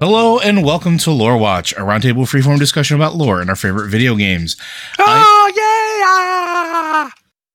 Hello 0.00 0.38
and 0.38 0.64
welcome 0.64 0.96
to 0.96 1.10
Lore 1.10 1.36
Watch, 1.36 1.72
a 1.72 1.80
roundtable 1.80 2.24
freeform 2.24 2.58
discussion 2.58 2.96
about 2.96 3.16
lore 3.16 3.42
and 3.42 3.50
our 3.50 3.54
favorite 3.54 3.90
video 3.90 4.16
games. 4.16 4.56
Oh, 4.98 7.10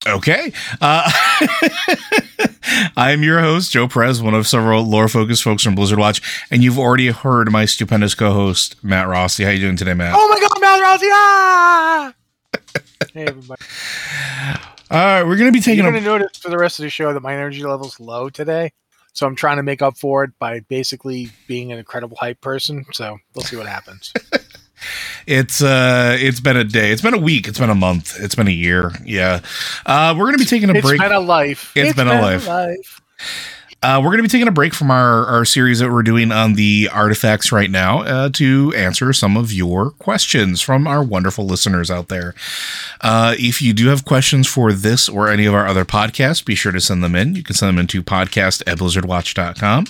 yeah! 0.05 0.13
Okay. 0.13 0.53
Uh, 0.79 1.11
I'm 2.95 3.23
your 3.23 3.39
host, 3.39 3.71
Joe 3.71 3.87
Perez, 3.87 4.21
one 4.21 4.35
of 4.35 4.45
several 4.45 4.83
lore 4.83 5.07
focused 5.07 5.41
folks 5.41 5.63
from 5.63 5.73
Blizzard 5.73 5.97
Watch, 5.97 6.21
and 6.51 6.63
you've 6.63 6.77
already 6.77 7.07
heard 7.07 7.51
my 7.51 7.65
stupendous 7.65 8.13
co 8.13 8.31
host, 8.31 8.75
Matt 8.83 9.07
Rossi. 9.07 9.43
How 9.43 9.49
you 9.49 9.61
doing 9.61 9.75
today, 9.75 9.95
Matt? 9.95 10.13
Oh 10.15 10.29
my 10.29 10.39
god, 10.39 10.61
Matt 10.61 10.81
Rossi! 10.83 11.07
Ah! 11.09 12.13
hey, 13.11 13.25
everybody. 13.25 13.63
All 14.91 14.99
right, 14.99 15.23
we're 15.23 15.37
going 15.37 15.51
to 15.51 15.51
be 15.51 15.61
taking 15.61 15.83
You're 15.83 15.87
a 15.87 15.91
going 15.93 16.03
to 16.03 16.09
notice 16.09 16.37
for 16.37 16.49
the 16.49 16.59
rest 16.59 16.77
of 16.77 16.83
the 16.83 16.91
show 16.91 17.11
that 17.11 17.21
my 17.21 17.33
energy 17.33 17.63
level's 17.63 17.99
low 17.99 18.29
today. 18.29 18.71
So 19.15 19.25
I'm 19.25 19.35
trying 19.35 19.57
to 19.57 19.63
make 19.63 19.81
up 19.81 19.97
for 19.97 20.25
it 20.25 20.37
by 20.39 20.59
basically 20.59 21.29
being 21.47 21.71
an 21.71 21.79
incredible 21.79 22.17
hype 22.19 22.41
person. 22.41 22.85
So 22.91 23.17
we'll 23.33 23.45
see 23.45 23.55
what 23.55 23.65
happens. 23.65 24.13
It's 25.25 25.63
uh 25.63 26.15
it's 26.19 26.39
been 26.39 26.57
a 26.57 26.63
day. 26.63 26.91
It's 26.91 27.01
been 27.01 27.15
a 27.15 27.19
week. 27.19 27.47
It's 27.47 27.57
been 27.57 27.71
a 27.71 27.75
month. 27.75 28.19
It's 28.19 28.35
been 28.35 28.47
a 28.47 28.51
year. 28.51 28.91
Yeah. 29.03 29.39
Uh 29.85 30.13
we're 30.15 30.25
gonna 30.25 30.37
be 30.37 30.45
taking 30.45 30.69
a 30.69 30.73
break. 30.73 30.83
It's 30.83 30.89
break. 30.89 31.01
been 31.01 31.13
a 31.13 31.19
life. 31.19 31.71
It's 31.75 31.95
been 31.95 32.07
a 32.07 32.21
life. 32.21 33.01
Uh, 33.85 33.99
we're 33.99 34.09
going 34.09 34.17
to 34.17 34.23
be 34.23 34.27
taking 34.27 34.47
a 34.47 34.51
break 34.51 34.73
from 34.73 34.89
our, 34.89 35.27
our 35.27 35.45
series 35.45 35.77
that 35.77 35.91
we're 35.91 36.01
doing 36.01 36.31
on 36.31 36.55
the 36.55 36.89
artifacts 36.91 37.51
right 37.51 37.69
now 37.69 38.01
uh, 38.01 38.27
to 38.29 38.73
answer 38.75 39.13
some 39.13 39.37
of 39.37 39.53
your 39.53 39.91
questions 39.91 40.59
from 40.59 40.87
our 40.87 41.03
wonderful 41.03 41.45
listeners 41.45 41.91
out 41.91 42.07
there. 42.07 42.33
Uh, 43.01 43.35
if 43.37 43.61
you 43.61 43.73
do 43.73 43.89
have 43.89 44.03
questions 44.03 44.47
for 44.47 44.73
this 44.73 45.07
or 45.07 45.29
any 45.29 45.45
of 45.45 45.53
our 45.53 45.67
other 45.67 45.85
podcasts, 45.85 46.43
be 46.43 46.55
sure 46.55 46.71
to 46.71 46.81
send 46.81 47.03
them 47.03 47.13
in. 47.13 47.35
You 47.35 47.43
can 47.43 47.53
send 47.53 47.69
them 47.69 47.77
into 47.77 48.01
podcast 48.01 48.63
at 48.65 48.79
blizzardwatch.com. 48.79 49.85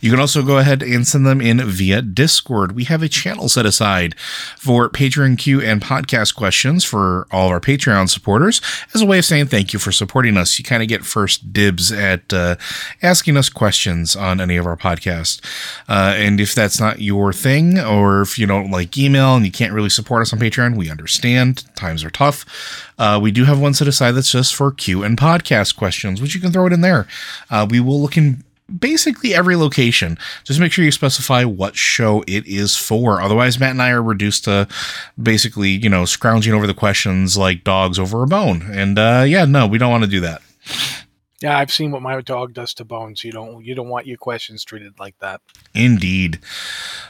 You 0.00 0.10
can 0.12 0.20
also 0.20 0.44
go 0.44 0.58
ahead 0.58 0.80
and 0.80 1.04
send 1.04 1.26
them 1.26 1.40
in 1.40 1.58
via 1.58 2.02
Discord. 2.02 2.70
We 2.70 2.84
have 2.84 3.02
a 3.02 3.08
channel 3.08 3.48
set 3.48 3.66
aside 3.66 4.16
for 4.58 4.88
Patreon 4.88 5.38
Q 5.38 5.60
and 5.60 5.82
podcast 5.82 6.36
questions 6.36 6.84
for 6.84 7.26
all 7.32 7.46
of 7.46 7.52
our 7.52 7.60
Patreon 7.60 8.10
supporters 8.10 8.60
as 8.94 9.02
a 9.02 9.06
way 9.06 9.18
of 9.18 9.24
saying 9.24 9.46
thank 9.46 9.72
you 9.72 9.80
for 9.80 9.90
supporting 9.90 10.36
us. 10.36 10.56
You 10.56 10.64
kind 10.64 10.84
of 10.84 10.88
get 10.88 11.04
first 11.04 11.52
dibs 11.52 11.90
at 11.90 12.32
uh, 12.32 12.54
asking 13.02 13.39
us 13.39 13.39
questions 13.48 14.14
on 14.14 14.40
any 14.40 14.56
of 14.56 14.66
our 14.66 14.76
podcasts. 14.76 15.40
Uh, 15.88 16.12
and 16.16 16.40
if 16.40 16.54
that's 16.54 16.78
not 16.78 17.00
your 17.00 17.32
thing, 17.32 17.78
or 17.78 18.20
if 18.20 18.38
you 18.38 18.46
don't 18.46 18.70
like 18.70 18.98
email 18.98 19.36
and 19.36 19.46
you 19.46 19.52
can't 19.52 19.72
really 19.72 19.88
support 19.88 20.20
us 20.20 20.32
on 20.32 20.38
Patreon, 20.38 20.76
we 20.76 20.90
understand. 20.90 21.64
Times 21.74 22.04
are 22.04 22.10
tough. 22.10 22.44
Uh, 22.98 23.18
we 23.22 23.30
do 23.30 23.44
have 23.44 23.58
one 23.58 23.72
set 23.72 23.88
aside 23.88 24.12
that's 24.12 24.32
just 24.32 24.54
for 24.54 24.70
Q 24.70 25.02
and 25.02 25.16
podcast 25.16 25.76
questions, 25.76 26.20
which 26.20 26.34
you 26.34 26.40
can 26.40 26.52
throw 26.52 26.66
it 26.66 26.72
in 26.72 26.82
there. 26.82 27.06
Uh, 27.50 27.66
we 27.68 27.80
will 27.80 28.00
look 28.00 28.16
in 28.16 28.44
basically 28.78 29.34
every 29.34 29.56
location. 29.56 30.18
Just 30.44 30.60
make 30.60 30.72
sure 30.72 30.84
you 30.84 30.92
specify 30.92 31.44
what 31.44 31.76
show 31.76 32.22
it 32.26 32.46
is 32.46 32.76
for. 32.76 33.20
Otherwise, 33.20 33.58
Matt 33.58 33.70
and 33.70 33.82
I 33.82 33.90
are 33.90 34.02
reduced 34.02 34.44
to 34.44 34.68
basically, 35.20 35.70
you 35.70 35.88
know, 35.88 36.04
scrounging 36.04 36.54
over 36.54 36.66
the 36.66 36.74
questions 36.74 37.36
like 37.36 37.64
dogs 37.64 37.98
over 37.98 38.22
a 38.22 38.26
bone. 38.26 38.62
And 38.70 38.98
uh, 38.98 39.24
yeah, 39.26 39.44
no, 39.44 39.66
we 39.66 39.78
don't 39.78 39.90
want 39.90 40.04
to 40.04 40.10
do 40.10 40.20
that. 40.20 40.42
Yeah, 41.42 41.56
I've 41.56 41.72
seen 41.72 41.90
what 41.90 42.02
my 42.02 42.20
dog 42.20 42.52
does 42.52 42.74
to 42.74 42.84
bones. 42.84 43.24
You 43.24 43.32
don't 43.32 43.64
you 43.64 43.74
don't 43.74 43.88
want 43.88 44.06
your 44.06 44.18
questions 44.18 44.62
treated 44.62 45.00
like 45.00 45.18
that. 45.20 45.40
Indeed. 45.74 46.38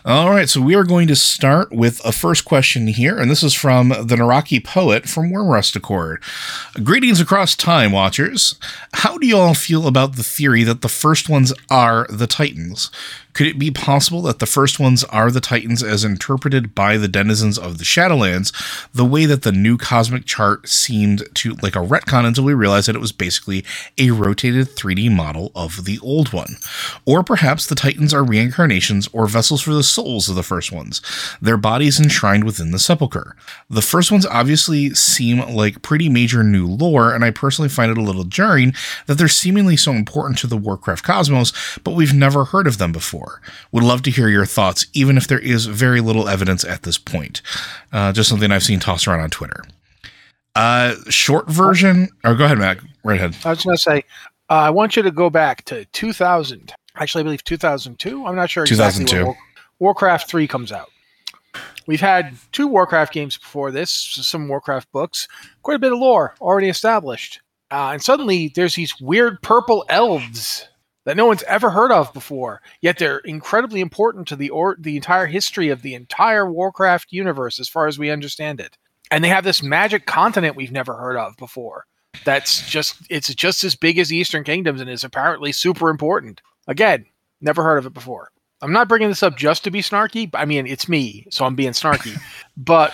All 0.04 0.30
right, 0.30 0.48
so 0.48 0.60
we 0.60 0.76
are 0.76 0.84
going 0.84 1.08
to 1.08 1.16
start 1.16 1.72
with 1.72 2.00
a 2.04 2.12
first 2.12 2.44
question 2.44 2.86
here, 2.86 3.18
and 3.18 3.28
this 3.28 3.42
is 3.42 3.54
from 3.54 3.88
the 3.88 4.16
Naraki 4.16 4.64
poet 4.64 5.08
from 5.08 5.30
Wyrmrest 5.30 5.74
Accord. 5.74 6.22
Greetings 6.82 7.20
across 7.20 7.56
time, 7.56 7.90
watchers. 7.90 8.54
How 8.94 9.18
do 9.18 9.26
you 9.26 9.36
all 9.36 9.54
feel 9.54 9.88
about 9.88 10.14
the 10.14 10.22
theory 10.22 10.62
that 10.62 10.82
the 10.82 10.88
first 10.88 11.28
ones 11.28 11.52
are 11.68 12.06
the 12.08 12.28
Titans? 12.28 12.90
Could 13.32 13.46
it 13.46 13.58
be 13.58 13.70
possible 13.70 14.22
that 14.22 14.38
the 14.38 14.46
first 14.46 14.80
ones 14.80 15.04
are 15.04 15.30
the 15.30 15.40
Titans 15.40 15.82
as 15.82 16.04
interpreted 16.04 16.74
by 16.74 16.96
the 16.96 17.08
denizens 17.08 17.58
of 17.58 17.78
the 17.78 17.84
Shadowlands, 17.84 18.52
the 18.92 19.04
way 19.04 19.26
that 19.26 19.42
the 19.42 19.52
new 19.52 19.78
cosmic 19.78 20.26
chart 20.26 20.68
seemed 20.68 21.22
to 21.34 21.54
like 21.62 21.76
a 21.76 21.80
retcon 21.80 22.24
until 22.24 22.44
we 22.44 22.54
realized 22.54 22.88
that 22.88 22.96
it 22.96 23.00
was 23.00 23.12
basically 23.12 23.64
a 23.98 24.10
rotated 24.10 24.68
3D 24.68 25.14
model 25.14 25.52
of 25.54 25.84
the 25.84 25.98
old 26.00 26.32
one? 26.32 26.56
Or 27.06 27.22
perhaps 27.22 27.66
the 27.66 27.74
Titans 27.74 28.12
are 28.12 28.24
reincarnations 28.24 29.08
or 29.12 29.26
vessels 29.26 29.62
for 29.62 29.74
the 29.74 29.82
souls 29.82 30.28
of 30.28 30.34
the 30.34 30.42
first 30.42 30.72
ones, 30.72 31.00
their 31.40 31.56
bodies 31.56 32.00
enshrined 32.00 32.44
within 32.44 32.70
the 32.70 32.78
sepulchre. 32.78 33.36
The 33.68 33.82
first 33.82 34.10
ones 34.10 34.26
obviously 34.26 34.90
seem 34.94 35.40
like 35.54 35.82
pretty 35.82 36.08
major 36.08 36.42
new 36.42 36.66
lore, 36.66 37.14
and 37.14 37.24
I 37.24 37.30
personally 37.30 37.68
find 37.68 37.90
it 37.90 37.98
a 37.98 38.02
little 38.02 38.24
jarring 38.24 38.74
that 39.06 39.18
they're 39.18 39.28
seemingly 39.28 39.76
so 39.76 39.92
important 39.92 40.38
to 40.38 40.46
the 40.46 40.56
Warcraft 40.56 41.04
cosmos, 41.04 41.52
but 41.84 41.92
we've 41.92 42.14
never 42.14 42.46
heard 42.46 42.66
of 42.66 42.78
them 42.78 42.92
before. 42.92 43.19
Would 43.72 43.82
love 43.84 44.02
to 44.02 44.10
hear 44.10 44.28
your 44.28 44.46
thoughts, 44.46 44.86
even 44.92 45.16
if 45.16 45.28
there 45.28 45.38
is 45.38 45.66
very 45.66 46.00
little 46.00 46.28
evidence 46.28 46.64
at 46.64 46.82
this 46.82 46.98
point. 46.98 47.42
Uh, 47.92 48.12
just 48.12 48.28
something 48.28 48.50
I've 48.50 48.62
seen 48.62 48.80
tossed 48.80 49.06
around 49.08 49.20
on 49.20 49.30
Twitter. 49.30 49.62
Uh, 50.54 50.94
short 51.08 51.48
version, 51.48 52.08
or 52.24 52.34
go 52.34 52.44
ahead, 52.44 52.58
Matt. 52.58 52.78
Right 53.04 53.18
ahead. 53.18 53.36
I 53.44 53.50
was 53.50 53.64
going 53.64 53.76
to 53.76 53.82
say, 53.82 54.04
uh, 54.50 54.54
I 54.54 54.70
want 54.70 54.96
you 54.96 55.02
to 55.02 55.10
go 55.10 55.30
back 55.30 55.64
to 55.66 55.84
2000. 55.86 56.72
Actually, 56.96 57.20
I 57.20 57.24
believe 57.24 57.44
2002. 57.44 58.26
I'm 58.26 58.34
not 58.34 58.50
sure 58.50 58.64
exactly 58.64 59.04
2002. 59.04 59.16
when 59.16 59.24
War- 59.26 59.36
Warcraft 59.78 60.28
3 60.28 60.48
comes 60.48 60.72
out. 60.72 60.90
We've 61.86 62.00
had 62.00 62.36
two 62.52 62.68
Warcraft 62.68 63.12
games 63.12 63.36
before 63.36 63.70
this, 63.70 63.90
some 63.90 64.48
Warcraft 64.48 64.92
books, 64.92 65.26
quite 65.62 65.74
a 65.74 65.78
bit 65.78 65.92
of 65.92 65.98
lore 65.98 66.34
already 66.40 66.68
established. 66.68 67.40
Uh, 67.70 67.90
and 67.92 68.02
suddenly 68.02 68.52
there's 68.54 68.74
these 68.74 69.00
weird 69.00 69.40
purple 69.42 69.84
elves 69.88 70.68
that 71.04 71.16
no 71.16 71.26
one's 71.26 71.42
ever 71.44 71.70
heard 71.70 71.92
of 71.92 72.12
before, 72.12 72.60
yet 72.80 72.98
they're 72.98 73.18
incredibly 73.18 73.80
important 73.80 74.28
to 74.28 74.36
the 74.36 74.50
or- 74.50 74.76
the 74.78 74.96
entire 74.96 75.26
history 75.26 75.68
of 75.68 75.82
the 75.82 75.94
entire 75.94 76.50
Warcraft 76.50 77.12
universe 77.12 77.58
as 77.58 77.68
far 77.68 77.86
as 77.86 77.98
we 77.98 78.10
understand 78.10 78.60
it. 78.60 78.76
And 79.10 79.24
they 79.24 79.28
have 79.28 79.44
this 79.44 79.62
magic 79.62 80.06
continent 80.06 80.56
we've 80.56 80.72
never 80.72 80.94
heard 80.94 81.16
of 81.16 81.36
before 81.36 81.86
that's 82.24 82.68
just 82.68 82.96
it's 83.08 83.34
just 83.34 83.64
as 83.64 83.74
big 83.74 83.98
as 83.98 84.12
Eastern 84.12 84.44
Kingdoms 84.44 84.80
and 84.80 84.90
is 84.90 85.04
apparently 85.04 85.52
super 85.52 85.90
important. 85.90 86.40
Again, 86.66 87.06
never 87.40 87.62
heard 87.62 87.78
of 87.78 87.86
it 87.86 87.94
before. 87.94 88.30
I'm 88.62 88.72
not 88.72 88.88
bringing 88.88 89.08
this 89.08 89.22
up 89.22 89.36
just 89.36 89.64
to 89.64 89.70
be 89.70 89.80
snarky. 89.80 90.28
I 90.34 90.44
mean, 90.44 90.66
it's 90.66 90.88
me, 90.88 91.26
so 91.30 91.44
I'm 91.44 91.54
being 91.54 91.72
snarky. 91.72 92.20
but 92.56 92.92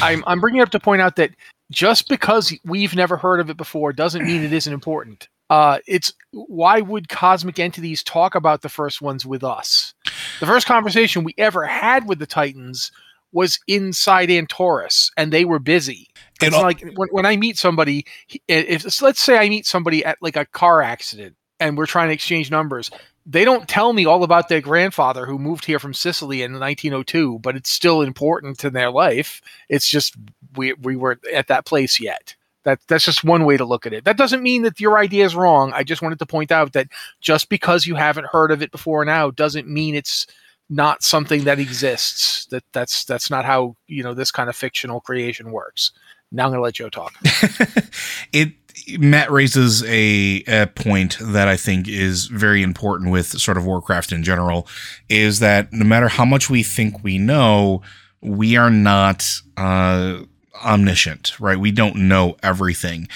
I'm 0.00 0.24
I'm 0.26 0.40
bringing 0.40 0.60
it 0.60 0.64
up 0.64 0.70
to 0.70 0.80
point 0.80 1.02
out 1.02 1.16
that 1.16 1.30
just 1.70 2.08
because 2.08 2.52
we've 2.64 2.94
never 2.94 3.16
heard 3.16 3.40
of 3.40 3.50
it 3.50 3.56
before 3.56 3.92
doesn't 3.92 4.24
mean 4.24 4.42
it 4.42 4.52
isn't 4.52 4.72
important. 4.72 5.28
Uh, 5.50 5.78
it's 5.86 6.12
why 6.30 6.80
would 6.80 7.08
cosmic 7.08 7.58
entities 7.58 8.02
talk 8.02 8.34
about 8.34 8.62
the 8.62 8.68
first 8.68 9.02
ones 9.02 9.26
with 9.26 9.44
us? 9.44 9.94
The 10.40 10.46
first 10.46 10.66
conversation 10.66 11.24
we 11.24 11.34
ever 11.38 11.64
had 11.64 12.08
with 12.08 12.18
the 12.18 12.26
Titans 12.26 12.90
was 13.32 13.58
inside 13.66 14.28
Antorus, 14.28 15.10
and 15.16 15.32
they 15.32 15.44
were 15.44 15.58
busy. 15.58 16.08
And 16.40 16.54
It's 16.54 16.62
like 16.62 16.80
when, 16.94 17.08
when 17.10 17.26
I 17.26 17.36
meet 17.36 17.58
somebody, 17.58 18.06
if 18.48 19.02
let's 19.02 19.20
say 19.20 19.36
I 19.36 19.48
meet 19.48 19.66
somebody 19.66 20.04
at 20.04 20.18
like 20.22 20.36
a 20.36 20.46
car 20.46 20.82
accident 20.82 21.36
and 21.60 21.76
we're 21.76 21.86
trying 21.86 22.08
to 22.08 22.14
exchange 22.14 22.50
numbers, 22.50 22.90
they 23.26 23.44
don't 23.44 23.68
tell 23.68 23.92
me 23.92 24.04
all 24.04 24.22
about 24.22 24.48
their 24.48 24.60
grandfather 24.60 25.26
who 25.26 25.38
moved 25.38 25.64
here 25.64 25.78
from 25.78 25.94
Sicily 25.94 26.42
in 26.42 26.52
1902, 26.52 27.40
but 27.40 27.56
it's 27.56 27.70
still 27.70 28.02
important 28.02 28.62
in 28.64 28.72
their 28.72 28.90
life. 28.90 29.40
It's 29.68 29.88
just 29.88 30.14
we 30.56 30.72
we 30.74 30.96
weren't 30.96 31.26
at 31.32 31.48
that 31.48 31.66
place 31.66 32.00
yet. 32.00 32.34
That 32.64 32.80
that's 32.88 33.04
just 33.04 33.24
one 33.24 33.44
way 33.44 33.56
to 33.56 33.64
look 33.64 33.86
at 33.86 33.92
it. 33.92 34.04
That 34.04 34.16
doesn't 34.16 34.42
mean 34.42 34.62
that 34.62 34.80
your 34.80 34.98
idea 34.98 35.24
is 35.24 35.36
wrong. 35.36 35.72
I 35.74 35.84
just 35.84 36.02
wanted 36.02 36.18
to 36.18 36.26
point 36.26 36.50
out 36.50 36.72
that 36.72 36.88
just 37.20 37.48
because 37.48 37.86
you 37.86 37.94
haven't 37.94 38.26
heard 38.26 38.50
of 38.50 38.62
it 38.62 38.72
before 38.72 39.04
now 39.04 39.30
doesn't 39.30 39.68
mean 39.68 39.94
it's 39.94 40.26
not 40.70 41.02
something 41.02 41.44
that 41.44 41.58
exists. 41.58 42.46
That 42.46 42.64
that's 42.72 43.04
that's 43.04 43.30
not 43.30 43.44
how 43.44 43.76
you 43.86 44.02
know 44.02 44.14
this 44.14 44.30
kind 44.30 44.48
of 44.48 44.56
fictional 44.56 45.00
creation 45.00 45.52
works. 45.52 45.92
Now 46.32 46.46
I'm 46.46 46.50
going 46.50 46.58
to 46.58 46.62
let 46.62 46.74
Joe 46.74 46.88
talk. 46.88 47.14
it 48.32 48.54
Matt 48.98 49.30
raises 49.30 49.84
a, 49.84 50.42
a 50.46 50.66
point 50.66 51.16
that 51.20 51.48
I 51.48 51.56
think 51.56 51.88
is 51.88 52.26
very 52.26 52.62
important 52.62 53.10
with 53.10 53.26
sort 53.40 53.56
of 53.56 53.64
Warcraft 53.64 54.12
in 54.12 54.22
general 54.22 54.66
is 55.08 55.38
that 55.38 55.72
no 55.72 55.84
matter 55.84 56.08
how 56.08 56.24
much 56.24 56.50
we 56.50 56.62
think 56.62 57.02
we 57.02 57.18
know, 57.18 57.82
we 58.20 58.56
are 58.56 58.70
not 58.70 59.40
uh, 59.56 60.22
omniscient, 60.62 61.38
right? 61.40 61.58
We 61.58 61.72
don't 61.72 61.96
know 61.96 62.36
everything, 62.42 63.08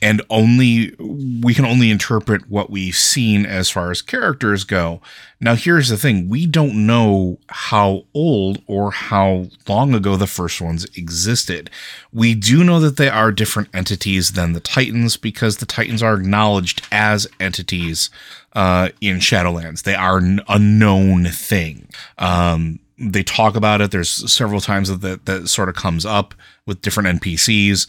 and 0.00 0.22
only 0.28 0.94
we 0.98 1.54
can 1.54 1.64
only 1.64 1.90
interpret 1.90 2.50
what 2.50 2.70
we've 2.70 2.94
seen 2.94 3.46
as 3.46 3.70
far 3.70 3.90
as 3.90 4.02
characters 4.02 4.64
go. 4.64 5.00
Now, 5.40 5.54
here's 5.54 5.88
the 5.88 5.96
thing: 5.96 6.28
we 6.28 6.46
don't 6.46 6.86
know 6.86 7.38
how 7.48 8.04
old 8.14 8.62
or 8.66 8.90
how 8.90 9.46
long 9.68 9.94
ago 9.94 10.16
the 10.16 10.26
first 10.26 10.60
ones 10.60 10.84
existed. 10.96 11.70
We 12.12 12.34
do 12.34 12.64
know 12.64 12.80
that 12.80 12.96
they 12.96 13.08
are 13.08 13.32
different 13.32 13.68
entities 13.74 14.32
than 14.32 14.52
the 14.52 14.60
Titans 14.60 15.16
because 15.16 15.56
the 15.56 15.66
Titans 15.66 16.02
are 16.02 16.14
acknowledged 16.14 16.86
as 16.92 17.26
entities 17.40 18.10
uh, 18.54 18.90
in 19.00 19.18
Shadowlands. 19.18 19.82
They 19.82 19.94
are 19.94 20.18
a 20.48 20.58
known 20.58 21.24
thing. 21.26 21.88
Um, 22.18 22.78
they 22.98 23.22
talk 23.22 23.56
about 23.56 23.80
it. 23.80 23.90
There's 23.90 24.30
several 24.30 24.60
times 24.60 24.88
that, 24.88 25.00
that 25.00 25.26
that 25.26 25.48
sort 25.48 25.68
of 25.68 25.74
comes 25.74 26.06
up 26.06 26.34
with 26.66 26.82
different 26.82 27.20
NPCs, 27.20 27.86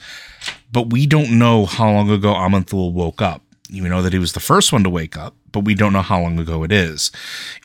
but 0.71 0.91
we 0.91 1.05
don't 1.05 1.37
know 1.37 1.65
how 1.65 1.91
long 1.91 2.09
ago 2.09 2.33
Aman'Thul 2.33 2.93
woke 2.93 3.21
up. 3.21 3.41
You 3.69 3.87
know 3.87 4.01
that 4.01 4.13
he 4.13 4.19
was 4.19 4.33
the 4.33 4.39
first 4.39 4.71
one 4.71 4.83
to 4.83 4.89
wake 4.89 5.17
up, 5.17 5.35
but 5.51 5.65
we 5.65 5.73
don't 5.73 5.93
know 5.93 6.01
how 6.01 6.21
long 6.21 6.37
ago 6.39 6.63
it 6.63 6.71
is. 6.71 7.11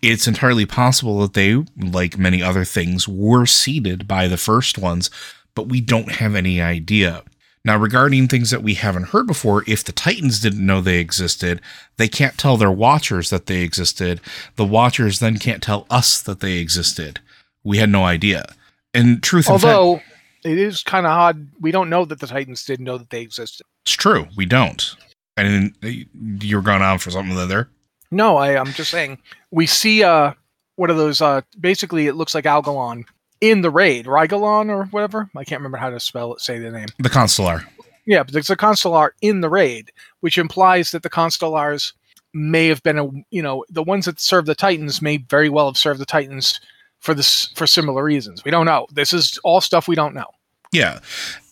It's 0.03 0.27
entirely 0.27 0.65
possible 0.65 1.21
that 1.21 1.35
they, 1.35 1.63
like 1.77 2.17
many 2.17 2.43
other 2.43 2.65
things, 2.65 3.07
were 3.07 3.47
seeded 3.47 4.09
by 4.09 4.27
the 4.27 4.39
first 4.39 4.79
ones, 4.79 5.11
but 5.55 5.69
we 5.69 5.81
don't 5.81 6.13
have 6.13 6.35
any 6.35 6.63
idea. 6.63 7.25
Now, 7.65 7.77
regarding 7.77 8.29
things 8.29 8.51
that 8.51 8.63
we 8.63 8.75
haven't 8.75 9.09
heard 9.09 9.27
before, 9.27 9.65
if 9.67 9.85
the 9.85 9.93
Titans 9.93 10.41
didn't 10.41 10.65
know 10.65 10.81
they 10.81 11.01
existed, 11.01 11.61
they 11.97 12.09
can't 12.09 12.39
tell 12.39 12.57
their 12.57 12.71
watchers 12.71 13.29
that 13.31 13.47
they 13.47 13.61
existed. 13.61 14.21
The 14.57 14.65
watchers 14.65 15.19
then 15.19 15.39
can't 15.39 15.63
tell 15.63 15.87
us 15.91 16.23
that 16.23 16.41
they 16.41 16.59
existed. 16.59 17.21
We 17.65 17.79
had 17.79 17.91
no 17.91 18.05
idea. 18.05 18.47
And 18.95 19.23
truth, 19.23 19.51
although 19.51 19.97
fact, 19.97 20.09
it 20.45 20.59
is 20.59 20.83
kind 20.83 21.07
of 21.07 21.13
odd, 21.13 21.49
we 21.61 21.71
don't 21.71 21.91
know 21.91 22.05
that 22.05 22.21
the 22.21 22.27
Titans 22.27 22.65
didn't 22.65 22.85
know 22.85 22.99
that 22.99 23.11
they 23.11 23.21
existed. 23.21 23.67
It's 23.85 23.93
true, 23.93 24.27
we 24.37 24.47
don't. 24.47 24.95
And 25.37 25.75
you're 26.43 26.63
going 26.63 26.83
on 26.83 26.99
for 26.99 27.11
something 27.11 27.49
there. 27.49 27.69
No, 28.11 28.37
I, 28.37 28.59
I'm 28.59 28.73
just 28.73 28.91
saying 28.91 29.19
we 29.51 29.67
see 29.67 30.03
uh, 30.03 30.33
one 30.79 30.91
of 30.91 30.97
those? 30.97 31.21
Uh, 31.21 31.43
basically, 31.61 32.07
it 32.07 32.15
looks 32.15 32.35
like 32.35 32.45
Algalon 32.45 33.05
in 33.41 33.61
the 33.61 33.71
raid, 33.71 34.07
Rygelon 34.07 34.71
or 34.71 34.85
whatever. 34.87 35.29
I 35.37 35.45
can't 35.45 35.61
remember 35.61 35.77
how 35.77 35.91
to 35.91 36.01
spell 36.01 36.33
it, 36.33 36.41
say 36.41 36.59
the 36.59 36.71
name. 36.71 36.89
The 36.99 37.11
Constellar. 37.11 37.65
Yeah, 38.07 38.23
but 38.23 38.33
there's 38.33 38.51
a 38.51 38.57
Constellar 38.57 39.15
in 39.21 39.43
the 39.43 39.51
raid, 39.51 39.93
which 40.21 40.39
implies 40.39 40.93
that 40.93 41.03
the 41.03 41.11
Constellars 41.11 41.93
may 42.33 42.69
have 42.69 42.83
been 42.83 42.99
a 42.99 43.09
you 43.31 43.43
know 43.43 43.65
the 43.69 43.83
ones 43.83 44.05
that 44.05 44.21
serve 44.21 44.47
the 44.47 44.55
Titans 44.55 45.03
may 45.03 45.17
very 45.17 45.49
well 45.49 45.67
have 45.67 45.77
served 45.77 46.01
the 46.01 46.07
Titans 46.07 46.61
for 47.01 47.15
this 47.15 47.47
for 47.55 47.67
similar 47.67 48.03
reasons. 48.03 48.45
We 48.45 48.51
don't 48.51 48.67
know. 48.67 48.87
This 48.93 49.13
is 49.13 49.39
all 49.45 49.61
stuff 49.61 49.89
we 49.89 49.95
don't 49.95 50.15
know. 50.15 50.27
Yeah, 50.73 51.01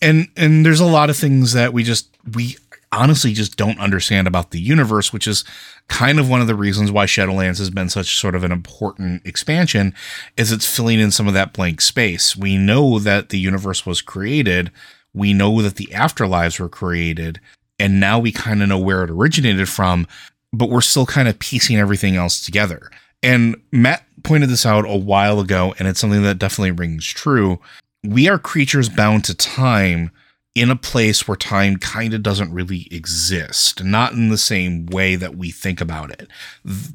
and 0.03 0.29
and 0.37 0.65
there's 0.65 0.81
a 0.81 0.87
lot 0.87 1.11
of 1.11 1.17
things 1.17 1.53
that 1.55 1.73
we 1.73 1.83
just 1.83 2.17
we 2.35 2.57
honestly 2.93 3.33
just 3.33 3.57
don't 3.57 3.81
understand 3.81 4.27
about 4.27 4.51
the 4.51 4.61
universe, 4.61 5.13
which 5.13 5.27
is 5.27 5.45
kind 5.89 6.19
of 6.19 6.29
one 6.29 6.41
of 6.41 6.47
the 6.47 6.55
reasons 6.55 6.91
why 6.91 7.07
Shadowlands 7.07 7.59
has 7.59 7.71
been 7.71 7.89
such 7.89 8.19
sort 8.19 8.35
of 8.35 8.45
an 8.45 8.53
important 8.53 9.25
expansion 9.27 9.95
is 10.37 10.53
it's 10.53 10.73
filling 10.73 11.01
in 11.01 11.11
some 11.11 11.29
of 11.29 11.35
that 11.35 11.53
blank 11.53 11.81
space. 11.81 12.37
We 12.37 12.57
know 12.57 12.99
that 12.99 13.29
the 13.31 13.39
universe 13.39 13.85
was 13.87 14.01
created, 14.01 14.71
we 15.15 15.33
know 15.33 15.63
that 15.63 15.77
the 15.77 15.87
afterlives 15.87 16.61
were 16.61 16.69
created, 16.69 17.41
and 17.79 18.01
now 18.01 18.19
we 18.19 18.33
kind 18.33 18.63
of 18.63 18.69
know 18.69 18.79
where 18.79 19.05
it 19.05 19.11
originated 19.11 19.69
from, 19.69 20.07
but 20.53 20.71
we're 20.71 20.81
still 20.81 21.07
kind 21.07 21.29
of 21.29 21.39
piecing 21.39 21.77
everything 21.77 22.17
else 22.17 22.45
together. 22.45 22.91
And 23.23 23.57
Matt 23.73 24.06
pointed 24.23 24.49
this 24.49 24.67
out 24.67 24.85
a 24.85 24.97
while 24.97 25.41
ago, 25.41 25.75
and 25.79 25.89
it's 25.89 26.01
something 26.01 26.23
that 26.23 26.39
definitely 26.39 26.71
rings 26.73 27.07
true. 27.07 27.61
We 28.05 28.29
are 28.29 28.39
creatures 28.39 28.89
bound 28.89 29.25
to 29.25 29.35
time 29.35 30.11
in 30.55 30.71
a 30.71 30.77
place 30.77 31.29
where 31.29 31.37
time 31.37 31.77
kind 31.77 32.15
of 32.15 32.23
doesn't 32.23 32.53
really 32.53 32.89
exist, 32.91 33.85
not 33.85 34.15
in 34.15 34.31
the 34.31 34.39
same 34.39 34.87
way 34.87 35.15
that 35.15 35.37
we 35.37 35.51
think 35.51 35.83
about 35.83 36.11
it. 36.11 36.29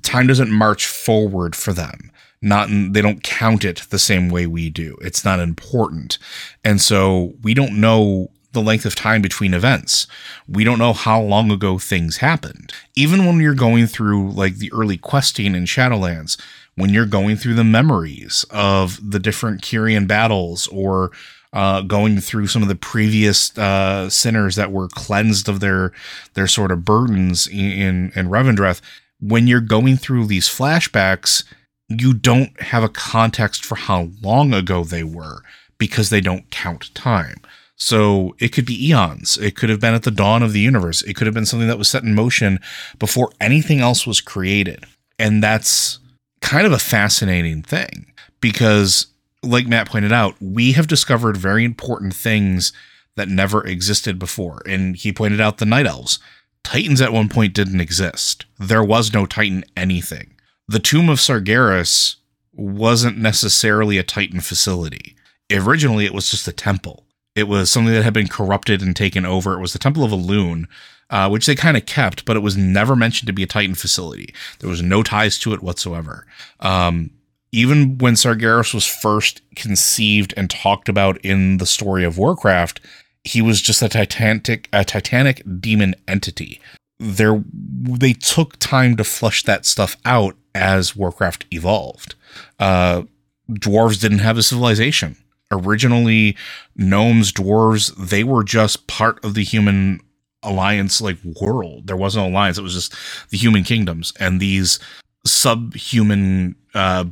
Time 0.01 0.25
doesn't 0.25 0.49
march 0.49 0.87
forward 0.87 1.55
for 1.55 1.71
them. 1.71 2.11
Not 2.41 2.69
in, 2.69 2.93
they 2.93 3.03
don't 3.03 3.21
count 3.21 3.63
it 3.63 3.85
the 3.91 3.99
same 3.99 4.29
way 4.29 4.47
we 4.47 4.71
do. 4.71 4.97
It's 5.01 5.23
not 5.23 5.39
important. 5.39 6.17
And 6.63 6.81
so 6.81 7.35
we 7.43 7.53
don't 7.53 7.79
know 7.79 8.31
the 8.53 8.63
length 8.63 8.85
of 8.85 8.95
time 8.95 9.21
between 9.21 9.53
events. 9.53 10.07
We 10.47 10.63
don't 10.63 10.79
know 10.79 10.93
how 10.93 11.21
long 11.21 11.51
ago 11.51 11.77
things 11.77 12.17
happened. 12.17 12.73
Even 12.95 13.25
when 13.25 13.39
you're 13.39 13.53
going 13.53 13.85
through 13.85 14.31
like 14.31 14.55
the 14.55 14.73
early 14.73 14.97
questing 14.97 15.53
in 15.53 15.65
Shadowlands, 15.65 16.35
when 16.81 16.89
you're 16.89 17.05
going 17.05 17.35
through 17.35 17.53
the 17.53 17.63
memories 17.63 18.43
of 18.49 19.11
the 19.11 19.19
different 19.19 19.61
Kyrian 19.61 20.07
battles 20.07 20.67
or 20.69 21.11
uh, 21.53 21.81
going 21.81 22.19
through 22.19 22.47
some 22.47 22.63
of 22.63 22.69
the 22.69 22.75
previous 22.75 23.55
uh, 23.55 24.09
sinners 24.09 24.55
that 24.55 24.71
were 24.71 24.87
cleansed 24.87 25.47
of 25.47 25.59
their 25.59 25.91
their 26.33 26.47
sort 26.47 26.71
of 26.71 26.83
burdens 26.83 27.47
in 27.47 28.11
in 28.15 28.29
Revendreth. 28.29 28.81
When 29.19 29.45
you're 29.45 29.61
going 29.61 29.97
through 29.97 30.25
these 30.25 30.47
flashbacks, 30.47 31.43
you 31.87 32.13
don't 32.13 32.59
have 32.59 32.83
a 32.83 32.89
context 32.89 33.63
for 33.63 33.75
how 33.75 34.09
long 34.23 34.51
ago 34.51 34.83
they 34.83 35.03
were 35.03 35.43
because 35.77 36.09
they 36.09 36.21
don't 36.21 36.49
count 36.49 36.93
time. 36.95 37.41
So 37.75 38.35
it 38.39 38.49
could 38.49 38.65
be 38.65 38.89
eons. 38.89 39.37
It 39.37 39.55
could 39.55 39.69
have 39.69 39.79
been 39.79 39.93
at 39.93 40.03
the 40.03 40.09
dawn 40.09 40.41
of 40.41 40.53
the 40.53 40.59
universe. 40.59 41.03
It 41.03 41.15
could 41.15 41.27
have 41.27 41.33
been 41.35 41.45
something 41.45 41.67
that 41.67 41.77
was 41.77 41.89
set 41.89 42.03
in 42.03 42.15
motion 42.15 42.59
before 42.97 43.31
anything 43.39 43.81
else 43.81 44.07
was 44.07 44.19
created. 44.19 44.85
And 45.19 45.43
that's 45.43 45.99
kind 46.41 46.65
of 46.65 46.73
a 46.73 46.79
fascinating 46.79 47.61
thing 47.61 48.11
because 48.39 49.07
like 49.43 49.67
Matt 49.67 49.89
pointed 49.89 50.11
out, 50.11 50.35
we 50.39 50.73
have 50.73 50.87
discovered 50.87 51.37
very 51.37 51.63
important 51.63 52.13
things 52.13 52.73
that 53.15 53.27
never 53.27 53.65
existed 53.65 54.19
before. 54.19 54.61
And 54.67 54.95
he 54.95 55.11
pointed 55.11 55.41
out 55.41 55.57
the 55.57 55.65
Night 55.65 55.87
Elves. 55.87 56.19
Titans 56.63 57.01
at 57.01 57.13
one 57.13 57.29
point 57.29 57.53
didn't 57.53 57.81
exist. 57.81 58.45
There 58.59 58.83
was 58.83 59.13
no 59.13 59.25
Titan 59.25 59.63
anything. 59.75 60.35
The 60.67 60.79
Tomb 60.79 61.09
of 61.09 61.17
Sargeras 61.19 62.15
wasn't 62.53 63.17
necessarily 63.17 63.97
a 63.97 64.03
Titan 64.03 64.41
facility. 64.41 65.15
Originally, 65.51 66.05
it 66.05 66.13
was 66.13 66.29
just 66.29 66.47
a 66.47 66.53
temple. 66.53 67.05
It 67.35 67.47
was 67.47 67.71
something 67.71 67.93
that 67.93 68.03
had 68.03 68.13
been 68.13 68.27
corrupted 68.27 68.81
and 68.81 68.95
taken 68.95 69.25
over. 69.25 69.53
It 69.53 69.61
was 69.61 69.73
the 69.73 69.79
Temple 69.79 70.03
of 70.03 70.11
Elune, 70.11 70.65
uh, 71.11 71.29
which 71.29 71.45
they 71.45 71.55
kind 71.55 71.77
of 71.77 71.85
kept, 71.85 72.25
but 72.25 72.37
it 72.37 72.39
was 72.39 72.57
never 72.57 72.95
mentioned 72.95 73.27
to 73.27 73.33
be 73.33 73.43
a 73.43 73.47
Titan 73.47 73.75
facility. 73.75 74.33
There 74.59 74.69
was 74.69 74.81
no 74.81 75.03
ties 75.03 75.37
to 75.39 75.53
it 75.53 75.61
whatsoever. 75.61 76.25
Um, 76.61 77.11
even 77.51 77.97
when 77.97 78.13
Sargeras 78.13 78.73
was 78.73 78.87
first 78.87 79.41
conceived 79.55 80.33
and 80.37 80.49
talked 80.49 80.87
about 80.87 81.17
in 81.17 81.57
the 81.57 81.65
story 81.65 82.05
of 82.05 82.17
Warcraft, 82.17 82.79
he 83.23 83.41
was 83.41 83.61
just 83.61 83.81
a 83.81 83.89
titanic 83.89 84.69
a 84.71 84.85
titanic 84.85 85.43
demon 85.59 85.95
entity. 86.07 86.61
There 86.97 87.43
they 87.53 88.13
took 88.13 88.57
time 88.57 88.95
to 88.95 89.03
flush 89.03 89.43
that 89.43 89.65
stuff 89.65 89.97
out 90.05 90.37
as 90.55 90.95
Warcraft 90.95 91.45
evolved. 91.51 92.15
Uh, 92.57 93.03
dwarves 93.49 93.99
didn't 93.99 94.19
have 94.19 94.37
a 94.37 94.43
civilization. 94.43 95.17
Originally, 95.51 96.37
gnomes, 96.77 97.33
dwarves, 97.33 97.93
they 97.97 98.23
were 98.23 98.43
just 98.43 98.87
part 98.87 99.23
of 99.25 99.33
the 99.33 99.43
human 99.43 99.99
alliance 100.43 101.01
like 101.01 101.17
world. 101.41 101.87
There 101.87 101.97
wasn't 101.97 102.25
an 102.25 102.31
alliance, 102.31 102.57
it 102.57 102.63
was 102.63 102.73
just 102.73 102.95
the 103.29 103.37
human 103.37 103.63
kingdoms. 103.63 104.13
And 104.19 104.39
these 104.39 104.79
subhuman 105.25 106.55
uh, 106.73 107.05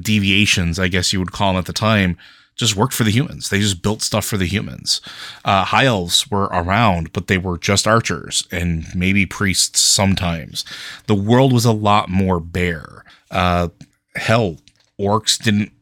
deviations, 0.00 0.78
I 0.78 0.88
guess 0.88 1.12
you 1.12 1.18
would 1.18 1.32
call 1.32 1.52
them 1.52 1.58
at 1.58 1.66
the 1.66 1.72
time, 1.72 2.16
just 2.58 2.76
worked 2.76 2.92
for 2.92 3.04
the 3.04 3.10
humans. 3.10 3.48
They 3.48 3.60
just 3.60 3.82
built 3.82 4.02
stuff 4.02 4.24
for 4.24 4.36
the 4.36 4.46
humans. 4.46 5.00
Uh, 5.44 5.64
high 5.64 5.86
elves 5.86 6.28
were 6.30 6.46
around, 6.46 7.12
but 7.12 7.28
they 7.28 7.38
were 7.38 7.56
just 7.56 7.86
archers 7.86 8.46
and 8.50 8.84
maybe 8.94 9.26
priests 9.26 9.80
sometimes. 9.80 10.64
The 11.06 11.14
world 11.14 11.52
was 11.52 11.64
a 11.64 11.72
lot 11.72 12.08
more 12.08 12.40
bare. 12.40 13.04
Uh, 13.30 13.68
hell, 14.16 14.56
orcs 15.00 15.40
didn't 15.40 15.72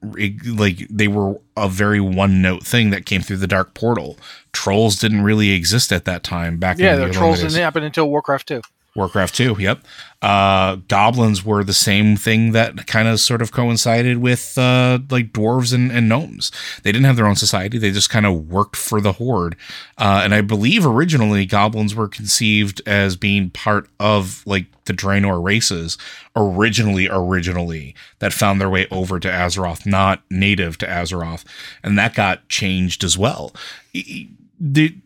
like 0.58 0.86
they 0.90 1.08
were 1.08 1.40
a 1.56 1.68
very 1.68 2.00
one 2.00 2.42
note 2.42 2.62
thing 2.64 2.90
that 2.90 3.06
came 3.06 3.22
through 3.22 3.38
the 3.38 3.46
dark 3.46 3.74
portal. 3.74 4.18
Trolls 4.52 4.96
didn't 4.96 5.22
really 5.22 5.50
exist 5.50 5.92
at 5.92 6.04
that 6.04 6.22
time. 6.22 6.58
Back 6.58 6.78
yeah, 6.78 6.96
the, 6.96 7.06
the 7.06 7.12
trolls 7.12 7.40
didn't 7.40 7.54
happen 7.54 7.82
until 7.82 8.08
Warcraft 8.10 8.48
two. 8.48 8.62
Warcraft 8.96 9.34
2, 9.34 9.56
yep. 9.58 9.84
Uh, 10.22 10.76
goblins 10.88 11.44
were 11.44 11.62
the 11.62 11.74
same 11.74 12.16
thing 12.16 12.52
that 12.52 12.86
kind 12.86 13.06
of 13.06 13.20
sort 13.20 13.42
of 13.42 13.52
coincided 13.52 14.18
with 14.18 14.56
uh, 14.56 14.98
like 15.10 15.32
dwarves 15.32 15.74
and, 15.74 15.92
and, 15.92 16.08
gnomes. 16.08 16.50
They 16.82 16.90
didn't 16.90 17.04
have 17.04 17.16
their 17.16 17.26
own 17.26 17.36
society, 17.36 17.76
they 17.78 17.90
just 17.90 18.10
kind 18.10 18.24
of 18.24 18.48
worked 18.48 18.76
for 18.76 19.00
the 19.00 19.12
Horde. 19.12 19.56
Uh, 19.98 20.22
and 20.24 20.34
I 20.34 20.40
believe 20.40 20.86
originally 20.86 21.44
goblins 21.44 21.94
were 21.94 22.08
conceived 22.08 22.80
as 22.86 23.14
being 23.14 23.50
part 23.50 23.88
of 24.00 24.42
like 24.46 24.66
the 24.86 24.94
Draenor 24.94 25.44
races, 25.44 25.98
originally, 26.34 27.08
originally, 27.10 27.94
that 28.20 28.32
found 28.32 28.60
their 28.60 28.70
way 28.70 28.86
over 28.90 29.20
to 29.20 29.28
Azeroth, 29.28 29.84
not 29.84 30.22
native 30.30 30.78
to 30.78 30.86
Azeroth. 30.86 31.44
And 31.82 31.98
that 31.98 32.14
got 32.14 32.48
changed 32.48 33.04
as 33.04 33.18
well. 33.18 33.52
The, 33.92 34.96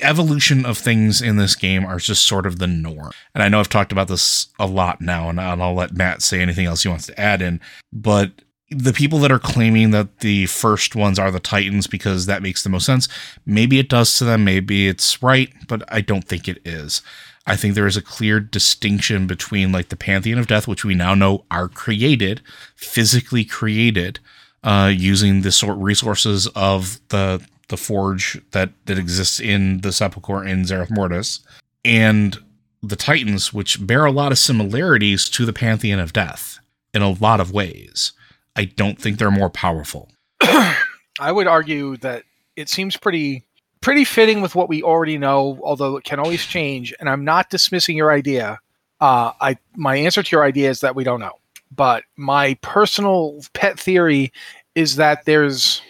evolution 0.00 0.64
of 0.64 0.78
things 0.78 1.22
in 1.22 1.36
this 1.36 1.54
game 1.54 1.84
are 1.84 1.98
just 1.98 2.26
sort 2.26 2.46
of 2.46 2.58
the 2.58 2.66
norm. 2.66 3.12
And 3.34 3.42
I 3.42 3.48
know 3.48 3.60
I've 3.60 3.68
talked 3.68 3.92
about 3.92 4.08
this 4.08 4.48
a 4.58 4.66
lot 4.66 5.00
now, 5.00 5.28
and 5.28 5.40
I'll 5.40 5.74
let 5.74 5.94
Matt 5.94 6.22
say 6.22 6.40
anything 6.40 6.66
else 6.66 6.82
he 6.82 6.88
wants 6.88 7.06
to 7.06 7.20
add 7.20 7.42
in. 7.42 7.60
But 7.92 8.32
the 8.70 8.92
people 8.92 9.18
that 9.20 9.30
are 9.30 9.38
claiming 9.38 9.90
that 9.92 10.20
the 10.20 10.46
first 10.46 10.96
ones 10.96 11.18
are 11.18 11.30
the 11.30 11.40
Titans 11.40 11.86
because 11.86 12.26
that 12.26 12.42
makes 12.42 12.62
the 12.62 12.68
most 12.68 12.86
sense, 12.86 13.08
maybe 13.44 13.78
it 13.78 13.88
does 13.88 14.16
to 14.18 14.24
them, 14.24 14.44
maybe 14.44 14.88
it's 14.88 15.22
right, 15.22 15.52
but 15.68 15.82
I 15.88 16.00
don't 16.00 16.26
think 16.26 16.48
it 16.48 16.58
is. 16.64 17.00
I 17.46 17.54
think 17.54 17.74
there 17.74 17.86
is 17.86 17.96
a 17.96 18.02
clear 18.02 18.40
distinction 18.40 19.28
between 19.28 19.70
like 19.70 19.88
the 19.88 19.96
Pantheon 19.96 20.38
of 20.38 20.48
Death, 20.48 20.66
which 20.66 20.84
we 20.84 20.96
now 20.96 21.14
know 21.14 21.44
are 21.48 21.68
created, 21.68 22.42
physically 22.74 23.44
created, 23.44 24.18
uh, 24.64 24.92
using 24.92 25.42
the 25.42 25.52
sort 25.52 25.78
resources 25.78 26.48
of 26.48 26.98
the 27.10 27.40
the 27.68 27.76
forge 27.76 28.40
that 28.52 28.70
that 28.86 28.98
exists 28.98 29.40
in 29.40 29.80
the 29.80 29.92
sepulchre 29.92 30.44
in 30.44 30.62
Zereth 30.62 30.90
Mortis, 30.90 31.40
and 31.84 32.38
the 32.82 32.96
Titans, 32.96 33.52
which 33.52 33.84
bear 33.86 34.04
a 34.04 34.12
lot 34.12 34.32
of 34.32 34.38
similarities 34.38 35.28
to 35.30 35.44
the 35.44 35.52
Pantheon 35.52 35.98
of 35.98 36.12
Death 36.12 36.58
in 36.94 37.02
a 37.02 37.10
lot 37.10 37.40
of 37.40 37.52
ways. 37.52 38.12
I 38.54 38.64
don't 38.64 39.00
think 39.00 39.18
they're 39.18 39.30
more 39.30 39.50
powerful. 39.50 40.08
I 40.40 41.32
would 41.32 41.46
argue 41.46 41.96
that 41.98 42.24
it 42.56 42.68
seems 42.68 42.96
pretty 42.96 43.44
pretty 43.80 44.04
fitting 44.04 44.40
with 44.40 44.54
what 44.54 44.68
we 44.68 44.82
already 44.82 45.18
know, 45.18 45.60
although 45.62 45.96
it 45.96 46.04
can 46.04 46.18
always 46.18 46.44
change. 46.44 46.92
And 46.98 47.08
I'm 47.08 47.24
not 47.24 47.50
dismissing 47.50 47.96
your 47.96 48.10
idea, 48.10 48.58
Uh, 49.00 49.32
I 49.40 49.58
my 49.74 49.96
answer 49.96 50.22
to 50.22 50.36
your 50.36 50.44
idea 50.44 50.70
is 50.70 50.80
that 50.80 50.94
we 50.96 51.04
don't 51.04 51.20
know. 51.20 51.38
But 51.74 52.04
my 52.16 52.56
personal 52.62 53.40
pet 53.52 53.78
theory 53.78 54.32
is 54.74 54.96
that 54.96 55.24
there's 55.24 55.82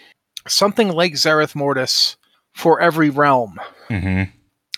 something 0.47 0.89
like 0.89 1.13
Zereth 1.13 1.55
Mortis 1.55 2.17
for 2.53 2.79
every 2.79 3.09
realm. 3.09 3.59
Mm-hmm. 3.89 4.31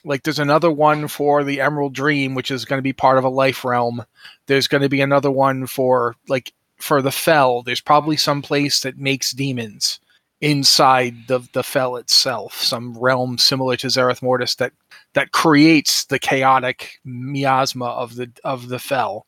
Like 0.03 0.23
there's 0.23 0.39
another 0.39 0.71
one 0.71 1.07
for 1.07 1.43
the 1.43 1.61
Emerald 1.61 1.93
Dream, 1.93 2.35
which 2.35 2.51
is 2.51 2.65
going 2.65 2.77
to 2.77 2.83
be 2.83 2.93
part 2.93 3.17
of 3.17 3.23
a 3.23 3.29
life 3.29 3.65
realm. 3.65 4.05
There's 4.47 4.67
going 4.67 4.81
to 4.81 4.89
be 4.89 5.01
another 5.01 5.31
one 5.31 5.67
for 5.67 6.15
like 6.27 6.53
for 6.77 7.01
the 7.01 7.11
Fel. 7.11 7.63
There's 7.63 7.81
probably 7.81 8.17
some 8.17 8.41
place 8.41 8.81
that 8.81 8.97
makes 8.97 9.31
demons 9.31 9.99
inside 10.41 11.27
the 11.27 11.39
the 11.53 11.63
Fel 11.63 11.97
itself, 11.97 12.55
some 12.61 12.97
realm 12.97 13.37
similar 13.37 13.75
to 13.77 13.87
Zereth 13.87 14.21
Mortis 14.21 14.55
that 14.55 14.71
that 15.13 15.31
creates 15.31 16.05
the 16.05 16.19
chaotic 16.19 16.99
miasma 17.03 17.85
of 17.85 18.15
the 18.15 18.31
of 18.43 18.69
the 18.69 18.79
Fel. 18.79 19.25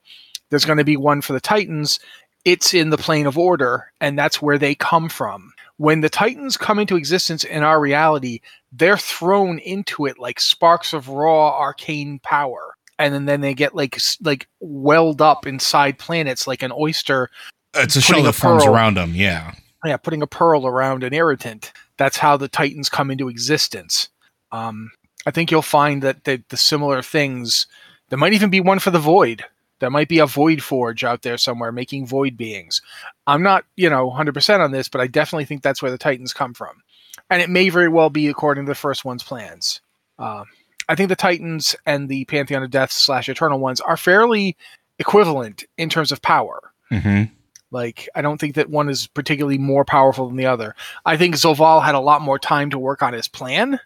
There's 0.50 0.66
going 0.66 0.78
to 0.78 0.84
be 0.84 0.98
one 0.98 1.22
for 1.22 1.34
the 1.34 1.42
Titans. 1.42 2.00
It's 2.44 2.74
in 2.74 2.90
the 2.90 2.98
plane 2.98 3.28
of 3.28 3.38
order, 3.38 3.92
and 4.02 4.18
that's 4.18 4.42
where 4.42 4.58
they 4.58 4.74
come 4.74 5.10
from. 5.10 5.51
When 5.82 6.02
the 6.02 6.10
Titans 6.10 6.58
come 6.58 6.78
into 6.78 6.96
existence 6.96 7.44
in 7.44 7.64
our 7.64 7.80
reality, 7.80 8.42
they're 8.72 9.00
thrown 9.00 9.58
into 9.58 10.06
it 10.06 10.20
like 10.20 10.40
sparks 10.40 10.94
of 10.94 11.10
raw 11.10 11.58
arcane 11.58 12.20
power, 12.20 12.76
and 13.00 13.12
then, 13.16 13.26
then 13.26 13.42
they 13.42 13.56
get 13.56 13.74
like 13.74 13.98
like 14.22 14.48
welled 14.60 15.24
up 15.24 15.48
inside 15.48 15.98
planets 15.98 16.46
like 16.46 16.62
an 16.62 16.72
oyster. 16.72 17.32
It's 17.74 17.96
a 17.96 18.02
shell 18.02 18.22
that 18.22 18.34
forms 18.34 18.64
around 18.64 18.96
them. 18.96 19.16
Yeah, 19.16 19.56
yeah, 19.84 19.98
putting 19.98 20.22
a 20.22 20.28
pearl 20.28 20.68
around 20.68 21.04
an 21.04 21.16
irritant. 21.16 21.74
That's 21.98 22.18
how 22.18 22.38
the 22.38 22.48
Titans 22.48 22.88
come 22.88 23.10
into 23.10 23.28
existence. 23.28 24.08
Um, 24.52 24.92
I 25.26 25.32
think 25.32 25.50
you'll 25.50 25.64
find 25.64 26.04
that 26.04 26.26
the, 26.26 26.44
the 26.50 26.58
similar 26.58 27.02
things. 27.02 27.66
There 28.10 28.20
might 28.20 28.34
even 28.34 28.52
be 28.52 28.62
one 28.62 28.78
for 28.78 28.92
the 28.92 29.00
Void. 29.00 29.46
There 29.82 29.90
might 29.90 30.08
be 30.08 30.20
a 30.20 30.28
Void 30.28 30.62
Forge 30.62 31.04
out 31.04 31.24
there 31.24 31.38
somewhere 31.38 31.72
making 31.72 32.06
Void 32.06 32.38
beings. 32.38 32.82
I'm 33.26 33.42
not, 33.42 33.66
you 33.76 33.90
know, 33.90 34.10
100% 34.12 34.60
on 34.60 34.72
this, 34.72 34.88
but 34.88 35.02
I 35.02 35.08
definitely 35.08 35.46
think 35.46 35.64
that's 35.64 35.82
where 35.82 35.92
the 35.92 35.98
Titans 35.98 36.34
come 36.34 36.54
from. 36.54 36.84
And 37.32 37.42
it 37.42 37.50
may 37.50 37.70
very 37.70 37.90
well 37.90 38.12
be 38.12 38.28
according 38.28 38.66
to 38.66 38.70
the 38.70 38.76
first 38.76 39.04
one's 39.04 39.24
plans. 39.24 39.82
Uh, 40.20 40.44
I 40.88 40.94
think 40.94 41.10
the 41.10 41.16
Titans 41.16 41.76
and 41.86 42.08
the 42.08 42.26
Pantheon 42.26 42.62
of 42.62 42.70
Death 42.70 42.92
slash 42.92 43.28
Eternal 43.28 43.60
ones 43.60 43.82
are 43.82 43.98
fairly 43.98 44.56
equivalent 45.00 45.64
in 45.78 45.90
terms 45.90 46.12
of 46.12 46.22
power. 46.22 46.60
Mm-hmm. 46.92 47.34
Like, 47.72 48.08
I 48.14 48.22
don't 48.22 48.40
think 48.40 48.56
that 48.56 48.70
one 48.70 48.88
is 48.88 49.08
particularly 49.08 49.58
more 49.58 49.84
powerful 49.84 50.28
than 50.28 50.38
the 50.38 50.46
other. 50.46 50.76
I 51.06 51.18
think 51.18 51.36
Zovaal 51.36 51.84
had 51.84 51.96
a 51.96 52.00
lot 52.00 52.22
more 52.22 52.38
time 52.38 52.70
to 52.70 52.78
work 52.78 53.02
on 53.02 53.14
his 53.14 53.28
plan, 53.28 53.80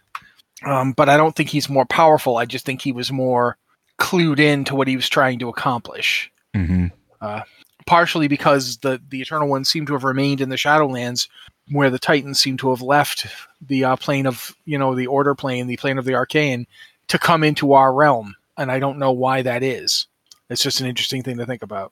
um, 0.66 0.92
but 0.92 1.08
I 1.08 1.16
don't 1.16 1.36
think 1.36 1.50
he's 1.50 1.70
more 1.70 1.86
powerful. 1.86 2.36
I 2.36 2.46
just 2.46 2.66
think 2.66 2.82
he 2.82 2.92
was 2.92 3.14
more 3.14 3.58
clued 3.98 4.40
in 4.40 4.64
to 4.66 4.76
what 4.76 4.88
he 4.88 4.96
was 4.96 5.10
trying 5.10 5.40
to 5.40 5.50
accomplish. 5.50 6.32
Mm-hmm. 6.56 6.88
Uh, 7.22 7.42
partially 7.86 8.28
because 8.28 8.78
the 8.78 9.02
the 9.10 9.22
Eternal 9.22 9.48
Ones 9.48 9.70
seem 9.70 9.86
to 9.86 9.94
have 9.94 10.04
remained 10.04 10.42
in 10.42 10.50
the 10.50 10.56
Shadowlands, 10.56 11.28
where 11.72 11.90
the 11.90 12.00
Titans 12.00 12.40
seem 12.40 12.58
to 12.58 12.70
have 12.70 12.82
left 12.82 13.28
the 13.62 13.84
uh, 13.84 13.96
plane 13.96 14.26
of 14.26 14.56
you 14.66 14.78
know 14.78 14.96
the 14.96 15.08
Order 15.08 15.36
plane, 15.36 15.68
the 15.68 15.78
plane 15.78 15.98
of 15.98 16.06
the 16.06 16.16
Arcane, 16.16 16.68
to 17.08 17.20
come 17.20 17.44
into 17.44 17.74
our 17.74 17.94
realm, 17.94 18.36
and 18.58 18.72
I 18.72 18.80
don't 18.80 19.00
know 19.00 19.12
why 19.12 19.42
that 19.42 19.64
is. 19.64 20.08
It's 20.50 20.62
just 20.62 20.82
an 20.82 20.88
interesting 20.88 21.24
thing 21.24 21.38
to 21.38 21.46
think 21.46 21.64
about 21.64 21.92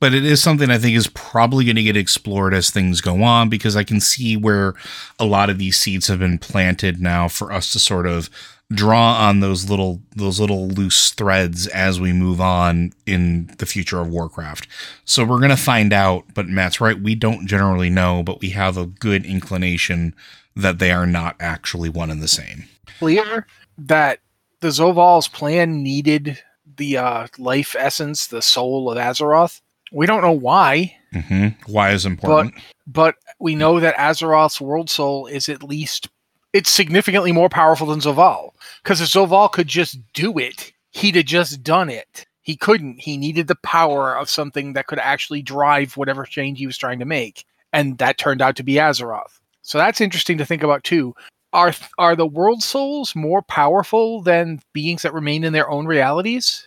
but 0.00 0.14
it 0.14 0.24
is 0.24 0.42
something 0.42 0.70
I 0.70 0.78
think 0.78 0.96
is 0.96 1.08
probably 1.08 1.64
going 1.64 1.76
to 1.76 1.82
get 1.82 1.96
explored 1.96 2.54
as 2.54 2.70
things 2.70 3.00
go 3.00 3.22
on 3.22 3.48
because 3.48 3.76
I 3.76 3.84
can 3.84 4.00
see 4.00 4.36
where 4.36 4.74
a 5.18 5.24
lot 5.24 5.50
of 5.50 5.58
these 5.58 5.78
seeds 5.78 6.08
have 6.08 6.18
been 6.18 6.38
planted 6.38 7.00
now 7.00 7.28
for 7.28 7.52
us 7.52 7.72
to 7.72 7.78
sort 7.78 8.06
of 8.06 8.28
draw 8.72 9.14
on 9.28 9.40
those 9.40 9.70
little 9.70 10.00
those 10.16 10.40
little 10.40 10.68
loose 10.68 11.10
threads 11.10 11.66
as 11.68 12.00
we 12.00 12.12
move 12.12 12.40
on 12.40 12.92
in 13.06 13.52
the 13.58 13.66
future 13.66 14.00
of 14.00 14.08
Warcraft. 14.08 14.66
So 15.04 15.24
we're 15.24 15.38
going 15.38 15.50
to 15.50 15.56
find 15.56 15.92
out, 15.92 16.24
but 16.34 16.48
Matt's 16.48 16.80
right, 16.80 17.00
we 17.00 17.14
don't 17.14 17.46
generally 17.46 17.90
know, 17.90 18.22
but 18.22 18.40
we 18.40 18.50
have 18.50 18.76
a 18.76 18.86
good 18.86 19.24
inclination 19.24 20.14
that 20.56 20.78
they 20.78 20.90
are 20.90 21.06
not 21.06 21.36
actually 21.38 21.88
one 21.88 22.10
and 22.10 22.22
the 22.22 22.28
same. 22.28 22.64
Clear 22.98 23.46
that 23.78 24.20
the 24.60 24.68
Zovaal's 24.68 25.28
plan 25.28 25.82
needed 25.82 26.42
the 26.76 26.96
uh, 26.96 27.26
life 27.38 27.76
essence, 27.78 28.26
the 28.26 28.42
soul 28.42 28.90
of 28.90 28.98
Azeroth 28.98 29.60
we 29.92 30.06
don't 30.06 30.22
know 30.22 30.32
why. 30.32 30.96
Mm-hmm. 31.14 31.70
Why 31.70 31.92
is 31.92 32.06
important? 32.06 32.54
But, 32.54 32.62
but 32.86 33.14
we 33.38 33.54
know 33.54 33.80
that 33.80 33.96
Azeroth's 33.96 34.60
world 34.60 34.90
soul 34.90 35.26
is 35.26 35.48
at 35.48 35.62
least 35.62 36.08
it's 36.56 36.70
significantly 36.70 37.32
more 37.32 37.50
powerful 37.50 37.88
than 37.88 38.00
Zovaal. 38.00 38.52
Because 38.82 39.02
if 39.02 39.08
Zovaal 39.08 39.52
could 39.52 39.68
just 39.68 39.98
do 40.14 40.38
it, 40.38 40.72
he'd 40.90 41.16
have 41.16 41.26
just 41.26 41.62
done 41.62 41.90
it. 41.90 42.24
He 42.40 42.56
couldn't. 42.56 42.98
He 42.98 43.18
needed 43.18 43.46
the 43.46 43.56
power 43.56 44.16
of 44.16 44.30
something 44.30 44.72
that 44.72 44.86
could 44.86 44.98
actually 44.98 45.42
drive 45.42 45.98
whatever 45.98 46.24
change 46.24 46.58
he 46.58 46.66
was 46.66 46.78
trying 46.78 46.98
to 47.00 47.04
make, 47.04 47.44
and 47.74 47.98
that 47.98 48.16
turned 48.16 48.40
out 48.40 48.56
to 48.56 48.62
be 48.62 48.74
Azeroth. 48.74 49.38
So 49.60 49.76
that's 49.76 50.00
interesting 50.00 50.38
to 50.38 50.46
think 50.46 50.62
about 50.62 50.82
too. 50.82 51.14
Are 51.52 51.74
are 51.98 52.16
the 52.16 52.26
world 52.26 52.62
souls 52.62 53.14
more 53.14 53.42
powerful 53.42 54.22
than 54.22 54.60
beings 54.72 55.02
that 55.02 55.12
remain 55.12 55.44
in 55.44 55.52
their 55.52 55.68
own 55.68 55.86
realities? 55.86 56.66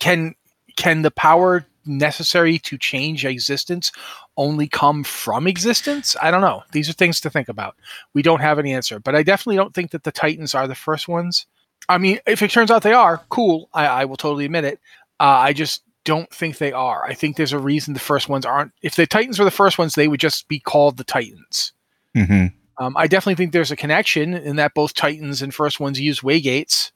Can 0.00 0.34
can 0.76 1.02
the 1.02 1.10
power 1.10 1.66
necessary 1.84 2.58
to 2.60 2.78
change 2.78 3.24
existence 3.26 3.92
only 4.36 4.68
come 4.68 5.04
from 5.04 5.46
existence? 5.46 6.16
I 6.20 6.30
don't 6.30 6.40
know. 6.40 6.62
These 6.72 6.88
are 6.88 6.94
things 6.94 7.20
to 7.20 7.30
think 7.30 7.48
about. 7.48 7.76
We 8.14 8.22
don't 8.22 8.40
have 8.40 8.58
an 8.58 8.66
answer, 8.66 8.98
but 9.00 9.14
I 9.14 9.22
definitely 9.22 9.56
don't 9.56 9.74
think 9.74 9.90
that 9.92 10.04
the 10.04 10.12
Titans 10.12 10.54
are 10.54 10.68
the 10.68 10.74
first 10.74 11.08
ones. 11.08 11.46
I 11.88 11.98
mean, 11.98 12.18
if 12.26 12.42
it 12.42 12.50
turns 12.50 12.70
out 12.70 12.82
they 12.82 12.92
are, 12.92 13.22
cool. 13.28 13.68
I, 13.72 13.86
I 13.86 14.04
will 14.04 14.16
totally 14.16 14.44
admit 14.44 14.64
it. 14.64 14.80
Uh, 15.20 15.24
I 15.24 15.52
just 15.52 15.82
don't 16.04 16.30
think 16.30 16.58
they 16.58 16.72
are. 16.72 17.04
I 17.04 17.14
think 17.14 17.36
there's 17.36 17.52
a 17.52 17.58
reason 17.58 17.94
the 17.94 18.00
first 18.00 18.28
ones 18.28 18.46
aren't. 18.46 18.72
If 18.82 18.96
the 18.96 19.06
Titans 19.06 19.38
were 19.38 19.44
the 19.44 19.50
first 19.50 19.78
ones, 19.78 19.94
they 19.94 20.08
would 20.08 20.20
just 20.20 20.48
be 20.48 20.58
called 20.58 20.96
the 20.96 21.04
Titans. 21.04 21.72
Mm-hmm. 22.16 22.46
Um, 22.78 22.96
I 22.96 23.06
definitely 23.06 23.34
think 23.36 23.52
there's 23.52 23.70
a 23.70 23.76
connection 23.76 24.34
in 24.34 24.56
that 24.56 24.74
both 24.74 24.94
Titans 24.94 25.42
and 25.42 25.54
first 25.54 25.80
ones 25.80 26.00
use 26.00 26.20
waygates. 26.20 26.92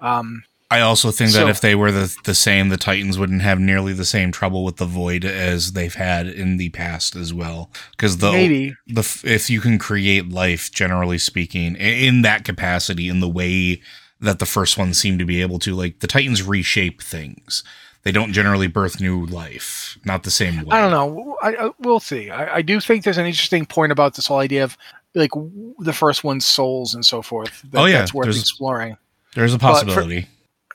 Um, 0.00 0.44
I 0.74 0.80
also 0.80 1.12
think 1.12 1.30
so, 1.30 1.38
that 1.38 1.48
if 1.48 1.60
they 1.60 1.74
were 1.74 1.92
the, 1.92 2.16
the 2.24 2.34
same, 2.34 2.68
the 2.68 2.76
Titans 2.76 3.18
wouldn't 3.18 3.42
have 3.42 3.60
nearly 3.60 3.92
the 3.92 4.04
same 4.04 4.32
trouble 4.32 4.64
with 4.64 4.78
the 4.78 4.86
void 4.86 5.24
as 5.24 5.72
they've 5.72 5.94
had 5.94 6.26
in 6.26 6.56
the 6.56 6.70
past 6.70 7.14
as 7.14 7.32
well. 7.32 7.70
Because 7.92 8.18
the 8.18 8.32
maybe 8.32 8.74
the 8.88 9.22
if 9.24 9.48
you 9.48 9.60
can 9.60 9.78
create 9.78 10.30
life, 10.30 10.72
generally 10.72 11.18
speaking, 11.18 11.76
in 11.76 12.22
that 12.22 12.44
capacity, 12.44 13.08
in 13.08 13.20
the 13.20 13.28
way 13.28 13.80
that 14.20 14.40
the 14.40 14.46
first 14.46 14.76
ones 14.76 14.98
seem 14.98 15.16
to 15.18 15.24
be 15.24 15.40
able 15.40 15.60
to, 15.60 15.74
like 15.74 16.00
the 16.00 16.08
Titans 16.08 16.42
reshape 16.42 17.00
things. 17.00 17.62
They 18.02 18.12
don't 18.12 18.32
generally 18.32 18.66
birth 18.66 19.00
new 19.00 19.24
life, 19.24 19.96
not 20.04 20.24
the 20.24 20.30
same 20.30 20.56
way. 20.56 20.76
I 20.76 20.80
don't 20.80 20.90
know. 20.90 21.38
I, 21.40 21.56
I 21.56 21.70
we'll 21.78 22.00
see. 22.00 22.30
I, 22.30 22.56
I 22.56 22.62
do 22.62 22.80
think 22.80 23.04
there's 23.04 23.16
an 23.16 23.26
interesting 23.26 23.64
point 23.64 23.92
about 23.92 24.14
this 24.14 24.26
whole 24.26 24.40
idea 24.40 24.64
of 24.64 24.76
like 25.14 25.30
the 25.78 25.92
first 25.92 26.24
one's 26.24 26.44
souls 26.44 26.94
and 26.94 27.06
so 27.06 27.22
forth. 27.22 27.62
That, 27.70 27.80
oh 27.80 27.84
yeah, 27.86 28.00
that's 28.00 28.12
worth 28.12 28.28
exploring. 28.28 28.98
There's 29.34 29.54
a 29.54 29.58
possibility. 29.58 30.28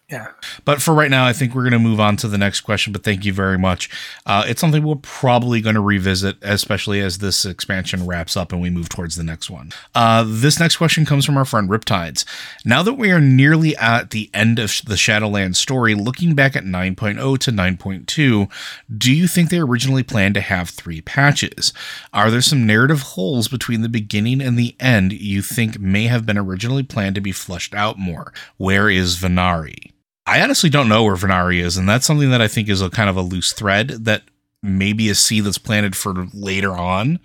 Yeah. 0.09 0.31
But 0.65 0.81
for 0.81 0.95
right 0.95 1.11
now, 1.11 1.25
I 1.27 1.33
think 1.33 1.53
we're 1.53 1.61
going 1.61 1.73
to 1.73 1.79
move 1.79 1.99
on 1.99 2.17
to 2.17 2.27
the 2.27 2.37
next 2.37 2.61
question. 2.61 2.91
But 2.91 3.03
thank 3.03 3.25
you 3.25 3.33
very 3.33 3.59
much. 3.59 3.91
Uh, 4.25 4.43
it's 4.47 4.59
something 4.59 4.81
we're 4.83 4.95
probably 4.95 5.61
going 5.61 5.75
to 5.75 5.81
revisit, 5.81 6.37
especially 6.41 6.99
as 6.99 7.19
this 7.19 7.45
expansion 7.45 8.07
wraps 8.07 8.35
up 8.35 8.51
and 8.51 8.59
we 8.59 8.71
move 8.71 8.89
towards 8.89 9.17
the 9.17 9.23
next 9.23 9.51
one. 9.51 9.71
Uh, 9.93 10.25
this 10.27 10.59
next 10.59 10.77
question 10.77 11.05
comes 11.05 11.25
from 11.25 11.37
our 11.37 11.45
friend 11.45 11.69
Riptides. 11.69 12.25
Now 12.65 12.81
that 12.81 12.95
we 12.95 13.11
are 13.11 13.21
nearly 13.21 13.77
at 13.77 14.09
the 14.09 14.31
end 14.33 14.57
of 14.57 14.81
the 14.85 14.95
Shadowlands 14.95 15.57
story, 15.57 15.93
looking 15.93 16.33
back 16.33 16.55
at 16.55 16.63
9.0 16.63 17.37
to 17.37 17.51
9.2, 17.51 18.51
do 18.97 19.13
you 19.13 19.27
think 19.27 19.49
they 19.49 19.59
originally 19.59 20.03
planned 20.03 20.33
to 20.33 20.41
have 20.41 20.69
three 20.71 21.01
patches? 21.01 21.71
Are 22.13 22.31
there 22.31 22.41
some 22.41 22.65
narrative 22.65 23.01
holes 23.01 23.47
between 23.47 23.81
the 23.81 23.89
beginning 23.89 24.41
and 24.41 24.57
the 24.57 24.75
end 24.79 25.13
you 25.13 25.43
think 25.43 25.79
may 25.79 26.07
have 26.07 26.25
been 26.25 26.37
originally 26.37 26.83
planned 26.83 27.13
to 27.13 27.21
be 27.21 27.31
flushed 27.31 27.75
out 27.75 27.99
more? 27.99 28.33
Where 28.57 28.89
is 28.89 29.17
Venari? 29.17 29.91
I 30.29 30.43
honestly 30.43 30.69
don't 30.69 30.87
know 30.87 31.03
where 31.03 31.15
Venari 31.15 31.59
is, 31.59 31.75
and 31.75 31.89
that's 31.89 32.05
something 32.05 32.29
that 32.29 32.41
I 32.41 32.47
think 32.47 32.69
is 32.69 32.83
a 32.83 32.91
kind 32.91 33.09
of 33.09 33.17
a 33.17 33.21
loose 33.21 33.51
thread 33.51 33.87
that 34.05 34.21
maybe 34.61 35.09
a 35.09 35.15
seed 35.15 35.45
that's 35.45 35.57
planted 35.57 35.95
for 35.95 36.27
later 36.35 36.77
on. 36.77 37.19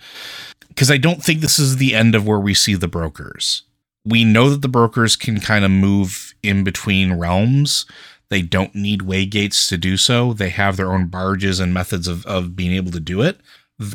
Because 0.69 0.91
I 0.91 0.97
don't 0.97 1.23
think 1.23 1.41
this 1.41 1.59
is 1.59 1.77
the 1.77 1.95
end 1.95 2.15
of 2.15 2.27
where 2.27 2.41
we 2.41 2.55
see 2.55 2.75
the 2.75 2.89
brokers. 2.89 3.65
We 4.07 4.25
know 4.25 4.49
that 4.49 4.63
the 4.63 4.69
brokers 4.69 5.17
can 5.17 5.39
kind 5.39 5.67
of 5.67 5.71
move 5.71 6.35
in 6.43 6.65
between 6.65 7.13
realms. 7.13 7.85
They 8.31 8.41
don't 8.41 8.75
need 8.75 9.03
waygates 9.03 9.69
to 9.69 9.77
do 9.77 9.99
so. 9.99 10.33
They 10.33 10.49
have 10.49 10.79
their 10.79 10.91
own 10.91 11.09
barges 11.09 11.61
and 11.61 11.75
methods 11.75 12.09
of, 12.09 12.25
of 12.25 12.57
being 12.57 12.73
able 12.73 12.91
to 12.93 13.01
do 13.01 13.21
it. 13.21 13.39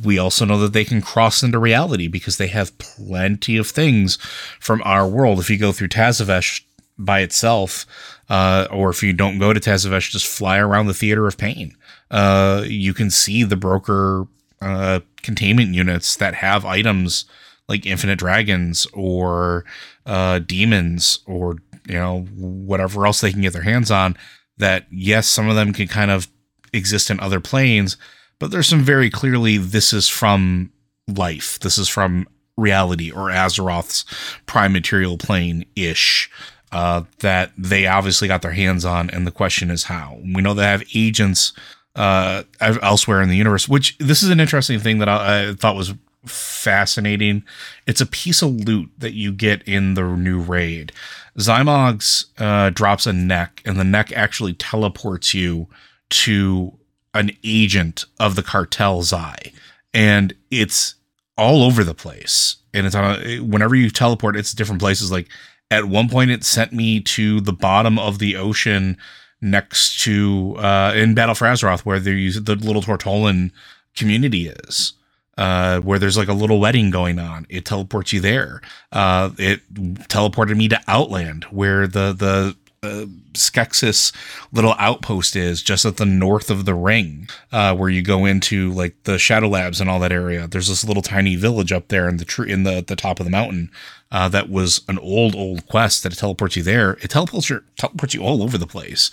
We 0.04 0.20
also 0.20 0.46
know 0.46 0.60
that 0.60 0.74
they 0.74 0.86
can 0.86 1.02
cross 1.02 1.42
into 1.42 1.58
reality 1.58 2.08
because 2.08 2.38
they 2.38 2.48
have 2.48 2.78
plenty 2.78 3.58
of 3.58 3.68
things 3.68 4.18
from 4.60 4.84
our 4.86 5.08
world. 5.08 5.40
If 5.40 5.50
you 5.50 5.58
go 5.58 5.72
through 5.72 5.88
Tazavesh 5.88 6.62
by 7.00 7.22
itself, 7.22 7.88
uh, 8.30 8.68
or 8.72 8.90
if 8.90 9.02
you 9.04 9.14
don't 9.14 9.40
go 9.40 9.54
to 9.54 9.60
Tazavesh, 9.60 10.12
just 10.12 10.28
fly 10.28 10.58
around 10.58 10.88
the 10.88 10.94
theater 10.94 11.28
of 11.28 11.38
pain. 11.38 11.76
Uh, 12.12 12.64
you 12.68 12.94
can 12.94 13.10
see 13.10 13.44
the 13.44 13.58
broker 13.58 14.28
uh, 14.62 15.00
containment 15.22 15.74
units 15.74 16.16
that 16.18 16.36
have 16.36 16.66
items 16.66 17.26
like 17.68 17.86
infinite 17.86 18.20
dragons 18.20 18.88
or 18.94 19.66
uh, 20.06 20.40
demons 20.40 21.20
or 21.26 21.58
you 21.88 21.96
know 21.96 22.22
whatever 22.36 23.06
else 23.06 23.22
they 23.22 23.32
can 23.32 23.42
get 23.42 23.54
their 23.54 23.64
hands 23.64 23.90
on 23.92 24.16
that 24.60 24.86
yes, 24.92 25.28
some 25.28 25.50
of 25.50 25.56
them 25.56 25.74
can 25.74 25.88
kind 25.88 26.12
of 26.12 26.28
exist 26.72 27.10
in 27.10 27.20
other 27.20 27.40
planes, 27.40 27.98
but 28.38 28.52
there's 28.52 28.68
some 28.68 28.84
very 28.84 29.10
clearly 29.10 29.58
this 29.58 29.92
is 29.92 30.08
from 30.08 30.72
life. 31.08 31.58
This 31.60 31.78
is 31.78 31.90
from 31.90 32.28
reality 32.56 33.10
or 33.10 33.30
Azeroth's 33.30 34.06
prime 34.46 34.74
material 34.74 35.18
plane 35.18 35.66
ish. 35.76 36.30
Uh, 36.72 37.04
that 37.20 37.52
they 37.58 37.88
obviously 37.88 38.28
got 38.28 38.44
their 38.44 38.52
hands 38.52 38.86
on, 38.86 39.10
and 39.10 39.26
the 39.26 39.32
question 39.32 39.72
is 39.72 39.86
how. 39.86 40.20
We 40.22 40.42
know 40.42 40.54
they 40.54 40.64
have 40.64 40.84
agents 40.94 41.52
uh, 41.96 42.44
elsewhere 42.62 43.22
in 43.22 43.30
the 43.30 43.36
universe, 43.36 43.68
which 43.68 43.98
this 43.98 44.22
is 44.22 44.30
an 44.30 44.40
interesting 44.40 44.80
thing 44.80 45.00
that 45.00 45.10
I, 45.10 45.50
I 45.50 45.54
thought 45.54 45.76
was 45.76 45.96
fascinating. 46.26 47.44
It's 47.88 48.02
a 48.02 48.06
piece 48.06 48.44
of 48.44 48.52
loot 48.52 48.92
that 49.00 49.14
you 49.14 49.32
get 49.32 49.64
in 49.64 49.96
the 49.96 50.04
new 50.04 50.40
raid. 50.40 50.92
Xy'mox 51.38 52.26
uh, 52.38 52.70
drops 52.70 53.08
a 53.08 53.14
neck, 53.14 53.62
and 53.66 53.80
the 53.80 53.84
neck 53.84 54.12
actually 54.12 54.54
teleports 54.54 55.34
you 55.34 55.68
to 56.10 56.78
an 57.14 57.32
agent 57.44 58.06
of 58.20 58.36
the 58.36 58.44
cartel 58.44 59.02
Xy, 59.02 59.54
and 59.94 60.36
it's 60.52 60.96
all 61.38 61.64
over 61.64 61.84
the 61.84 61.96
place. 61.96 62.58
And 62.74 62.86
it's 62.86 62.96
on 62.96 63.22
a, 63.26 63.40
whenever 63.40 63.76
you 63.76 63.90
teleport, 63.90 64.36
it's 64.36 64.54
different 64.54 64.82
places. 64.82 65.12
Like 65.12 65.28
at 65.72 65.86
one 65.86 66.10
point, 66.10 66.32
it 66.32 66.44
sent 66.44 66.74
me 66.74 67.00
to 67.02 67.42
the 67.42 67.54
bottom 67.54 68.00
of 68.00 68.20
the 68.20 68.36
ocean 68.36 68.98
next 69.42 70.02
to 70.04 70.56
uh, 70.58 70.94
in 70.96 71.14
Battle 71.14 71.36
for 71.36 71.46
Azeroth, 71.48 71.82
where 71.82 72.00
the 72.00 72.32
the 72.40 72.56
little 72.56 72.82
Tortollan 72.82 73.52
community 73.96 74.48
is. 74.48 74.94
Uh, 75.38 75.80
where 75.80 75.98
there's 75.98 76.18
like 76.18 76.28
a 76.28 76.34
little 76.34 76.60
wedding 76.60 76.92
going 76.92 77.18
on. 77.18 77.46
It 77.48 77.64
teleports 77.64 78.12
you 78.12 78.20
there. 78.20 78.60
Uh, 78.92 79.30
it 79.38 79.62
teleported 80.10 80.58
me 80.58 80.68
to 80.68 80.82
Outland, 80.86 81.46
where 81.46 81.88
the 81.88 82.12
the 82.12 82.58
uh, 82.82 83.06
Skettis 83.34 84.14
little 84.52 84.76
outpost 84.80 85.36
is 85.36 85.62
just 85.62 85.86
at 85.86 85.98
the 85.98 86.06
north 86.06 86.50
of 86.50 86.66
the 86.66 86.74
ring, 86.74 87.28
uh, 87.52 87.76
where 87.76 87.90
you 87.90 88.02
go 88.02 88.26
into 88.26 88.72
like 88.72 89.04
the 89.04 89.20
Shadow 89.20 89.50
Labs 89.50 89.82
and 89.82 89.90
all 89.90 90.00
that 90.00 90.12
area. 90.12 90.48
There's 90.48 90.70
this 90.70 90.86
little 90.86 91.04
tiny 91.04 91.36
village 91.36 91.72
up 91.72 91.90
there 91.90 92.08
in 92.08 92.18
the 92.18 92.26
tree 92.26 92.52
in 92.52 92.64
the 92.64 92.84
the 92.86 92.96
top 92.96 93.20
of 93.20 93.26
the 93.26 93.32
mountain. 93.32 93.72
Uh, 94.12 94.30
that 94.30 94.50
was 94.50 94.82
an 94.88 94.98
old 95.00 95.36
old 95.36 95.68
quest 95.68 96.04
that 96.04 96.14
teleports 96.14 96.56
you 96.56 96.64
there. 96.64 96.94
It 97.02 97.10
teleports 97.12 97.50
you 97.50 97.64
teleports 97.78 98.14
you 98.14 98.22
all 98.22 98.42
over 98.42 98.58
the 98.58 98.68
place. 98.68 99.12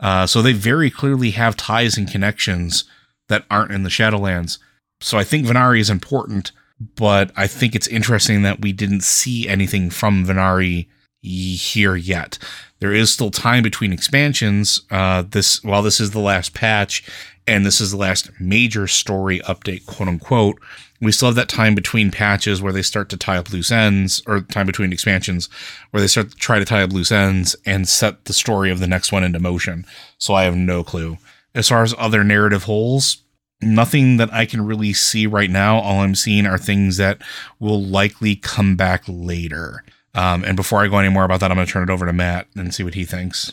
Uh, 0.00 0.26
so 0.26 0.42
they 0.42 0.52
very 0.52 0.90
clearly 0.90 1.32
have 1.32 1.56
ties 1.56 1.96
and 1.96 2.10
connections 2.10 2.84
that 3.28 3.44
aren't 3.50 3.72
in 3.72 3.82
the 3.82 3.90
Shadowlands. 3.90 4.58
So 5.00 5.18
I 5.18 5.24
think 5.24 5.46
Venari 5.46 5.80
is 5.80 5.90
important, 5.90 6.52
but 6.96 7.30
I 7.36 7.46
think 7.46 7.74
it's 7.74 7.86
interesting 7.88 8.42
that 8.42 8.60
we 8.60 8.72
didn't 8.72 9.02
see 9.02 9.48
anything 9.48 9.90
from 9.90 10.26
Venari 10.26 10.86
here 11.22 11.94
yet. 11.94 12.38
There 12.82 12.92
is 12.92 13.12
still 13.12 13.30
time 13.30 13.62
between 13.62 13.92
expansions. 13.92 14.82
Uh, 14.90 15.22
this 15.22 15.62
while 15.62 15.82
this 15.82 16.00
is 16.00 16.10
the 16.10 16.18
last 16.18 16.52
patch 16.52 17.04
and 17.46 17.64
this 17.64 17.80
is 17.80 17.92
the 17.92 17.96
last 17.96 18.28
major 18.40 18.88
story 18.88 19.38
update, 19.46 19.86
quote 19.86 20.08
unquote. 20.08 20.60
We 21.00 21.12
still 21.12 21.28
have 21.28 21.36
that 21.36 21.48
time 21.48 21.76
between 21.76 22.10
patches 22.10 22.60
where 22.60 22.72
they 22.72 22.82
start 22.82 23.08
to 23.10 23.16
tie 23.16 23.36
up 23.36 23.52
loose 23.52 23.70
ends, 23.70 24.20
or 24.26 24.40
time 24.40 24.66
between 24.66 24.92
expansions 24.92 25.48
where 25.92 26.00
they 26.00 26.08
start 26.08 26.30
to 26.32 26.36
try 26.36 26.58
to 26.58 26.64
tie 26.64 26.82
up 26.82 26.92
loose 26.92 27.12
ends 27.12 27.54
and 27.64 27.88
set 27.88 28.24
the 28.24 28.32
story 28.32 28.68
of 28.68 28.80
the 28.80 28.88
next 28.88 29.12
one 29.12 29.22
into 29.22 29.38
motion. 29.38 29.86
So 30.18 30.34
I 30.34 30.42
have 30.42 30.56
no 30.56 30.82
clue. 30.82 31.18
As 31.54 31.68
far 31.68 31.84
as 31.84 31.94
other 31.96 32.24
narrative 32.24 32.64
holes, 32.64 33.18
nothing 33.60 34.16
that 34.16 34.32
I 34.34 34.44
can 34.44 34.66
really 34.66 34.92
see 34.92 35.28
right 35.28 35.50
now. 35.50 35.78
All 35.78 36.00
I'm 36.00 36.16
seeing 36.16 36.46
are 36.46 36.58
things 36.58 36.96
that 36.96 37.22
will 37.60 37.80
likely 37.80 38.34
come 38.34 38.74
back 38.74 39.04
later. 39.06 39.84
Um, 40.14 40.44
and 40.44 40.56
before 40.56 40.82
I 40.82 40.88
go 40.88 40.98
any 40.98 41.08
more 41.08 41.24
about 41.24 41.40
that, 41.40 41.50
I'm 41.50 41.56
going 41.56 41.66
to 41.66 41.72
turn 41.72 41.82
it 41.82 41.90
over 41.90 42.06
to 42.06 42.12
Matt 42.12 42.46
and 42.54 42.74
see 42.74 42.82
what 42.82 42.94
he 42.94 43.04
thinks. 43.04 43.52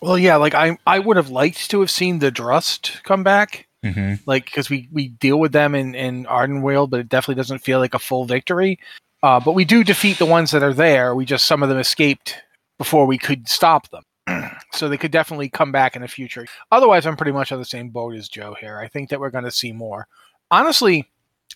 Well, 0.00 0.18
yeah, 0.18 0.36
like 0.36 0.54
I 0.54 0.76
I 0.86 0.98
would 0.98 1.16
have 1.16 1.30
liked 1.30 1.70
to 1.70 1.80
have 1.80 1.90
seen 1.90 2.18
the 2.18 2.32
Drust 2.32 3.00
come 3.04 3.22
back, 3.22 3.68
mm-hmm. 3.84 4.14
like 4.26 4.46
because 4.46 4.68
we 4.68 4.88
we 4.90 5.08
deal 5.08 5.38
with 5.38 5.52
them 5.52 5.76
in 5.76 5.94
in 5.94 6.24
Ardenweald, 6.24 6.90
but 6.90 6.98
it 6.98 7.08
definitely 7.08 7.36
doesn't 7.40 7.60
feel 7.60 7.78
like 7.78 7.94
a 7.94 8.00
full 8.00 8.24
victory. 8.24 8.80
Uh, 9.22 9.38
but 9.38 9.52
we 9.52 9.64
do 9.64 9.84
defeat 9.84 10.18
the 10.18 10.26
ones 10.26 10.50
that 10.50 10.64
are 10.64 10.74
there. 10.74 11.14
We 11.14 11.24
just 11.24 11.46
some 11.46 11.62
of 11.62 11.68
them 11.68 11.78
escaped 11.78 12.36
before 12.78 13.06
we 13.06 13.16
could 13.16 13.48
stop 13.48 13.88
them. 13.90 14.02
so 14.72 14.88
they 14.88 14.96
could 14.96 15.12
definitely 15.12 15.48
come 15.48 15.70
back 15.70 15.94
in 15.94 16.02
the 16.02 16.08
future. 16.08 16.46
Otherwise, 16.72 17.06
I'm 17.06 17.16
pretty 17.16 17.32
much 17.32 17.52
on 17.52 17.58
the 17.58 17.64
same 17.64 17.90
boat 17.90 18.14
as 18.14 18.28
Joe 18.28 18.56
here. 18.58 18.78
I 18.78 18.88
think 18.88 19.10
that 19.10 19.20
we're 19.20 19.30
going 19.30 19.44
to 19.44 19.50
see 19.50 19.72
more. 19.72 20.06
Honestly, 20.50 21.08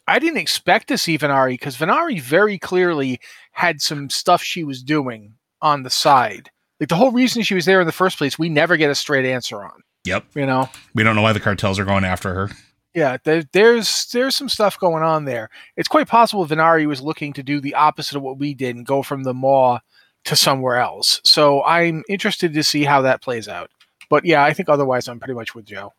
I 0.08 0.18
didn't 0.18 0.38
expect 0.38 0.88
to 0.88 0.98
see 0.98 1.18
Venari 1.18 1.54
because 1.54 1.76
Venari 1.76 2.20
very 2.20 2.58
clearly 2.58 3.20
had 3.52 3.80
some 3.80 4.08
stuff 4.10 4.42
she 4.42 4.64
was 4.64 4.82
doing 4.82 5.34
on 5.60 5.82
the 5.82 5.90
side. 5.90 6.50
Like 6.78 6.88
the 6.88 6.96
whole 6.96 7.10
reason 7.10 7.42
she 7.42 7.54
was 7.54 7.64
there 7.64 7.80
in 7.80 7.86
the 7.86 7.92
first 7.92 8.18
place, 8.18 8.38
we 8.38 8.48
never 8.48 8.76
get 8.76 8.90
a 8.90 8.94
straight 8.94 9.24
answer 9.24 9.64
on. 9.64 9.82
Yep. 10.04 10.24
You 10.34 10.46
know, 10.46 10.68
we 10.94 11.02
don't 11.02 11.16
know 11.16 11.22
why 11.22 11.32
the 11.32 11.40
cartels 11.40 11.78
are 11.78 11.84
going 11.84 12.04
after 12.04 12.32
her. 12.32 12.50
Yeah, 12.94 13.18
there, 13.24 13.44
there's 13.52 14.06
there's 14.12 14.36
some 14.36 14.48
stuff 14.48 14.78
going 14.78 15.02
on 15.02 15.24
there. 15.24 15.50
It's 15.76 15.88
quite 15.88 16.08
possible 16.08 16.46
Venari 16.46 16.86
was 16.86 17.02
looking 17.02 17.32
to 17.34 17.42
do 17.42 17.60
the 17.60 17.74
opposite 17.74 18.16
of 18.16 18.22
what 18.22 18.38
we 18.38 18.54
did 18.54 18.76
and 18.76 18.86
go 18.86 19.02
from 19.02 19.24
the 19.24 19.34
Maw 19.34 19.80
to 20.24 20.36
somewhere 20.36 20.76
else. 20.76 21.20
So 21.24 21.62
I'm 21.64 22.04
interested 22.08 22.54
to 22.54 22.64
see 22.64 22.84
how 22.84 23.02
that 23.02 23.22
plays 23.22 23.48
out. 23.48 23.70
But 24.08 24.24
yeah, 24.24 24.44
I 24.44 24.52
think 24.52 24.68
otherwise 24.68 25.08
I'm 25.08 25.18
pretty 25.18 25.34
much 25.34 25.54
with 25.54 25.66
Joe. 25.66 25.92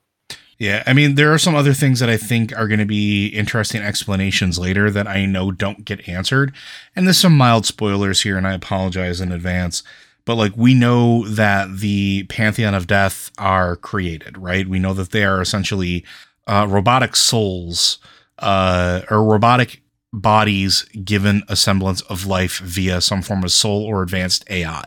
Yeah, 0.60 0.82
I 0.88 0.93
mean, 0.93 1.15
there 1.15 1.32
are 1.32 1.38
some 1.38 1.54
other 1.54 1.74
things 1.74 2.00
that 2.00 2.10
I 2.10 2.17
think 2.17 2.58
are 2.58 2.67
going 2.67 2.80
to 2.80 2.86
be 2.86 3.28
interesting 3.28 3.82
explanations 3.82 4.58
later 4.58 4.89
that 4.89 5.08
I 5.08 5.26
know 5.26 5.52
don't 5.52 5.86
get 5.86 6.08
answered. 6.10 6.52
And 6.96 7.06
there's 7.06 7.20
some 7.20 7.38
mild 7.38 7.65
spoilers 7.67 8.22
here, 8.22 8.38
and 8.38 8.48
I 8.48 8.54
apologize 8.54 9.22
in 9.22 9.32
advance. 9.32 9.84
But 10.26 10.36
like, 10.36 10.58
we 10.58 10.74
know 10.74 11.28
that 11.28 11.78
the 11.78 12.24
Pantheon 12.24 12.74
of 12.74 12.88
Death 12.88 13.32
are 13.38 13.76
created, 13.76 14.38
right? 14.38 14.67
We 14.67 14.80
know 14.80 14.93
that 14.93 15.12
they 15.12 15.24
are 15.24 15.41
essentially 15.41 16.04
uh, 16.48 16.65
robotic 16.67 17.15
souls 17.15 18.00
uh, 18.39 19.02
or 19.12 19.24
robotic 19.24 19.82
bodies 20.12 20.84
given 21.04 21.43
a 21.48 21.56
semblance 21.56 22.02
of 22.02 22.26
life 22.26 22.60
via 22.60 23.00
some 23.02 23.22
form 23.22 23.43
of 23.43 23.52
soul 23.52 23.84
or 23.84 24.02
advanced 24.02 24.43
AI, 24.50 24.86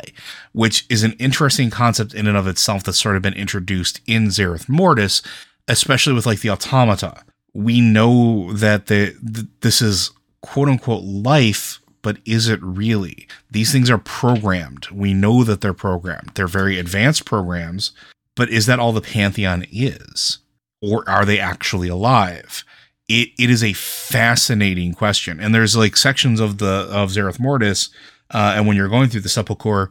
which 0.52 0.84
is 0.88 1.04
an 1.04 1.12
interesting 1.12 1.70
concept 1.70 2.12
in 2.12 2.26
and 2.26 2.36
of 2.36 2.46
itself 2.46 2.82
that's 2.82 3.00
sort 3.00 3.16
of 3.16 3.22
been 3.22 3.34
introduced 3.34 4.00
in 4.06 4.26
Zereth 4.28 4.68
Mortis 4.68 5.22
especially 5.70 6.12
with 6.12 6.26
like 6.26 6.40
the 6.40 6.50
automata. 6.50 7.22
We 7.54 7.80
know 7.80 8.52
that 8.52 8.86
the, 8.86 9.16
the 9.22 9.48
this 9.60 9.80
is 9.80 10.10
quote 10.42 10.68
unquote 10.68 11.04
life, 11.04 11.80
but 12.02 12.18
is 12.24 12.48
it 12.48 12.60
really? 12.62 13.26
These 13.50 13.72
things 13.72 13.90
are 13.90 13.98
programmed. 13.98 14.88
We 14.90 15.14
know 15.14 15.44
that 15.44 15.60
they're 15.60 15.74
programmed. 15.74 16.32
They're 16.34 16.46
very 16.46 16.78
advanced 16.78 17.24
programs, 17.24 17.92
but 18.34 18.50
is 18.50 18.66
that 18.66 18.78
all 18.78 18.92
the 18.92 19.00
Pantheon 19.00 19.66
is? 19.70 20.38
Or 20.82 21.08
are 21.08 21.24
they 21.24 21.38
actually 21.38 21.88
alive? 21.88 22.64
It, 23.08 23.30
it 23.38 23.50
is 23.50 23.62
a 23.62 23.72
fascinating 23.74 24.94
question. 24.94 25.40
And 25.40 25.54
there's 25.54 25.76
like 25.76 25.96
sections 25.96 26.40
of 26.40 26.58
the 26.58 26.88
of 26.90 27.10
Zereth 27.10 27.40
Mortis, 27.40 27.90
uh, 28.30 28.54
and 28.56 28.66
when 28.66 28.76
you're 28.76 28.88
going 28.88 29.08
through 29.08 29.22
the 29.22 29.28
Sepulchre, 29.28 29.90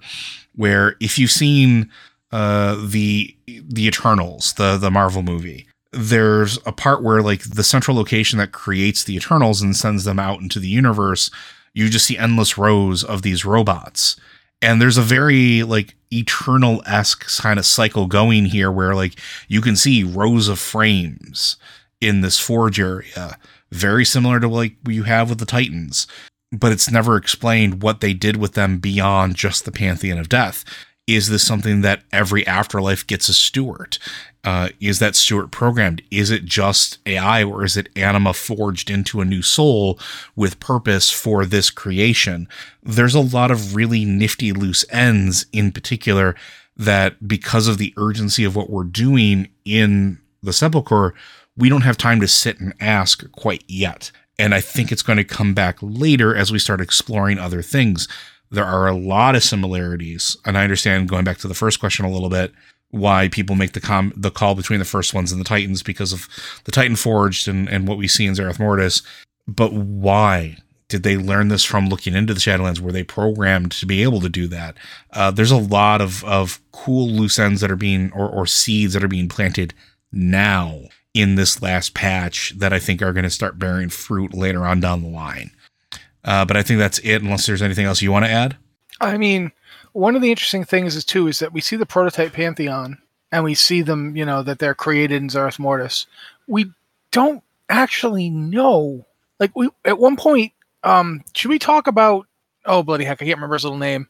where 0.55 0.95
if 0.99 1.19
you've 1.19 1.31
seen 1.31 1.91
uh, 2.31 2.75
the 2.87 3.35
the 3.45 3.87
Eternals, 3.87 4.53
the 4.53 4.77
the 4.77 4.89
Marvel 4.89 5.21
movie, 5.21 5.67
there's 5.91 6.57
a 6.65 6.71
part 6.71 7.03
where 7.03 7.21
like 7.21 7.41
the 7.43 7.63
central 7.63 7.97
location 7.97 8.37
that 8.39 8.51
creates 8.51 9.03
the 9.03 9.15
Eternals 9.15 9.61
and 9.61 9.75
sends 9.75 10.03
them 10.03 10.19
out 10.19 10.41
into 10.41 10.59
the 10.59 10.67
universe, 10.67 11.31
you 11.73 11.89
just 11.89 12.05
see 12.05 12.17
endless 12.17 12.57
rows 12.57 13.03
of 13.03 13.21
these 13.21 13.45
robots. 13.45 14.19
And 14.61 14.81
there's 14.81 14.97
a 14.97 15.01
very 15.01 15.63
like 15.63 15.95
eternal 16.11 16.83
esque 16.85 17.25
kind 17.41 17.59
of 17.59 17.65
cycle 17.65 18.07
going 18.07 18.45
here 18.45 18.71
where 18.71 18.93
like 18.93 19.19
you 19.47 19.61
can 19.61 19.75
see 19.75 20.03
rows 20.03 20.47
of 20.47 20.59
frames 20.59 21.57
in 22.01 22.21
this 22.21 22.39
forge 22.39 22.79
area, 22.79 23.37
very 23.71 24.05
similar 24.05 24.39
to 24.39 24.47
like 24.47 24.75
you 24.87 25.03
have 25.03 25.29
with 25.29 25.39
the 25.39 25.45
Titans. 25.45 26.07
But 26.51 26.71
it's 26.71 26.89
never 26.89 27.15
explained 27.15 27.83
what 27.83 28.01
they 28.01 28.13
did 28.13 28.37
with 28.37 28.53
them 28.53 28.79
beyond 28.79 29.35
just 29.35 29.65
the 29.65 29.71
Pantheon 29.71 30.17
of 30.17 30.29
Death. 30.29 30.65
Is 31.09 31.27
this 31.27 31.41
something 31.41 31.81
that 31.81 32.03
every 32.11 32.45
afterlife 32.45 33.07
gets 33.07 33.29
a 33.29 33.33
steward? 33.33 33.97
Uh, 34.43 34.69
is 34.79 34.99
that 34.99 35.15
Steward 35.15 35.51
programmed? 35.51 36.03
Is 36.11 36.29
it 36.29 36.45
just 36.45 36.99
AI 37.07 37.43
or 37.43 37.65
is 37.65 37.75
it 37.75 37.89
anima 37.95 38.31
forged 38.31 38.91
into 38.91 39.19
a 39.19 39.25
new 39.25 39.41
soul 39.41 39.99
with 40.35 40.59
purpose 40.59 41.09
for 41.09 41.47
this 41.47 41.71
creation? 41.71 42.47
There's 42.83 43.15
a 43.15 43.21
lot 43.21 43.49
of 43.49 43.73
really 43.73 44.05
nifty 44.05 44.53
loose 44.53 44.85
ends 44.91 45.47
in 45.51 45.71
particular 45.71 46.35
that 46.77 47.27
because 47.27 47.67
of 47.67 47.79
the 47.79 47.91
urgency 47.97 48.43
of 48.43 48.55
what 48.55 48.69
we're 48.69 48.83
doing 48.83 49.49
in 49.65 50.19
the 50.43 50.53
sepulchre, 50.53 51.15
we 51.57 51.69
don't 51.69 51.81
have 51.81 51.97
time 51.97 52.21
to 52.21 52.27
sit 52.27 52.59
and 52.59 52.75
ask 52.79 53.29
quite 53.31 53.63
yet. 53.67 54.11
And 54.37 54.53
I 54.53 54.61
think 54.61 54.91
it's 54.91 55.03
going 55.03 55.17
to 55.17 55.23
come 55.23 55.55
back 55.55 55.79
later 55.81 56.35
as 56.35 56.51
we 56.51 56.59
start 56.59 56.79
exploring 56.79 57.39
other 57.39 57.63
things. 57.63 58.07
There 58.51 58.65
are 58.65 58.87
a 58.87 58.95
lot 58.95 59.35
of 59.35 59.43
similarities. 59.43 60.37
And 60.45 60.57
I 60.57 60.63
understand 60.63 61.09
going 61.09 61.23
back 61.23 61.37
to 61.39 61.47
the 61.47 61.53
first 61.53 61.79
question 61.79 62.05
a 62.05 62.11
little 62.11 62.29
bit 62.29 62.51
why 62.91 63.27
people 63.27 63.55
make 63.55 63.73
the 63.73 63.81
com 63.81 64.11
the 64.15 64.31
call 64.31 64.55
between 64.55 64.79
the 64.79 64.85
first 64.85 65.13
ones 65.13 65.31
and 65.31 65.39
the 65.39 65.45
Titans 65.45 65.83
because 65.83 66.11
of 66.11 66.27
the 66.63 66.71
Titan 66.71 66.95
Forged 66.95 67.47
and, 67.47 67.69
and 67.69 67.87
what 67.87 67.97
we 67.97 68.07
see 68.07 68.25
in 68.25 68.33
Zereth 68.33 68.59
Mortis. 68.59 69.03
But 69.47 69.73
why? 69.73 70.57
Did 70.87 71.03
they 71.03 71.17
learn 71.17 71.49
this 71.49 71.63
from 71.63 71.87
looking 71.87 72.15
into 72.15 72.33
the 72.33 72.39
Shadowlands? 72.39 72.79
Were 72.79 72.91
they 72.91 73.03
programmed 73.03 73.71
to 73.73 73.85
be 73.85 74.01
able 74.01 74.21
to 74.21 74.29
do 74.29 74.47
that? 74.47 74.75
Uh, 75.13 75.29
there's 75.29 75.51
a 75.51 75.57
lot 75.57 76.01
of, 76.01 76.23
of 76.25 76.59
cool 76.71 77.07
loose 77.07 77.37
ends 77.37 77.61
that 77.61 77.69
are 77.69 77.75
being, 77.75 78.11
or, 78.11 78.27
or 78.27 78.47
seeds 78.47 78.93
that 78.93 79.03
are 79.03 79.07
being 79.07 79.29
planted 79.29 79.75
now 80.11 80.81
in 81.13 81.35
this 81.35 81.61
last 81.61 81.93
patch 81.93 82.53
that 82.57 82.73
I 82.73 82.79
think 82.79 83.03
are 83.03 83.13
going 83.13 83.23
to 83.23 83.29
start 83.29 83.59
bearing 83.59 83.89
fruit 83.89 84.33
later 84.33 84.65
on 84.65 84.79
down 84.79 85.03
the 85.03 85.09
line. 85.09 85.51
Uh, 86.29 86.45
but 86.45 86.55
I 86.55 86.61
think 86.61 86.77
that's 86.77 86.99
it, 86.99 87.23
unless 87.23 87.47
there's 87.47 87.63
anything 87.63 87.87
else 87.87 88.03
you 88.03 88.11
want 88.11 88.25
to 88.25 88.31
add. 88.31 88.55
I 89.01 89.17
mean, 89.17 89.51
one 89.93 90.15
of 90.15 90.21
the 90.21 90.29
interesting 90.29 90.63
things 90.63 90.95
is 90.95 91.03
too 91.03 91.27
is 91.27 91.39
that 91.39 91.53
we 91.53 91.59
see 91.59 91.75
the 91.75 91.87
prototype 91.87 92.33
pantheon 92.33 92.99
and 93.31 93.43
we 93.43 93.55
see 93.55 93.81
them, 93.81 94.15
you 94.15 94.25
know, 94.25 94.43
that 94.43 94.59
they're 94.59 94.75
created 94.75 95.23
in 95.23 95.29
Zereth 95.29 95.57
Mortis. 95.57 96.05
We 96.45 96.71
don't 97.11 97.41
actually 97.67 98.29
know. 98.29 99.07
Like 99.39 99.55
we 99.55 99.69
at 99.85 99.97
one 99.97 100.17
point, 100.17 100.53
um, 100.83 101.23
should 101.33 101.49
we 101.49 101.57
talk 101.57 101.87
about? 101.87 102.27
Oh 102.63 102.83
bloody 102.83 103.05
heck, 103.05 103.23
I 103.23 103.25
can't 103.25 103.37
remember 103.37 103.55
his 103.55 103.63
little 103.63 103.79
name. 103.79 104.07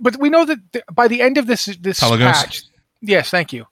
But 0.00 0.18
we 0.18 0.28
know 0.28 0.44
that 0.44 0.58
th- 0.74 0.84
by 0.92 1.08
the 1.08 1.22
end 1.22 1.38
of 1.38 1.46
this 1.46 1.64
this 1.80 2.00
Pelagos? 2.00 2.32
patch, 2.32 2.62
yes, 3.00 3.30
thank 3.30 3.50
you. 3.50 3.66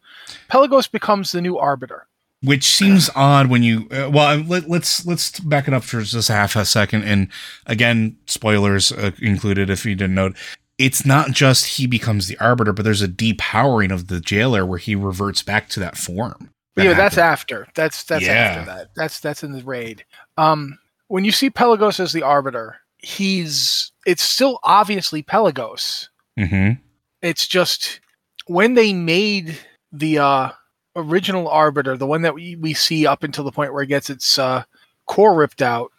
Pelagos 0.49 0.91
becomes 0.91 1.33
the 1.33 1.43
new 1.43 1.59
arbiter. 1.59 2.07
Which 2.43 2.65
seems 2.65 3.11
odd 3.15 3.49
when 3.49 3.63
you 3.63 3.87
uh, 3.91 4.11
well 4.13 4.39
let, 4.39 4.69
let's 4.69 5.05
let's 5.07 5.39
back 5.41 5.69
it 5.69 5.75
up 5.75 5.85
for 5.85 6.01
just 6.01 6.31
a 6.31 6.33
half 6.33 6.57
a 6.57 6.65
second 6.65 7.05
and 7.05 7.29
again 7.67 8.17
spoilers 8.27 8.93
uh, 8.93 9.11
included 9.21 9.69
if 9.71 9.85
you 9.85 9.95
didn't 9.95 10.15
know 10.15 10.33
it's 10.79 11.05
not 11.05 11.33
just 11.33 11.77
he 11.77 11.87
becomes 11.87 12.27
the 12.29 12.39
arbiter 12.39 12.73
but 12.73 12.85
there's 12.85 13.03
a 13.03 13.09
depowering 13.09 13.93
of 13.93 14.07
the 14.09 14.21
jailer 14.21 14.65
where 14.65 14.79
he 14.79 14.95
reverts 14.95 15.43
back 15.43 15.69
to 15.69 15.81
that 15.81 15.97
form 15.97 16.51
that 16.77 16.85
yeah, 16.85 16.95
that's 16.95 17.19
after. 17.19 17.67
That's 17.75 18.05
that's 18.05 18.25
Yeah. 18.25 18.33
after 18.33 18.65
that. 18.67 18.91
That's 18.95 19.19
that's 19.19 19.43
in 19.43 19.51
the 19.53 19.63
raid. 19.65 20.05
Um, 20.39 20.79
when 21.09 21.25
you 21.25 21.33
see 21.33 21.51
Pelagos 21.51 21.99
as 21.99 22.13
the 22.13 22.23
arbiter, 22.23 22.77
he's 22.99 23.91
it's 24.07 24.23
still 24.23 24.61
obviously 24.63 25.23
Pelagos. 25.23 26.09
Mhm. 26.39 26.79
It's 27.23 27.47
just 27.49 28.01
when 28.47 28.75
they 28.75 28.93
made 28.93 29.59
the 29.93 30.19
uh, 30.21 30.51
original 30.97 31.49
arbiter, 31.49 31.97
the 31.97 32.07
one 32.07 32.23
that 32.23 32.35
we, 32.35 32.57
we 32.57 32.75
see 32.75 33.07
up 33.07 33.23
until 33.23 33.45
the 33.45 33.53
point 33.53 33.73
where 33.73 33.83
it 33.83 33.89
gets 33.89 34.11
its 34.11 34.39
uh, 34.39 34.65
core 35.07 35.35
ripped 35.35 35.63
out, 35.63 35.93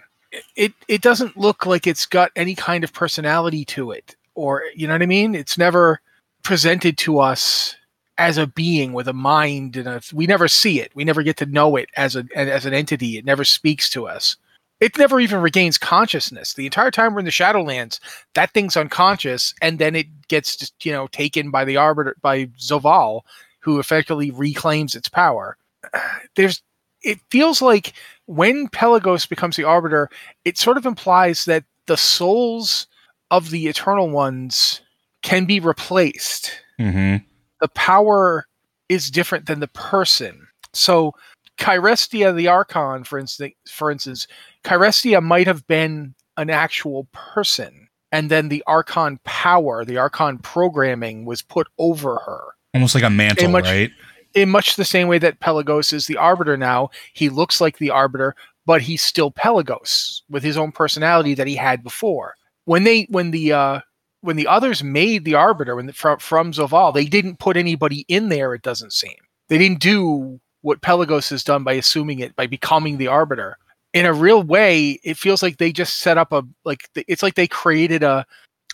it 0.55 0.73
it 0.87 1.01
doesn't 1.01 1.37
look 1.37 1.65
like 1.65 1.85
it's 1.85 2.05
got 2.05 2.31
any 2.35 2.55
kind 2.55 2.83
of 2.83 2.93
personality 2.93 3.65
to 3.65 3.91
it, 3.91 4.15
or 4.35 4.63
you 4.75 4.87
know 4.87 4.93
what 4.93 5.01
I 5.01 5.07
mean. 5.07 5.35
It's 5.35 5.57
never 5.57 5.99
presented 6.43 6.97
to 6.99 7.19
us 7.19 7.75
as 8.17 8.37
a 8.37 8.47
being 8.47 8.93
with 8.93 9.07
a 9.07 9.13
mind 9.13 9.75
and 9.75 9.87
a 9.87 10.01
we 10.13 10.27
never 10.27 10.47
see 10.47 10.79
it. 10.79 10.91
We 10.95 11.03
never 11.03 11.23
get 11.23 11.37
to 11.37 11.45
know 11.45 11.75
it 11.75 11.89
as 11.97 12.15
a 12.15 12.25
as 12.35 12.65
an 12.65 12.73
entity. 12.73 13.17
It 13.17 13.25
never 13.25 13.43
speaks 13.43 13.89
to 13.91 14.07
us. 14.07 14.37
It 14.79 14.97
never 14.97 15.19
even 15.19 15.41
regains 15.41 15.77
consciousness. 15.77 16.53
The 16.53 16.65
entire 16.65 16.91
time 16.91 17.13
we're 17.13 17.19
in 17.19 17.25
the 17.25 17.31
shadowlands 17.31 17.99
that 18.33 18.51
thing's 18.51 18.77
unconscious 18.77 19.53
and 19.61 19.79
then 19.79 19.95
it 19.95 20.07
gets 20.27 20.55
just 20.55 20.85
you 20.85 20.91
know 20.91 21.07
taken 21.07 21.51
by 21.51 21.65
the 21.65 21.77
arbiter 21.77 22.15
by 22.21 22.45
zovaal 22.57 23.21
who 23.61 23.79
effectively 23.79 24.31
reclaims 24.31 24.95
its 24.95 25.09
power 25.09 25.57
there's 26.35 26.61
it 27.03 27.19
feels 27.31 27.61
like 27.61 27.93
when 28.27 28.67
pelagos 28.67 29.25
becomes 29.25 29.55
the 29.55 29.63
arbiter 29.63 30.09
it 30.45 30.57
sort 30.57 30.77
of 30.77 30.85
implies 30.85 31.45
that 31.45 31.63
the 31.87 31.97
souls 31.97 32.87
of 33.31 33.49
the 33.49 33.67
eternal 33.67 34.09
ones 34.09 34.81
can 35.23 35.45
be 35.45 35.59
replaced 35.59 36.51
Mhm. 36.79 37.23
the 37.59 37.67
power 37.69 38.45
is 38.89 39.09
different 39.11 39.45
than 39.45 39.59
the 39.61 39.67
person. 39.69 40.47
So 40.73 41.13
Kyrestia 41.57 42.35
the 42.35 42.47
Archon, 42.47 43.03
for 43.03 43.19
instance, 43.19 43.53
for 43.69 43.91
instance, 43.91 44.27
Kyrestia 44.65 45.21
might 45.23 45.47
have 45.47 45.65
been 45.67 46.13
an 46.37 46.49
actual 46.49 47.07
person, 47.13 47.87
and 48.11 48.29
then 48.31 48.49
the 48.49 48.63
Archon 48.67 49.19
power, 49.23 49.85
the 49.85 49.97
Archon 49.97 50.39
programming, 50.39 51.23
was 51.25 51.41
put 51.41 51.67
over 51.77 52.17
her. 52.25 52.41
Almost 52.73 52.95
like 52.95 53.03
a 53.03 53.09
mantle 53.09 53.49
much- 53.49 53.65
right 53.65 53.91
In 54.33 54.49
much 54.49 54.75
the 54.77 54.85
same 54.85 55.07
way 55.09 55.17
that 55.19 55.39
Pelagos 55.41 55.91
is 55.91 56.07
the 56.07 56.15
Arbiter 56.15 56.55
now, 56.55 56.89
he 57.13 57.27
looks 57.27 57.59
like 57.59 57.77
the 57.79 57.89
Arbiter, 57.89 58.33
but 58.65 58.81
he's 58.81 59.03
still 59.03 59.29
Pelagos 59.31 60.21
with 60.29 60.41
his 60.41 60.57
own 60.57 60.71
personality 60.71 61.33
that 61.33 61.47
he 61.47 61.55
had 61.55 61.83
before. 61.83 62.35
When 62.63 62.85
they, 62.85 63.07
when 63.09 63.31
the, 63.31 63.51
uh, 63.51 63.79
when 64.21 64.37
the 64.37 64.47
others 64.47 64.83
made 64.83 65.25
the 65.25 65.33
Arbiter 65.35 65.75
when 65.75 65.87
the, 65.87 65.93
from 65.93 66.19
from 66.19 66.53
Zovaal, 66.53 66.93
they 66.93 67.05
didn't 67.05 67.39
put 67.39 67.57
anybody 67.57 68.05
in 68.07 68.29
there. 68.29 68.53
It 68.53 68.61
doesn't 68.61 68.93
seem 68.93 69.15
they 69.49 69.57
didn't 69.57 69.79
do 69.81 70.39
what 70.61 70.81
Pelagos 70.81 71.29
has 71.31 71.43
done 71.43 71.63
by 71.63 71.73
assuming 71.73 72.19
it 72.19 72.35
by 72.35 72.45
becoming 72.47 72.97
the 72.97 73.07
Arbiter. 73.07 73.57
In 73.93 74.05
a 74.05 74.13
real 74.13 74.43
way, 74.43 74.99
it 75.03 75.17
feels 75.17 75.41
like 75.43 75.57
they 75.57 75.71
just 75.73 75.97
set 75.97 76.17
up 76.19 76.31
a 76.31 76.43
like 76.63 76.87
it's 76.95 77.23
like 77.23 77.33
they 77.35 77.47
created 77.47 78.03
a 78.03 78.25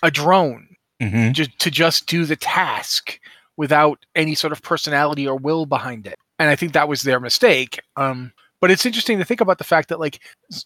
a 0.02 0.10
drone 0.10 0.68
Mhm. 1.02 1.32
just 1.32 1.58
to 1.60 1.70
just 1.70 2.06
do 2.06 2.24
the 2.26 2.36
task 2.36 3.18
without 3.58 4.06
any 4.14 4.34
sort 4.34 4.52
of 4.52 4.62
personality 4.62 5.28
or 5.28 5.36
will 5.36 5.66
behind 5.66 6.06
it. 6.06 6.14
And 6.38 6.48
I 6.48 6.56
think 6.56 6.72
that 6.72 6.88
was 6.88 7.02
their 7.02 7.20
mistake. 7.20 7.80
Um, 7.96 8.32
but 8.60 8.70
it's 8.70 8.86
interesting 8.86 9.18
to 9.18 9.24
think 9.24 9.40
about 9.40 9.58
the 9.58 9.64
fact 9.64 9.88
that 9.88 10.00
like 10.00 10.20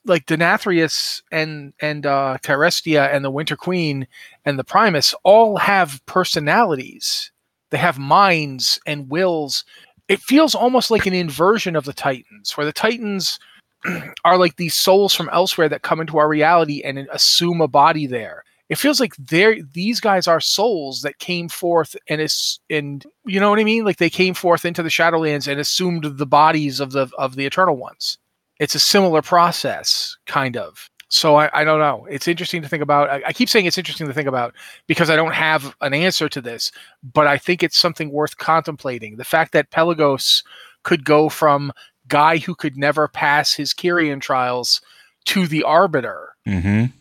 like 0.05 0.27
Denathrius 0.27 1.23
and 1.33 1.73
and 1.81 2.07
uh, 2.07 2.39
Kyrestia 2.43 3.13
and 3.13 3.25
the 3.25 3.31
Winter 3.31 3.57
Queen 3.57 4.07
and 4.45 4.59
the 4.59 4.65
Primus 4.65 5.15
all 5.25 5.57
have 5.57 6.05
personalities. 6.07 7.33
They 7.71 7.79
have 7.79 7.99
minds 7.99 8.79
and 8.87 9.11
wills. 9.11 9.65
It 10.09 10.21
feels 10.21 10.55
almost 10.55 10.91
like 10.91 11.07
an 11.07 11.15
inversion 11.15 11.75
of 11.77 11.85
the 11.85 11.93
Titans, 11.93 12.57
where 12.57 12.67
the 12.67 12.73
Titans 12.73 13.39
are 14.25 14.39
like 14.39 14.57
these 14.57 14.75
souls 14.75 15.15
from 15.15 15.31
elsewhere 15.33 15.69
that 15.71 15.83
come 15.83 16.01
into 16.01 16.19
our 16.19 16.29
reality 16.29 16.83
and 16.83 16.99
assume 17.11 17.61
a 17.61 17.69
body 17.69 18.07
there 18.07 18.45
it 18.73 18.79
feels 18.79 19.01
like 19.01 19.15
they're 19.19 19.63
these 19.75 20.01
guys 20.01 20.27
are 20.27 20.41
souls 20.41 21.03
that 21.03 21.19
came 21.19 21.51
forth 21.51 21.95
and 22.09 22.23
is 22.23 22.59
and 22.71 23.05
you 23.27 23.39
know 23.39 23.51
what 23.51 23.59
I 23.59 23.65
mean? 23.65 23.85
Like 23.85 23.99
they 23.99 24.09
came 24.09 24.33
forth 24.33 24.65
into 24.65 24.83
the 24.83 24.89
Shadowlands 24.89 25.47
and 25.47 25.61
assumed 25.61 26.05
the 26.05 26.25
bodies 26.25 26.81
of 26.81 26.93
the 26.93 27.11
of 27.19 27.37
the 27.37 27.45
Eternal 27.45 27.77
Ones. 27.77 28.17
It's 28.59 28.75
a 28.75 28.79
similar 28.81 29.21
process, 29.21 30.17
kind 30.25 30.57
of. 30.57 30.89
So 31.11 31.37
I, 31.37 31.51
I 31.53 31.65
don't 31.65 31.81
know. 31.81 32.07
It's 32.09 32.27
interesting 32.27 32.63
to 32.63 32.69
think 32.69 32.83
about. 32.83 33.11
I, 33.11 33.23
I 33.27 33.33
keep 33.35 33.51
saying 33.51 33.67
it's 33.67 33.77
interesting 33.77 34.07
to 34.07 34.15
think 34.15 34.27
about 34.29 34.55
because 34.87 35.11
I 35.11 35.17
don't 35.17 35.35
have 35.35 35.77
an 35.83 35.93
answer 35.93 36.31
to 36.31 36.41
this, 36.41 36.73
but 37.03 37.27
I 37.27 37.37
think 37.37 37.63
it's 37.63 37.77
something 37.77 38.11
worth 38.11 38.39
contemplating. 38.39 39.17
The 39.17 39.25
fact 39.25 39.53
that 39.53 39.71
Pelagos 39.71 40.43
could 40.83 41.05
go 41.05 41.29
from 41.29 41.73
guy 42.09 42.39
who 42.39 42.55
could 42.55 42.79
never 42.79 43.07
pass 43.07 43.53
his 43.53 43.75
Kyrian 43.75 44.23
trials 44.23 44.81
to 45.27 45.47
the 45.47 45.63
Arbiter 45.63 46.31
Mhm. 46.49 46.93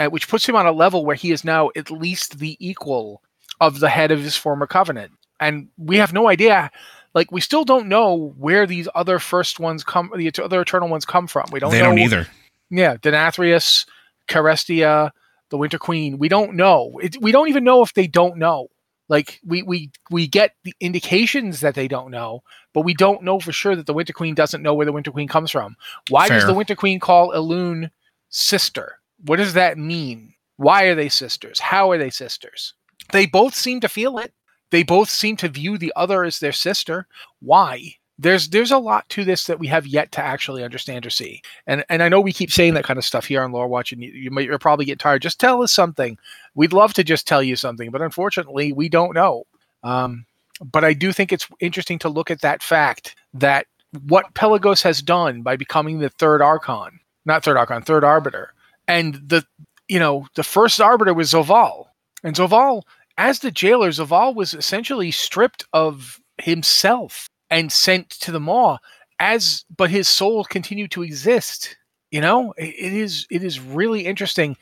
Uh, 0.00 0.08
which 0.08 0.28
puts 0.28 0.48
him 0.48 0.56
on 0.56 0.64
a 0.64 0.72
level 0.72 1.04
where 1.04 1.14
he 1.14 1.30
is 1.30 1.44
now 1.44 1.70
at 1.76 1.90
least 1.90 2.38
the 2.38 2.56
equal 2.58 3.20
of 3.60 3.80
the 3.80 3.90
head 3.90 4.10
of 4.10 4.22
his 4.22 4.34
former 4.34 4.66
covenant. 4.66 5.12
And 5.38 5.68
we 5.76 5.98
have 5.98 6.14
no 6.14 6.26
idea. 6.26 6.70
Like 7.12 7.30
we 7.30 7.42
still 7.42 7.64
don't 7.64 7.86
know 7.86 8.32
where 8.38 8.66
these 8.66 8.88
other 8.94 9.18
first 9.18 9.60
ones 9.60 9.84
come, 9.84 10.10
the 10.16 10.32
other 10.42 10.62
eternal 10.62 10.88
ones 10.88 11.04
come 11.04 11.26
from. 11.26 11.50
We 11.52 11.60
don't. 11.60 11.70
they 11.70 11.80
know, 11.80 11.90
don't 11.90 11.98
either 11.98 12.26
Yeah, 12.70 12.96
Denathrius, 12.96 13.86
Kyrestia, 14.26 15.10
the 15.50 15.58
Winter 15.58 15.78
Queen. 15.78 16.16
We 16.16 16.30
don't 16.30 16.54
know. 16.54 16.98
It, 17.02 17.20
we 17.20 17.30
don't 17.30 17.50
even 17.50 17.64
know 17.64 17.82
if 17.82 17.92
they 17.92 18.06
don't 18.06 18.38
know. 18.38 18.68
Like 19.10 19.38
we 19.44 19.62
we 19.62 19.90
we 20.10 20.26
get 20.26 20.54
the 20.64 20.72
indications 20.80 21.60
that 21.60 21.74
they 21.74 21.88
don't 21.88 22.10
know, 22.10 22.42
but 22.72 22.86
we 22.86 22.94
don't 22.94 23.22
know 23.22 23.38
for 23.38 23.52
sure 23.52 23.76
that 23.76 23.84
the 23.84 23.92
Winter 23.92 24.14
Queen 24.14 24.34
doesn't 24.34 24.62
know 24.62 24.72
where 24.72 24.86
the 24.86 24.92
Winter 24.92 25.10
Queen 25.10 25.28
comes 25.28 25.50
from. 25.50 25.76
Why 26.08 26.26
does 26.28 26.46
the 26.46 26.54
Winter 26.54 26.74
Queen 26.74 27.00
call 27.00 27.32
Elune 27.32 27.90
sister? 28.30 28.99
What 29.24 29.36
does 29.36 29.54
that 29.54 29.78
mean? 29.78 30.34
Why 30.56 30.84
are 30.84 30.94
they 30.94 31.08
sisters? 31.08 31.58
How 31.58 31.90
are 31.90 31.98
they 31.98 32.10
sisters? 32.10 32.74
They 33.12 33.26
both 33.26 33.54
seem 33.54 33.80
to 33.80 33.88
feel 33.88 34.18
it. 34.18 34.32
They 34.70 34.82
both 34.82 35.08
seem 35.08 35.36
to 35.38 35.48
view 35.48 35.78
the 35.78 35.92
other 35.96 36.22
as 36.24 36.38
their 36.38 36.52
sister. 36.52 37.06
Why? 37.40 37.94
There's 38.18 38.50
there's 38.50 38.70
a 38.70 38.78
lot 38.78 39.08
to 39.10 39.24
this 39.24 39.44
that 39.44 39.58
we 39.58 39.66
have 39.68 39.86
yet 39.86 40.12
to 40.12 40.20
actually 40.20 40.62
understand 40.62 41.06
or 41.06 41.10
see. 41.10 41.40
And 41.66 41.84
and 41.88 42.02
I 42.02 42.08
know 42.08 42.20
we 42.20 42.32
keep 42.32 42.52
saying 42.52 42.74
that 42.74 42.84
kind 42.84 42.98
of 42.98 43.04
stuff 43.04 43.24
here 43.24 43.42
on 43.42 43.52
Lore 43.52 43.66
Watch, 43.66 43.92
and 43.92 44.02
you, 44.02 44.10
you 44.10 44.30
might 44.30 44.44
you're 44.44 44.58
probably 44.58 44.84
get 44.84 44.98
tired. 44.98 45.22
Just 45.22 45.40
tell 45.40 45.62
us 45.62 45.72
something. 45.72 46.18
We'd 46.54 46.74
love 46.74 46.92
to 46.94 47.04
just 47.04 47.26
tell 47.26 47.42
you 47.42 47.56
something, 47.56 47.90
but 47.90 48.02
unfortunately, 48.02 48.72
we 48.72 48.90
don't 48.90 49.14
know. 49.14 49.44
Um, 49.82 50.26
but 50.60 50.84
I 50.84 50.92
do 50.92 51.12
think 51.12 51.32
it's 51.32 51.48
interesting 51.60 51.98
to 52.00 52.10
look 52.10 52.30
at 52.30 52.42
that 52.42 52.62
fact 52.62 53.16
that 53.32 53.66
what 54.06 54.34
Pelagos 54.34 54.82
has 54.82 55.00
done 55.00 55.40
by 55.40 55.56
becoming 55.56 55.98
the 55.98 56.10
third 56.10 56.42
Archon, 56.42 57.00
not 57.24 57.42
third 57.42 57.56
Archon, 57.56 57.82
third 57.82 58.04
Arbiter, 58.04 58.52
and 58.88 59.14
the 59.26 59.44
you 59.88 59.98
know 59.98 60.26
the 60.34 60.42
first 60.44 60.80
Arbiter 60.80 61.14
was 61.14 61.32
Zovaal, 61.32 61.86
and 62.22 62.34
Zovaal 62.34 62.82
as 63.18 63.40
the 63.40 63.50
jailer, 63.50 63.90
Zovaal 63.90 64.34
was 64.34 64.54
essentially 64.54 65.10
stripped 65.10 65.66
of 65.74 66.18
himself 66.38 67.28
and 67.50 67.70
sent 67.70 68.08
to 68.10 68.32
the 68.32 68.40
maw 68.40 68.78
as 69.18 69.64
but 69.76 69.90
his 69.90 70.08
soul 70.08 70.44
continued 70.44 70.90
to 70.92 71.02
exist. 71.02 71.76
You 72.10 72.20
know 72.20 72.52
it, 72.56 72.74
it 72.78 72.92
is 72.92 73.26
it 73.30 73.44
is 73.44 73.60
really 73.60 74.06
interesting. 74.06 74.56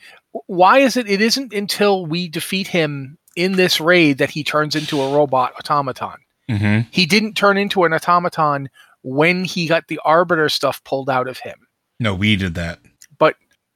Why 0.47 0.79
is 0.79 0.97
it 0.97 1.09
it 1.09 1.21
isn't 1.21 1.53
until 1.53 2.05
we 2.05 2.27
defeat 2.27 2.67
him 2.67 3.17
in 3.35 3.53
this 3.53 3.79
raid 3.79 4.17
that 4.17 4.29
he 4.29 4.43
turns 4.43 4.75
into 4.75 5.01
a 5.01 5.13
robot 5.15 5.53
automaton. 5.57 6.17
Mhm. 6.49 6.87
he 6.91 7.05
didn't 7.05 7.35
turn 7.35 7.57
into 7.57 7.83
an 7.83 7.93
automaton 7.93 8.69
when 9.03 9.45
he 9.45 9.67
got 9.67 9.87
the 9.87 9.99
arbiter 10.03 10.49
stuff 10.49 10.83
pulled 10.83 11.09
out 11.09 11.27
of 11.27 11.37
him. 11.39 11.67
No 11.99 12.13
we 12.13 12.35
did 12.35 12.55
that 12.55 12.79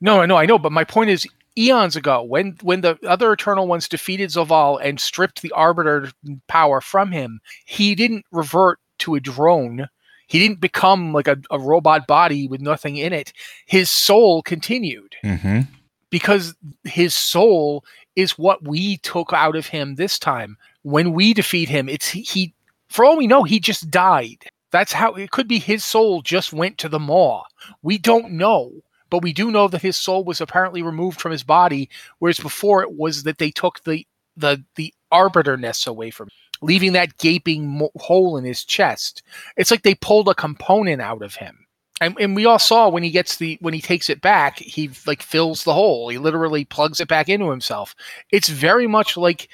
No, 0.03 0.21
I 0.21 0.25
know, 0.25 0.35
I 0.35 0.45
know, 0.45 0.59
but 0.59 0.71
my 0.73 0.83
point 0.83 1.09
is 1.09 1.25
eons 1.57 1.95
ago 1.95 2.21
when 2.21 2.57
when 2.61 2.81
the 2.81 2.97
other 3.07 3.31
eternal 3.31 3.67
ones 3.67 3.87
defeated 3.87 4.29
Zovaal 4.29 4.79
and 4.83 4.99
stripped 4.99 5.41
the 5.41 5.51
arbiter 5.53 6.11
power 6.47 6.81
from 6.81 7.11
him, 7.11 7.39
he 7.65 7.95
didn't 7.95 8.25
revert 8.31 8.79
to 8.99 9.15
a 9.15 9.19
drone. 9.21 9.87
He 10.27 10.39
didn't 10.39 10.59
become 10.59 11.13
like 11.13 11.27
a, 11.27 11.37
a 11.51 11.59
robot 11.59 12.05
body 12.05 12.47
with 12.47 12.59
nothing 12.59 12.97
in 12.97 13.13
it. 13.13 13.31
His 13.65 13.89
soul 13.89 14.41
continued 14.41 15.15
Mm-hmm. 15.23 15.61
because 16.09 16.53
his 16.83 17.15
soul 17.15 17.85
is 18.15 18.37
what 18.37 18.67
we 18.67 18.97
took 18.97 19.31
out 19.33 19.55
of 19.55 19.67
him 19.67 19.95
this 19.95 20.19
time. 20.19 20.57
When 20.81 21.13
we 21.13 21.33
defeat 21.33 21.69
him, 21.69 21.87
it's 21.87 22.09
he, 22.09 22.21
he 22.23 22.53
for 22.89 23.05
all 23.05 23.17
we 23.17 23.27
know, 23.27 23.43
he 23.43 23.59
just 23.59 23.89
died. 23.89 24.45
That's 24.71 24.91
how 24.91 25.13
it 25.13 25.31
could 25.31 25.47
be 25.47 25.59
his 25.59 25.83
soul 25.83 26.21
just 26.21 26.51
went 26.51 26.77
to 26.79 26.89
the 26.89 26.99
maw. 26.99 27.43
We 27.83 27.97
don't 27.97 28.31
know, 28.31 28.71
but 29.13 29.21
we 29.21 29.31
do 29.31 29.51
know 29.51 29.67
that 29.67 29.83
his 29.83 29.95
soul 29.95 30.23
was 30.23 30.41
apparently 30.41 30.81
removed 30.81 31.21
from 31.21 31.31
his 31.31 31.43
body, 31.43 31.87
whereas 32.17 32.39
before 32.39 32.81
it 32.81 32.93
was 32.93 33.21
that 33.21 33.37
they 33.37 33.51
took 33.51 33.83
the 33.83 34.07
the 34.35 34.65
the 34.75 34.91
arbiterness 35.11 35.85
away 35.85 36.09
from 36.09 36.29
him, 36.29 36.31
leaving 36.63 36.93
that 36.93 37.19
gaping 37.19 37.67
mo- 37.67 37.91
hole 37.97 38.37
in 38.37 38.43
his 38.43 38.65
chest. 38.65 39.21
It's 39.55 39.69
like 39.69 39.83
they 39.83 39.93
pulled 39.93 40.29
a 40.29 40.33
component 40.33 40.99
out 40.99 41.21
of 41.21 41.35
him. 41.35 41.67
And, 42.01 42.17
and 42.19 42.35
we 42.35 42.47
all 42.47 42.57
saw 42.57 42.89
when 42.89 43.03
he 43.03 43.11
gets 43.11 43.37
the 43.37 43.59
when 43.61 43.75
he 43.75 43.81
takes 43.81 44.09
it 44.09 44.19
back 44.19 44.57
he 44.57 44.89
like 45.05 45.21
fills 45.21 45.63
the 45.63 45.75
hole. 45.75 46.09
He 46.09 46.17
literally 46.17 46.65
plugs 46.65 46.99
it 46.99 47.07
back 47.07 47.29
into 47.29 47.51
himself. 47.51 47.93
It's 48.31 48.49
very 48.49 48.87
much 48.87 49.15
like 49.15 49.47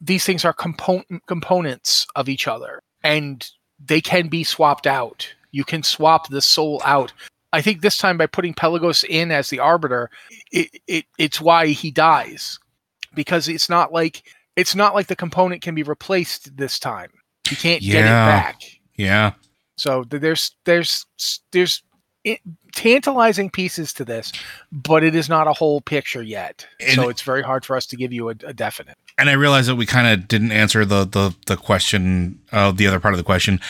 these 0.00 0.24
things 0.24 0.42
are 0.46 0.54
component 0.54 1.26
components 1.26 2.06
of 2.16 2.30
each 2.30 2.48
other 2.48 2.80
and 3.04 3.46
they 3.78 4.00
can 4.00 4.28
be 4.28 4.42
swapped 4.42 4.86
out. 4.86 5.28
You 5.50 5.64
can 5.64 5.82
swap 5.82 6.30
the 6.30 6.40
soul 6.40 6.80
out 6.82 7.12
i 7.52 7.60
think 7.62 7.80
this 7.80 7.96
time 7.98 8.16
by 8.18 8.26
putting 8.26 8.54
pelagos 8.54 9.04
in 9.04 9.30
as 9.30 9.50
the 9.50 9.58
arbiter 9.58 10.10
it, 10.50 10.68
it 10.86 11.04
it's 11.18 11.40
why 11.40 11.66
he 11.68 11.90
dies 11.90 12.58
because 13.14 13.48
it's 13.48 13.68
not 13.68 13.92
like 13.92 14.22
it's 14.56 14.74
not 14.74 14.94
like 14.94 15.06
the 15.06 15.16
component 15.16 15.62
can 15.62 15.74
be 15.74 15.82
replaced 15.82 16.56
this 16.56 16.78
time 16.78 17.10
you 17.50 17.56
can't 17.56 17.82
get 17.82 18.04
it 18.04 18.08
back 18.08 18.60
Yeah. 18.96 19.32
so 19.76 20.04
there's 20.08 20.54
there's 20.64 21.06
there's 21.52 21.82
i- 22.26 22.38
tantalizing 22.74 23.50
pieces 23.50 23.92
to 23.92 24.04
this, 24.04 24.32
but 24.70 25.04
it 25.04 25.14
is 25.14 25.28
not 25.28 25.46
a 25.46 25.52
whole 25.52 25.82
picture 25.82 26.22
yet. 26.22 26.66
And- 26.80 26.94
so 26.94 27.08
it's 27.10 27.20
very 27.20 27.42
hard 27.42 27.66
for 27.66 27.76
us 27.76 27.84
to 27.86 27.96
give 27.96 28.12
you 28.14 28.28
a, 28.30 28.34
a 28.46 28.54
definite. 28.54 28.96
And 29.18 29.28
I 29.28 29.34
realize 29.34 29.66
that 29.66 29.76
we 29.76 29.84
kind 29.84 30.06
of 30.06 30.26
didn't 30.26 30.52
answer 30.52 30.84
the 30.86 31.04
the 31.04 31.34
the 31.46 31.56
question, 31.56 32.40
uh, 32.50 32.72
the 32.72 32.86
other 32.86 32.98
part 33.00 33.12
of 33.12 33.18
the 33.18 33.24
question. 33.24 33.60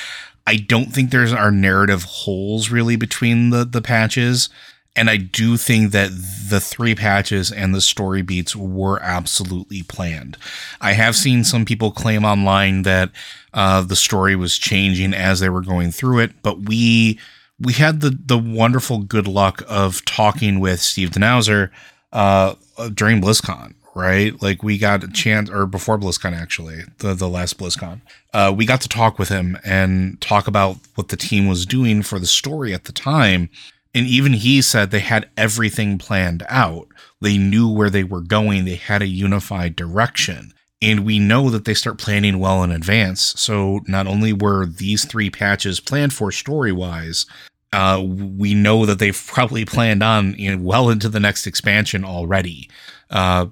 I 0.47 0.57
don't 0.57 0.93
think 0.93 1.11
there's 1.11 1.33
our 1.33 1.51
narrative 1.51 2.03
holes 2.05 2.71
really 2.71 2.97
between 2.97 3.51
the 3.51 3.65
the 3.65 3.83
patches, 3.83 4.49
and 4.95 5.09
I 5.09 5.17
do 5.17 5.57
think 5.57 5.93
that 5.93 6.11
the 6.49 6.61
three 6.61 6.95
patches 6.95 7.51
and 7.51 7.75
the 7.75 7.81
story 7.81 8.23
beats 8.23 8.55
were 8.55 9.01
absolutely 9.01 9.83
planned. 9.83 10.37
I 10.81 10.93
have 10.93 11.17
seen 11.17 11.45
some 11.45 11.65
people 11.65 11.91
claim 11.91 12.25
online 12.25 12.83
that 12.83 13.11
uh, 13.55 13.83
the 13.83 13.97
story 13.97 14.37
was 14.37 14.59
changing 14.59 15.15
as 15.15 15.41
they 15.41 15.49
were 15.49 15.63
going 15.63 15.93
through 15.93 16.19
it, 16.21 16.43
but 16.43 16.63
we 16.63 17.19
we 17.59 17.75
had 17.75 18.01
the 18.01 18.11
the 18.11 18.39
wonderful 18.39 18.99
good 18.99 19.29
luck 19.29 19.63
of 19.69 20.05
talking 20.05 20.61
with 20.61 20.81
Steve 20.81 21.11
Danuser 21.11 21.71
uh, 22.13 22.55
during 22.93 23.23
BlizzCon, 23.23 23.75
right? 23.95 24.41
Like 24.43 24.63
we 24.63 24.79
got 24.79 25.05
a 25.05 25.09
chance, 25.09 25.51
or 25.51 25.67
before 25.67 25.99
BlizzCon 25.99 26.33
actually, 26.33 26.83
the 26.99 27.15
the 27.15 27.29
last 27.29 27.59
BlizzCon, 27.59 28.01
uh, 28.33 28.53
we 28.57 28.67
got 28.67 28.81
to 28.83 28.89
talk 28.89 29.19
with 29.19 29.29
him 29.29 29.59
and 29.65 30.21
talk 30.21 30.47
about 30.47 30.79
what 30.95 31.09
the 31.09 31.17
team 31.17 31.47
was 31.47 31.67
doing 31.67 32.03
for 32.03 32.19
the 32.19 32.27
story 32.27 32.75
at 32.75 32.85
the 32.85 32.93
time. 32.93 33.49
And 33.95 34.07
even 34.07 34.33
he 34.33 34.63
said 34.63 34.91
they 34.91 35.01
had 35.01 35.29
everything 35.37 35.99
planned 35.99 36.45
out. 36.49 36.89
They 37.21 37.37
knew 37.37 37.69
where 37.69 37.91
they 37.91 38.05
were 38.05 38.23
going. 38.23 38.65
They 38.65 38.77
had 38.77 39.03
a 39.03 39.07
unified 39.07 39.77
direction. 39.77 40.55
And 40.81 41.05
we 41.05 41.19
know 41.19 41.51
that 41.51 41.65
they 41.65 41.75
start 41.75 41.99
planning 41.99 42.41
well 42.41 42.65
in 42.65 42.73
advance. 42.73 43.35
So 43.39 43.81
not 43.87 44.07
only 44.07 44.33
were 44.33 44.67
these 44.67 45.05
three 45.05 45.31
patches 45.31 45.79
planned 45.79 46.13
for 46.13 46.33
story 46.33 46.73
wise, 46.73 47.27
uh, 47.73 48.03
we 48.05 48.55
know 48.55 48.85
that 48.87 48.99
they've 48.99 49.23
probably 49.29 49.65
planned 49.65 50.03
on 50.03 50.35
you 50.39 50.57
know, 50.57 50.63
well 50.63 50.91
into 50.91 51.09
the 51.09 51.21
next 51.21 51.47
expansion 51.47 52.05
already. 52.05 52.69
Uh, 53.13 53.47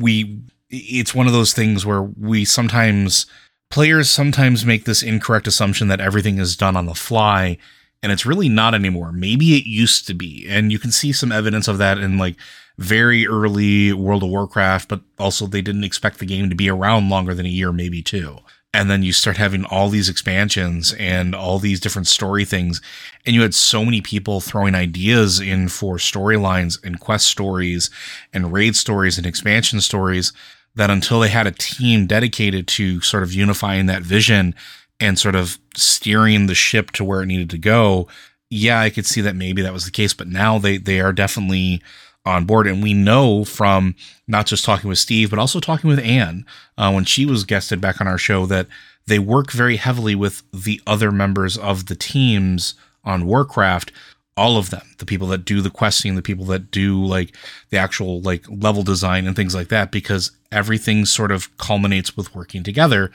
we, 0.00 0.40
it's 0.68 1.14
one 1.14 1.26
of 1.26 1.32
those 1.32 1.52
things 1.52 1.86
where 1.86 2.02
we 2.02 2.44
sometimes 2.44 3.26
players 3.70 4.10
sometimes 4.10 4.66
make 4.66 4.84
this 4.84 5.02
incorrect 5.02 5.46
assumption 5.46 5.88
that 5.88 6.00
everything 6.00 6.38
is 6.38 6.56
done 6.56 6.76
on 6.76 6.86
the 6.86 6.94
fly, 6.94 7.56
and 8.02 8.12
it's 8.12 8.26
really 8.26 8.48
not 8.48 8.74
anymore. 8.74 9.12
Maybe 9.12 9.56
it 9.56 9.66
used 9.66 10.06
to 10.08 10.14
be, 10.14 10.46
and 10.48 10.70
you 10.70 10.78
can 10.78 10.92
see 10.92 11.12
some 11.12 11.32
evidence 11.32 11.68
of 11.68 11.78
that 11.78 11.98
in 11.98 12.18
like 12.18 12.36
very 12.78 13.26
early 13.26 13.92
World 13.92 14.22
of 14.22 14.30
Warcraft, 14.30 14.88
but 14.88 15.00
also 15.18 15.46
they 15.46 15.62
didn't 15.62 15.84
expect 15.84 16.18
the 16.18 16.26
game 16.26 16.50
to 16.50 16.56
be 16.56 16.68
around 16.68 17.08
longer 17.08 17.34
than 17.34 17.46
a 17.46 17.50
year, 17.50 17.72
maybe 17.72 18.02
two. 18.02 18.38
And 18.74 18.90
then 18.90 19.04
you 19.04 19.12
start 19.12 19.36
having 19.36 19.64
all 19.64 19.88
these 19.88 20.08
expansions 20.08 20.92
and 20.94 21.32
all 21.32 21.60
these 21.60 21.78
different 21.78 22.08
story 22.08 22.44
things. 22.44 22.82
And 23.24 23.34
you 23.34 23.42
had 23.42 23.54
so 23.54 23.84
many 23.84 24.00
people 24.00 24.40
throwing 24.40 24.74
ideas 24.74 25.38
in 25.38 25.68
for 25.68 25.96
storylines 25.96 26.82
and 26.84 26.98
quest 26.98 27.26
stories 27.26 27.88
and 28.32 28.52
raid 28.52 28.74
stories 28.74 29.16
and 29.16 29.26
expansion 29.26 29.80
stories 29.80 30.32
that 30.74 30.90
until 30.90 31.20
they 31.20 31.28
had 31.28 31.46
a 31.46 31.52
team 31.52 32.08
dedicated 32.08 32.66
to 32.66 33.00
sort 33.00 33.22
of 33.22 33.32
unifying 33.32 33.86
that 33.86 34.02
vision 34.02 34.56
and 34.98 35.20
sort 35.20 35.36
of 35.36 35.58
steering 35.76 36.46
the 36.46 36.54
ship 36.54 36.90
to 36.92 37.04
where 37.04 37.22
it 37.22 37.26
needed 37.26 37.50
to 37.50 37.58
go, 37.58 38.08
yeah, 38.50 38.80
I 38.80 38.90
could 38.90 39.06
see 39.06 39.20
that 39.20 39.36
maybe 39.36 39.62
that 39.62 39.72
was 39.72 39.84
the 39.84 39.92
case. 39.92 40.14
But 40.14 40.26
now 40.26 40.58
they, 40.58 40.78
they 40.78 41.00
are 41.00 41.12
definitely 41.12 41.80
on 42.24 42.44
board. 42.44 42.66
And 42.66 42.82
we 42.82 42.94
know 42.94 43.44
from 43.44 43.94
not 44.26 44.46
just 44.46 44.64
talking 44.64 44.88
with 44.88 44.98
Steve, 44.98 45.30
but 45.30 45.38
also 45.38 45.60
talking 45.60 45.88
with 45.88 45.98
Anne 45.98 46.44
uh, 46.78 46.90
when 46.92 47.04
she 47.04 47.26
was 47.26 47.44
guested 47.44 47.80
back 47.80 48.00
on 48.00 48.06
our 48.06 48.18
show 48.18 48.46
that 48.46 48.66
they 49.06 49.18
work 49.18 49.52
very 49.52 49.76
heavily 49.76 50.14
with 50.14 50.42
the 50.52 50.80
other 50.86 51.12
members 51.12 51.58
of 51.58 51.86
the 51.86 51.94
teams 51.94 52.74
on 53.04 53.26
Warcraft. 53.26 53.92
All 54.36 54.56
of 54.56 54.70
them, 54.70 54.82
the 54.98 55.06
people 55.06 55.28
that 55.28 55.44
do 55.44 55.60
the 55.60 55.70
questing, 55.70 56.16
the 56.16 56.22
people 56.22 56.44
that 56.46 56.72
do 56.72 57.04
like 57.04 57.36
the 57.70 57.76
actual 57.76 58.20
like 58.20 58.44
level 58.48 58.82
design 58.82 59.28
and 59.28 59.36
things 59.36 59.54
like 59.54 59.68
that, 59.68 59.92
because 59.92 60.32
everything 60.50 61.04
sort 61.04 61.30
of 61.30 61.56
culminates 61.58 62.16
with 62.16 62.34
working 62.34 62.64
together. 62.64 63.12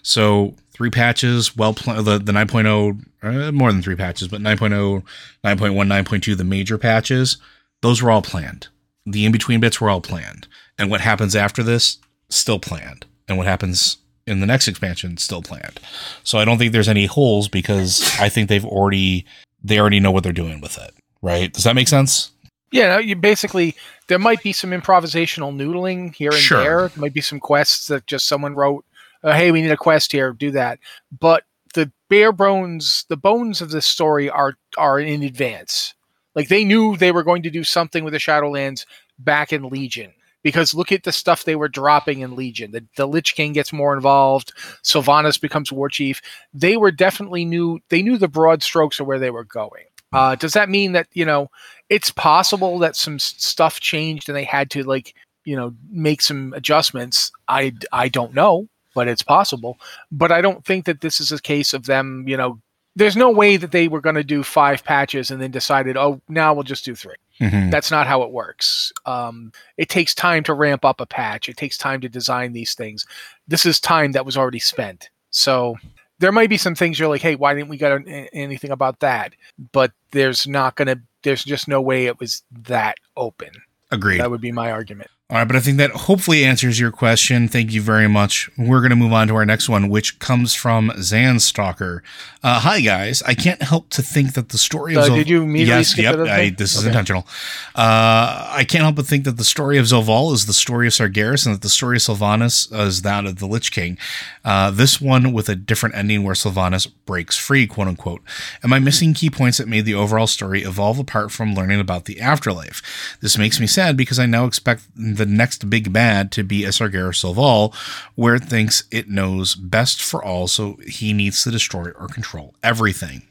So 0.00 0.54
three 0.72 0.88
patches, 0.88 1.54
well, 1.54 1.74
pl- 1.74 2.02
the, 2.02 2.18
the 2.18 2.32
9.0, 2.32 3.04
uh, 3.22 3.52
more 3.52 3.70
than 3.70 3.82
three 3.82 3.96
patches, 3.96 4.28
but 4.28 4.40
9.0, 4.40 5.02
9.1, 5.44 6.04
9.2, 6.04 6.36
the 6.36 6.44
major 6.44 6.78
patches, 6.78 7.36
those 7.82 8.02
were 8.02 8.10
all 8.10 8.22
planned. 8.22 8.68
The 9.04 9.26
in 9.26 9.32
between 9.32 9.60
bits 9.60 9.80
were 9.80 9.90
all 9.90 10.00
planned. 10.00 10.46
And 10.78 10.90
what 10.90 11.00
happens 11.00 11.36
after 11.36 11.62
this, 11.62 11.98
still 12.30 12.58
planned. 12.58 13.04
And 13.28 13.36
what 13.36 13.46
happens 13.46 13.98
in 14.26 14.40
the 14.40 14.46
next 14.46 14.68
expansion, 14.68 15.16
still 15.16 15.42
planned. 15.42 15.80
So 16.24 16.38
I 16.38 16.44
don't 16.44 16.58
think 16.58 16.72
there's 16.72 16.88
any 16.88 17.06
holes 17.06 17.48
because 17.48 18.00
I 18.20 18.28
think 18.28 18.48
they've 18.48 18.64
already 18.64 19.26
they 19.64 19.78
already 19.78 20.00
know 20.00 20.10
what 20.10 20.24
they're 20.24 20.32
doing 20.32 20.60
with 20.60 20.78
it. 20.78 20.92
Right? 21.20 21.52
Does 21.52 21.64
that 21.64 21.74
make 21.76 21.88
sense? 21.88 22.30
Yeah, 22.72 22.98
you 22.98 23.16
basically 23.16 23.76
there 24.08 24.18
might 24.18 24.42
be 24.42 24.52
some 24.52 24.70
improvisational 24.70 25.54
noodling 25.54 26.14
here 26.14 26.30
and 26.30 26.40
Sure. 26.40 26.62
there. 26.62 26.88
There 26.88 27.00
might 27.00 27.14
be 27.14 27.20
some 27.20 27.38
quests 27.40 27.86
that 27.88 28.06
just 28.06 28.26
someone 28.26 28.54
wrote, 28.54 28.84
uh, 29.22 29.32
"Hey, 29.32 29.50
we 29.50 29.60
need 29.62 29.70
a 29.70 29.76
quest 29.76 30.10
here, 30.12 30.32
do 30.32 30.50
that." 30.52 30.78
But 31.16 31.44
the 31.74 31.92
bare 32.08 32.32
bones, 32.32 33.04
the 33.08 33.16
bones 33.16 33.60
of 33.60 33.70
this 33.70 33.86
story 33.86 34.30
are 34.30 34.54
are 34.76 34.98
in 34.98 35.22
advance. 35.22 35.94
Like 36.34 36.48
they 36.48 36.64
knew 36.64 36.96
they 36.96 37.12
were 37.12 37.22
going 37.22 37.42
to 37.42 37.50
do 37.50 37.64
something 37.64 38.04
with 38.04 38.12
the 38.12 38.18
Shadowlands 38.18 38.86
back 39.18 39.52
in 39.52 39.68
Legion. 39.68 40.12
Because 40.42 40.74
look 40.74 40.90
at 40.90 41.04
the 41.04 41.12
stuff 41.12 41.44
they 41.44 41.54
were 41.54 41.68
dropping 41.68 42.20
in 42.20 42.34
Legion. 42.34 42.72
The, 42.72 42.84
the 42.96 43.06
Lich 43.06 43.36
King 43.36 43.52
gets 43.52 43.72
more 43.72 43.94
involved. 43.94 44.52
Sylvanas 44.82 45.40
becomes 45.40 45.70
war 45.70 45.88
chief. 45.88 46.20
They 46.52 46.76
were 46.76 46.90
definitely 46.90 47.44
knew 47.44 47.78
they 47.90 48.02
knew 48.02 48.18
the 48.18 48.26
broad 48.26 48.62
strokes 48.62 48.98
of 48.98 49.06
where 49.06 49.20
they 49.20 49.30
were 49.30 49.44
going. 49.44 49.84
Uh, 50.12 50.34
does 50.34 50.52
that 50.52 50.68
mean 50.68 50.92
that 50.92 51.06
you 51.12 51.24
know 51.24 51.48
it's 51.88 52.10
possible 52.10 52.78
that 52.80 52.96
some 52.96 53.18
stuff 53.18 53.80
changed 53.80 54.28
and 54.28 54.36
they 54.36 54.44
had 54.44 54.70
to 54.70 54.82
like 54.82 55.14
you 55.44 55.56
know 55.56 55.74
make 55.90 56.20
some 56.20 56.52
adjustments 56.54 57.32
i 57.48 57.72
i 57.92 58.08
don't 58.08 58.34
know 58.34 58.68
but 58.94 59.08
it's 59.08 59.22
possible 59.22 59.78
but 60.10 60.30
i 60.30 60.40
don't 60.40 60.64
think 60.64 60.84
that 60.84 61.00
this 61.00 61.20
is 61.20 61.32
a 61.32 61.40
case 61.40 61.72
of 61.72 61.86
them 61.86 62.24
you 62.28 62.36
know 62.36 62.60
there's 62.94 63.16
no 63.16 63.30
way 63.30 63.56
that 63.56 63.72
they 63.72 63.88
were 63.88 64.00
going 64.00 64.16
to 64.16 64.24
do 64.24 64.42
five 64.42 64.84
patches 64.84 65.30
and 65.30 65.40
then 65.40 65.50
decided 65.50 65.96
oh 65.96 66.20
now 66.28 66.52
we'll 66.54 66.62
just 66.62 66.84
do 66.84 66.94
three. 66.94 67.14
Mm-hmm. 67.40 67.70
that's 67.70 67.90
not 67.90 68.06
how 68.06 68.22
it 68.22 68.30
works. 68.30 68.92
Um, 69.04 69.52
it 69.76 69.88
takes 69.88 70.14
time 70.14 70.44
to 70.44 70.54
ramp 70.54 70.84
up 70.84 71.00
a 71.00 71.06
patch. 71.06 71.48
It 71.48 71.56
takes 71.56 71.76
time 71.76 72.00
to 72.02 72.08
design 72.08 72.52
these 72.52 72.74
things. 72.74 73.04
This 73.48 73.66
is 73.66 73.80
time 73.80 74.12
that 74.12 74.26
was 74.26 74.36
already 74.36 74.60
spent. 74.60 75.10
So 75.30 75.76
there 76.18 76.30
might 76.30 76.50
be 76.50 76.58
some 76.58 76.74
things 76.74 76.98
you're 76.98 77.08
like 77.08 77.22
hey 77.22 77.34
why 77.34 77.54
didn't 77.54 77.68
we 77.68 77.78
get 77.78 77.92
an- 77.92 78.06
anything 78.32 78.70
about 78.70 79.00
that? 79.00 79.34
But 79.72 79.92
there's 80.10 80.46
not 80.46 80.76
going 80.76 80.88
to 80.88 81.00
there's 81.22 81.44
just 81.44 81.68
no 81.68 81.80
way 81.80 82.06
it 82.06 82.20
was 82.20 82.42
that 82.68 82.96
open. 83.16 83.50
Agreed. 83.90 84.20
that 84.20 84.30
would 84.30 84.40
be 84.40 84.52
my 84.52 84.70
argument 84.72 85.10
All 85.32 85.38
right, 85.38 85.46
but 85.48 85.56
I 85.56 85.60
think 85.60 85.78
that 85.78 85.90
hopefully 85.92 86.44
answers 86.44 86.78
your 86.78 86.90
question. 86.90 87.48
Thank 87.48 87.72
you 87.72 87.80
very 87.80 88.06
much. 88.06 88.50
We're 88.58 88.80
going 88.80 88.90
to 88.90 88.96
move 88.96 89.14
on 89.14 89.28
to 89.28 89.34
our 89.36 89.46
next 89.46 89.66
one, 89.66 89.88
which 89.88 90.18
comes 90.18 90.52
from 90.54 90.90
Zanstalker. 90.98 92.02
Uh, 92.42 92.60
hi, 92.60 92.82
guys. 92.82 93.22
I 93.22 93.34
can't 93.34 93.62
help 93.62 93.88
to 93.90 94.02
think 94.02 94.34
that 94.34 94.50
the 94.50 94.58
story 94.58 94.94
of 94.94 95.04
Uh, 95.04 95.08
Zol- 95.08 95.14
did 95.14 95.30
you 95.30 95.42
immediately 95.42 95.78
yes, 95.80 95.88
skip 95.88 96.04
yep, 96.04 96.18
I 96.28 96.50
this 96.50 96.74
is 96.74 96.80
Okay. 96.80 96.88
intentional. 96.88 97.26
Uh, 97.74 98.46
I 98.50 98.66
can't 98.68 98.82
help 98.82 98.96
but 98.96 99.06
think 99.06 99.24
that 99.24 99.38
the 99.38 99.44
story 99.44 99.78
of 99.78 99.86
Zovaal 99.86 100.34
is 100.34 100.44
the 100.44 100.52
story 100.52 100.86
of 100.86 100.92
Sargeras, 100.92 101.46
and 101.46 101.54
that 101.54 101.62
the 101.62 101.70
story 101.70 101.96
of 101.96 102.02
Sylvanas 102.02 102.70
is 102.86 103.00
that 103.00 103.24
of 103.24 103.36
the 103.38 103.46
Lich 103.46 103.72
King. 103.72 103.96
Uh, 104.44 104.70
this 104.70 105.00
one 105.00 105.32
with 105.32 105.48
a 105.48 105.54
different 105.56 105.94
ending 105.94 106.24
where 106.24 106.34
Sylvanas 106.34 106.86
breaks 107.06 107.38
free, 107.38 107.66
quote 107.66 107.88
unquote. 107.88 108.20
Am 108.62 108.72
I 108.74 108.80
missing 108.80 109.14
key 109.14 109.30
points 109.30 109.56
that 109.56 109.66
made 109.68 109.86
the 109.86 109.94
overall 109.94 110.26
story 110.26 110.62
evolve 110.62 110.98
apart 110.98 111.32
from 111.32 111.54
learning 111.54 111.80
about 111.80 112.04
the 112.04 112.20
afterlife? 112.20 113.16
This 113.22 113.38
makes 113.38 113.58
me 113.58 113.66
sad 113.66 113.96
because 113.96 114.18
I 114.18 114.26
now 114.26 114.44
expect 114.44 114.82
the 114.94 115.21
next 115.26 115.68
big 115.68 115.92
bad 115.92 116.32
to 116.32 116.42
be 116.42 116.64
a 116.64 116.68
Sargeras 116.68 117.22
Zovaal, 117.22 117.74
where 118.14 118.34
it 118.34 118.44
thinks 118.44 118.84
it 118.90 119.08
knows 119.08 119.54
best 119.54 120.02
for 120.02 120.22
all, 120.24 120.48
so 120.48 120.78
he 120.86 121.12
needs 121.12 121.42
to 121.42 121.50
destroy 121.50 121.90
or 121.90 122.08
control 122.08 122.54
everything. 122.62 123.22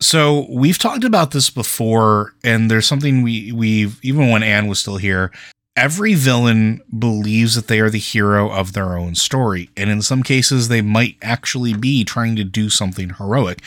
So 0.00 0.46
we've 0.50 0.78
talked 0.78 1.04
about 1.04 1.30
this 1.30 1.48
before, 1.48 2.34
and 2.42 2.70
there's 2.70 2.86
something 2.88 3.22
we 3.22 3.52
we've 3.52 4.04
even 4.04 4.30
when 4.30 4.42
Anne 4.42 4.66
was 4.66 4.80
still 4.80 4.96
here. 4.96 5.30
Every 5.76 6.14
villain 6.14 6.82
believes 6.98 7.54
that 7.54 7.68
they 7.68 7.80
are 7.80 7.88
the 7.88 7.98
hero 7.98 8.50
of 8.50 8.72
their 8.72 8.96
own 8.98 9.14
story, 9.14 9.70
and 9.76 9.88
in 9.88 10.02
some 10.02 10.22
cases, 10.22 10.68
they 10.68 10.82
might 10.82 11.16
actually 11.22 11.72
be 11.72 12.04
trying 12.04 12.36
to 12.36 12.44
do 12.44 12.68
something 12.68 13.10
heroic. 13.10 13.62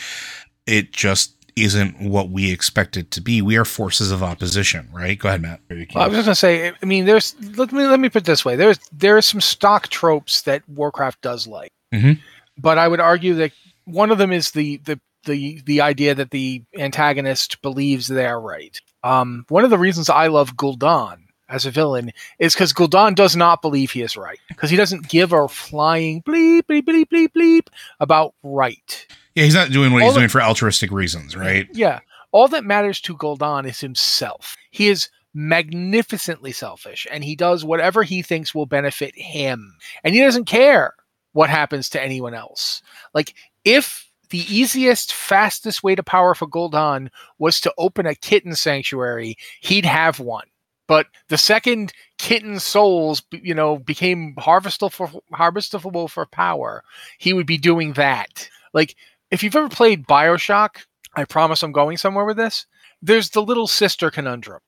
It 0.66 0.92
just 0.92 1.35
isn't 1.56 1.98
what 2.00 2.28
we 2.30 2.52
expect 2.52 2.96
it 2.96 3.10
to 3.12 3.20
be. 3.20 3.40
We 3.42 3.56
are 3.56 3.64
forces 3.64 4.10
of 4.12 4.22
opposition, 4.22 4.88
right? 4.92 5.18
Go 5.18 5.28
ahead, 5.28 5.42
Matt. 5.42 5.60
Well, 5.70 6.04
I 6.04 6.06
was 6.08 6.16
just 6.18 6.26
gonna 6.26 6.34
say. 6.34 6.72
I 6.80 6.86
mean, 6.86 7.06
there's 7.06 7.34
let 7.56 7.72
me 7.72 7.86
let 7.86 7.98
me 7.98 8.08
put 8.10 8.22
it 8.22 8.26
this 8.26 8.44
way. 8.44 8.56
There's 8.56 8.78
there 8.92 9.16
are 9.16 9.22
some 9.22 9.40
stock 9.40 9.88
tropes 9.88 10.42
that 10.42 10.68
Warcraft 10.68 11.20
does 11.22 11.46
like, 11.46 11.72
Mhm. 11.94 12.20
but 12.58 12.78
I 12.78 12.86
would 12.88 13.00
argue 13.00 13.34
that 13.34 13.52
one 13.86 14.10
of 14.10 14.18
them 14.18 14.32
is 14.32 14.50
the 14.52 14.76
the 14.84 15.00
the 15.24 15.60
the 15.66 15.80
idea 15.80 16.14
that 16.14 16.30
the 16.30 16.62
antagonist 16.78 17.60
believes 17.62 18.06
they 18.06 18.26
are 18.26 18.40
right. 18.40 18.78
Um, 19.02 19.44
one 19.48 19.64
of 19.64 19.70
the 19.70 19.78
reasons 19.78 20.08
I 20.10 20.26
love 20.28 20.56
Gul'dan 20.56 21.18
as 21.48 21.64
a 21.64 21.70
villain 21.70 22.12
is 22.38 22.54
because 22.54 22.72
Gul'dan 22.72 23.14
does 23.14 23.36
not 23.36 23.62
believe 23.62 23.92
he 23.92 24.02
is 24.02 24.16
right 24.16 24.38
because 24.48 24.68
he 24.68 24.76
doesn't 24.76 25.08
give 25.08 25.32
a 25.32 25.48
flying 25.48 26.22
bleep 26.22 26.62
bleep 26.62 26.82
bleep 26.82 27.06
bleep 27.08 27.28
bleep 27.36 27.66
about 28.00 28.34
right. 28.42 29.06
Yeah, 29.36 29.44
he's 29.44 29.54
not 29.54 29.70
doing 29.70 29.92
what 29.92 30.02
All 30.02 30.08
he's 30.08 30.14
the- 30.14 30.20
doing 30.20 30.28
for 30.30 30.42
altruistic 30.42 30.90
reasons, 30.90 31.36
right? 31.36 31.68
Yeah. 31.72 32.00
All 32.32 32.48
that 32.48 32.64
matters 32.64 33.00
to 33.02 33.16
Gul'dan 33.16 33.66
is 33.68 33.80
himself. 33.80 34.56
He 34.70 34.88
is 34.88 35.08
magnificently 35.34 36.52
selfish 36.52 37.06
and 37.10 37.22
he 37.22 37.36
does 37.36 37.64
whatever 37.64 38.02
he 38.02 38.22
thinks 38.22 38.54
will 38.54 38.66
benefit 38.66 39.14
him. 39.16 39.76
And 40.02 40.14
he 40.14 40.20
doesn't 40.20 40.46
care 40.46 40.94
what 41.32 41.50
happens 41.50 41.88
to 41.90 42.02
anyone 42.02 42.34
else. 42.34 42.82
Like, 43.14 43.34
if 43.64 44.10
the 44.30 44.44
easiest, 44.52 45.12
fastest 45.12 45.82
way 45.82 45.94
to 45.94 46.02
power 46.02 46.34
for 46.34 46.46
Gul'dan 46.48 47.10
was 47.38 47.60
to 47.60 47.72
open 47.78 48.06
a 48.06 48.14
kitten 48.14 48.56
sanctuary, 48.56 49.36
he'd 49.60 49.84
have 49.84 50.18
one. 50.18 50.46
But 50.88 51.06
the 51.28 51.38
second 51.38 51.92
kitten 52.18 52.58
souls, 52.58 53.22
you 53.30 53.54
know, 53.54 53.76
became 53.78 54.34
harvestable 54.38 54.92
for 54.92 55.10
harvestable 55.32 56.08
for 56.08 56.26
power, 56.26 56.82
he 57.18 57.32
would 57.32 57.46
be 57.46 57.58
doing 57.58 57.92
that. 57.94 58.48
Like, 58.72 58.94
if 59.30 59.42
you've 59.42 59.56
ever 59.56 59.68
played 59.68 60.06
Bioshock, 60.06 60.76
I 61.14 61.24
promise 61.24 61.62
I'm 61.62 61.72
going 61.72 61.96
somewhere 61.96 62.24
with 62.24 62.36
this. 62.36 62.66
There's 63.02 63.30
the 63.30 63.42
little 63.42 63.66
sister 63.66 64.10
conundrum. 64.10 64.60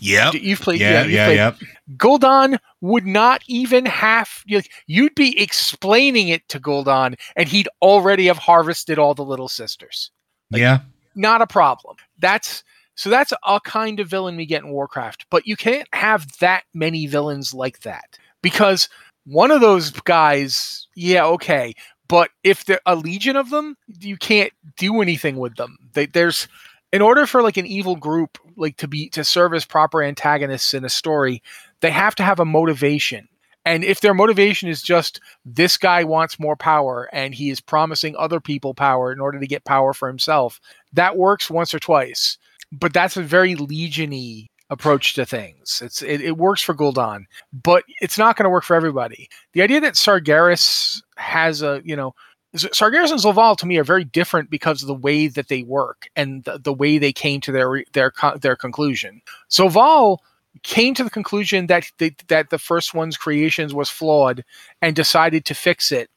Yep. 0.00 0.34
You've 0.34 0.60
played, 0.60 0.80
Yeah, 0.80 1.02
you've 1.02 1.12
yeah, 1.12 1.26
played- 1.26 1.36
yep. 1.36 1.56
Gul'dan 1.96 2.58
would 2.80 3.06
not 3.06 3.42
even 3.46 3.86
have. 3.86 4.28
you- 4.46 4.62
You'd 4.86 5.14
be 5.14 5.38
explaining 5.40 6.28
it 6.28 6.48
to 6.48 6.58
Gul'dan, 6.58 7.18
and 7.36 7.48
he'd 7.48 7.68
already 7.80 8.26
have 8.26 8.38
harvested 8.38 8.98
all 8.98 9.14
the 9.14 9.24
little 9.24 9.48
sisters. 9.48 10.10
Like- 10.50 10.60
yeah. 10.60 10.80
Not 11.14 11.42
a 11.42 11.46
problem. 11.46 11.96
That's 12.18 12.62
so. 12.94 13.10
That's 13.10 13.32
a 13.44 13.60
kind 13.60 13.98
of 14.00 14.08
villain 14.08 14.36
we 14.36 14.46
get 14.46 14.62
in 14.62 14.70
Warcraft, 14.70 15.26
but 15.30 15.46
you 15.46 15.56
can't 15.56 15.88
have 15.92 16.26
that 16.38 16.64
many 16.72 17.06
villains 17.06 17.52
like 17.52 17.80
that 17.80 18.16
because 18.42 18.88
one 19.26 19.50
of 19.50 19.60
those 19.60 19.90
guys, 19.90 20.86
yeah, 20.94 21.24
okay, 21.24 21.74
but 22.10 22.30
if 22.42 22.64
there 22.64 22.80
a 22.86 22.96
legion 22.96 23.36
of 23.36 23.50
them, 23.50 23.76
you 24.00 24.16
can't 24.16 24.52
do 24.76 25.00
anything 25.00 25.36
with 25.36 25.54
them. 25.54 25.78
They, 25.92 26.06
there's 26.06 26.48
in 26.92 27.02
order 27.02 27.24
for 27.24 27.40
like 27.40 27.56
an 27.56 27.66
evil 27.66 27.94
group 27.94 28.36
like 28.56 28.76
to 28.78 28.88
be 28.88 29.08
to 29.10 29.22
serve 29.22 29.54
as 29.54 29.64
proper 29.64 30.02
antagonists 30.02 30.74
in 30.74 30.84
a 30.84 30.88
story, 30.88 31.40
they 31.82 31.90
have 31.90 32.16
to 32.16 32.24
have 32.24 32.40
a 32.40 32.44
motivation. 32.44 33.28
And 33.64 33.84
if 33.84 34.00
their 34.00 34.12
motivation 34.12 34.68
is 34.68 34.82
just 34.82 35.20
this 35.44 35.76
guy 35.76 36.02
wants 36.02 36.40
more 36.40 36.56
power 36.56 37.08
and 37.12 37.32
he 37.32 37.48
is 37.48 37.60
promising 37.60 38.16
other 38.16 38.40
people 38.40 38.74
power 38.74 39.12
in 39.12 39.20
order 39.20 39.38
to 39.38 39.46
get 39.46 39.64
power 39.64 39.92
for 39.92 40.08
himself, 40.08 40.60
that 40.92 41.16
works 41.16 41.48
once 41.48 41.72
or 41.72 41.78
twice. 41.78 42.38
But 42.72 42.92
that's 42.92 43.16
a 43.16 43.22
very 43.22 43.54
legiony 43.54 44.48
approach 44.70 45.14
to 45.14 45.26
things. 45.26 45.82
It's 45.84 46.00
it, 46.00 46.20
it 46.20 46.38
works 46.38 46.62
for 46.62 46.74
Gul'dan, 46.74 47.24
but 47.52 47.84
it's 48.00 48.16
not 48.16 48.36
going 48.36 48.44
to 48.44 48.50
work 48.50 48.64
for 48.64 48.76
everybody. 48.76 49.28
The 49.52 49.62
idea 49.62 49.80
that 49.80 49.94
Sargeras 49.94 51.02
has 51.20 51.62
a 51.62 51.82
you 51.84 51.94
know 51.94 52.14
Sargeras 52.56 53.12
and 53.12 53.20
Zovaal 53.20 53.56
to 53.58 53.66
me 53.66 53.76
are 53.78 53.84
very 53.84 54.04
different 54.04 54.50
because 54.50 54.82
of 54.82 54.88
the 54.88 54.94
way 54.94 55.28
that 55.28 55.48
they 55.48 55.62
work 55.62 56.08
and 56.16 56.42
the, 56.44 56.58
the 56.58 56.72
way 56.72 56.98
they 56.98 57.12
came 57.12 57.40
to 57.42 57.52
their 57.52 57.84
their 57.92 58.12
their 58.40 58.56
conclusion. 58.56 59.22
Zovaal 59.50 60.18
came 60.64 60.94
to 60.94 61.04
the 61.04 61.10
conclusion 61.10 61.68
that 61.68 61.84
the, 61.98 62.12
that 62.26 62.50
the 62.50 62.58
first 62.58 62.92
one's 62.92 63.16
creations 63.16 63.72
was 63.72 63.88
flawed 63.88 64.44
and 64.82 64.96
decided 64.96 65.44
to 65.44 65.54
fix 65.54 65.92
it 65.92 66.10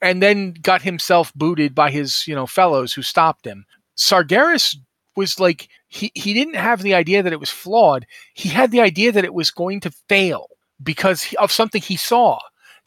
and 0.00 0.22
then 0.22 0.54
got 0.62 0.82
himself 0.82 1.34
booted 1.34 1.74
by 1.74 1.90
his 1.90 2.26
you 2.28 2.34
know 2.34 2.46
fellows 2.46 2.92
who 2.92 3.02
stopped 3.02 3.44
him. 3.44 3.64
Sargeras 3.96 4.76
was 5.16 5.40
like 5.40 5.68
he, 5.88 6.12
he 6.14 6.32
didn't 6.32 6.54
have 6.54 6.82
the 6.82 6.94
idea 6.94 7.24
that 7.24 7.32
it 7.32 7.40
was 7.40 7.50
flawed. 7.50 8.06
He 8.34 8.48
had 8.48 8.70
the 8.70 8.80
idea 8.80 9.10
that 9.10 9.24
it 9.24 9.34
was 9.34 9.50
going 9.50 9.80
to 9.80 9.90
fail 10.08 10.46
because 10.80 11.34
of 11.40 11.50
something 11.50 11.82
he 11.82 11.96
saw 11.96 12.38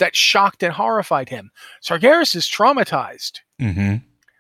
that 0.04 0.16
shocked 0.16 0.62
and 0.62 0.74
horrified 0.74 1.30
him 1.30 1.50
sargeras 1.82 2.36
is 2.36 2.46
traumatized 2.46 3.40
Mm-hmm. 3.64 3.96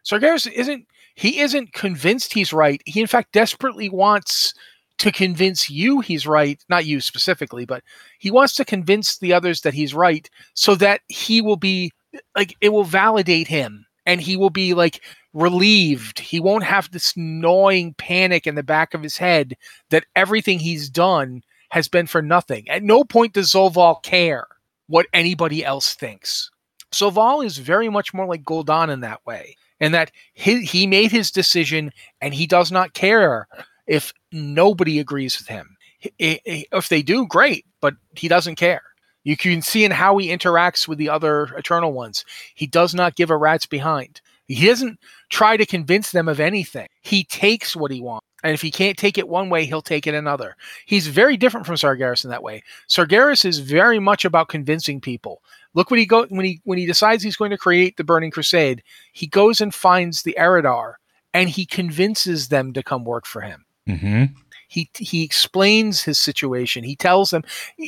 Sargeras 0.05 0.51
isn't 0.51 0.87
he 1.15 1.39
isn't 1.39 1.73
convinced 1.73 2.33
he's 2.33 2.53
right. 2.53 2.81
He 2.85 2.99
in 3.01 3.07
fact 3.07 3.31
desperately 3.31 3.89
wants 3.89 4.53
to 4.99 5.11
convince 5.11 5.69
you 5.69 6.01
he's 6.01 6.27
right, 6.27 6.63
not 6.69 6.85
you 6.85 6.99
specifically, 6.99 7.65
but 7.65 7.83
he 8.19 8.31
wants 8.31 8.55
to 8.55 8.65
convince 8.65 9.17
the 9.17 9.33
others 9.33 9.61
that 9.61 9.73
he's 9.73 9.93
right 9.93 10.29
so 10.53 10.75
that 10.75 11.01
he 11.07 11.41
will 11.41 11.55
be 11.55 11.91
like 12.35 12.55
it 12.61 12.69
will 12.69 12.83
validate 12.83 13.47
him 13.47 13.85
and 14.05 14.21
he 14.21 14.35
will 14.35 14.49
be 14.49 14.73
like 14.73 15.01
relieved. 15.33 16.19
He 16.19 16.39
won't 16.39 16.63
have 16.63 16.91
this 16.91 17.13
gnawing 17.15 17.93
panic 17.97 18.45
in 18.45 18.55
the 18.55 18.63
back 18.63 18.93
of 18.93 19.03
his 19.03 19.17
head 19.17 19.55
that 19.89 20.05
everything 20.15 20.59
he's 20.59 20.89
done 20.89 21.43
has 21.69 21.87
been 21.87 22.07
for 22.07 22.21
nothing. 22.21 22.69
At 22.69 22.83
no 22.83 23.03
point 23.03 23.33
does 23.33 23.53
Zovaal 23.53 24.03
care 24.03 24.47
what 24.87 25.07
anybody 25.13 25.63
else 25.63 25.93
thinks. 25.93 26.49
Zovaal 26.91 27.45
is 27.45 27.57
very 27.57 27.89
much 27.89 28.13
more 28.13 28.25
like 28.25 28.43
Gul'dan 28.43 28.89
in 28.89 28.99
that 29.01 29.25
way, 29.25 29.55
in 29.79 29.91
that 29.93 30.11
he, 30.33 30.63
he 30.63 30.85
made 30.87 31.11
his 31.11 31.31
decision 31.31 31.91
and 32.21 32.33
he 32.33 32.45
does 32.45 32.71
not 32.71 32.93
care 32.93 33.47
if 33.87 34.13
nobody 34.31 34.99
agrees 34.99 35.37
with 35.37 35.47
him. 35.47 35.75
If 36.19 36.89
they 36.89 37.01
do, 37.01 37.25
great, 37.25 37.65
but 37.81 37.95
he 38.15 38.27
doesn't 38.27 38.55
care. 38.55 38.81
You 39.23 39.37
can 39.37 39.61
see 39.61 39.85
in 39.85 39.91
how 39.91 40.17
he 40.17 40.27
interacts 40.27 40.87
with 40.87 40.97
the 40.97 41.09
other 41.09 41.45
Eternal 41.55 41.93
Ones. 41.93 42.25
He 42.55 42.67
does 42.67 42.93
not 42.93 43.15
give 43.15 43.29
a 43.29 43.37
rat's 43.37 43.65
behind. 43.65 44.19
He 44.47 44.67
doesn't 44.67 44.99
try 45.29 45.55
to 45.55 45.65
convince 45.65 46.11
them 46.11 46.27
of 46.27 46.41
anything. 46.41 46.87
He 47.01 47.23
takes 47.23 47.75
what 47.75 47.91
he 47.91 48.01
wants. 48.01 48.27
And 48.43 48.53
if 48.53 48.61
he 48.61 48.71
can't 48.71 48.97
take 48.97 49.17
it 49.17 49.29
one 49.29 49.49
way, 49.49 49.65
he'll 49.65 49.81
take 49.81 50.05
it 50.05 50.13
another. 50.13 50.57
He's 50.85 51.07
very 51.07 51.37
different 51.37 51.65
from 51.65 51.75
Sargeras 51.75 52.23
in 52.23 52.29
that 52.29 52.43
way. 52.43 52.61
Sargeras 52.89 53.45
is 53.45 53.59
very 53.59 53.99
much 53.99 54.25
about 54.25 54.49
convincing 54.49 54.99
people. 54.99 55.41
Look 55.73 55.89
what 55.89 55.99
he 55.99 56.05
go 56.05 56.25
when 56.27 56.45
he 56.45 56.61
when 56.65 56.77
he 56.77 56.85
decides 56.85 57.23
he's 57.23 57.37
going 57.37 57.51
to 57.51 57.57
create 57.57 57.97
the 57.97 58.03
Burning 58.03 58.31
Crusade. 58.31 58.83
He 59.13 59.27
goes 59.27 59.61
and 59.61 59.73
finds 59.73 60.21
the 60.23 60.35
Eridar, 60.37 60.95
and 61.33 61.49
he 61.49 61.65
convinces 61.65 62.49
them 62.49 62.73
to 62.73 62.83
come 62.83 63.05
work 63.05 63.25
for 63.25 63.41
him. 63.41 63.65
Mm-hmm. 63.87 64.25
He 64.67 64.89
he 64.97 65.23
explains 65.23 66.03
his 66.03 66.19
situation. 66.19 66.83
He 66.83 66.95
tells 66.95 67.29
them. 67.29 67.43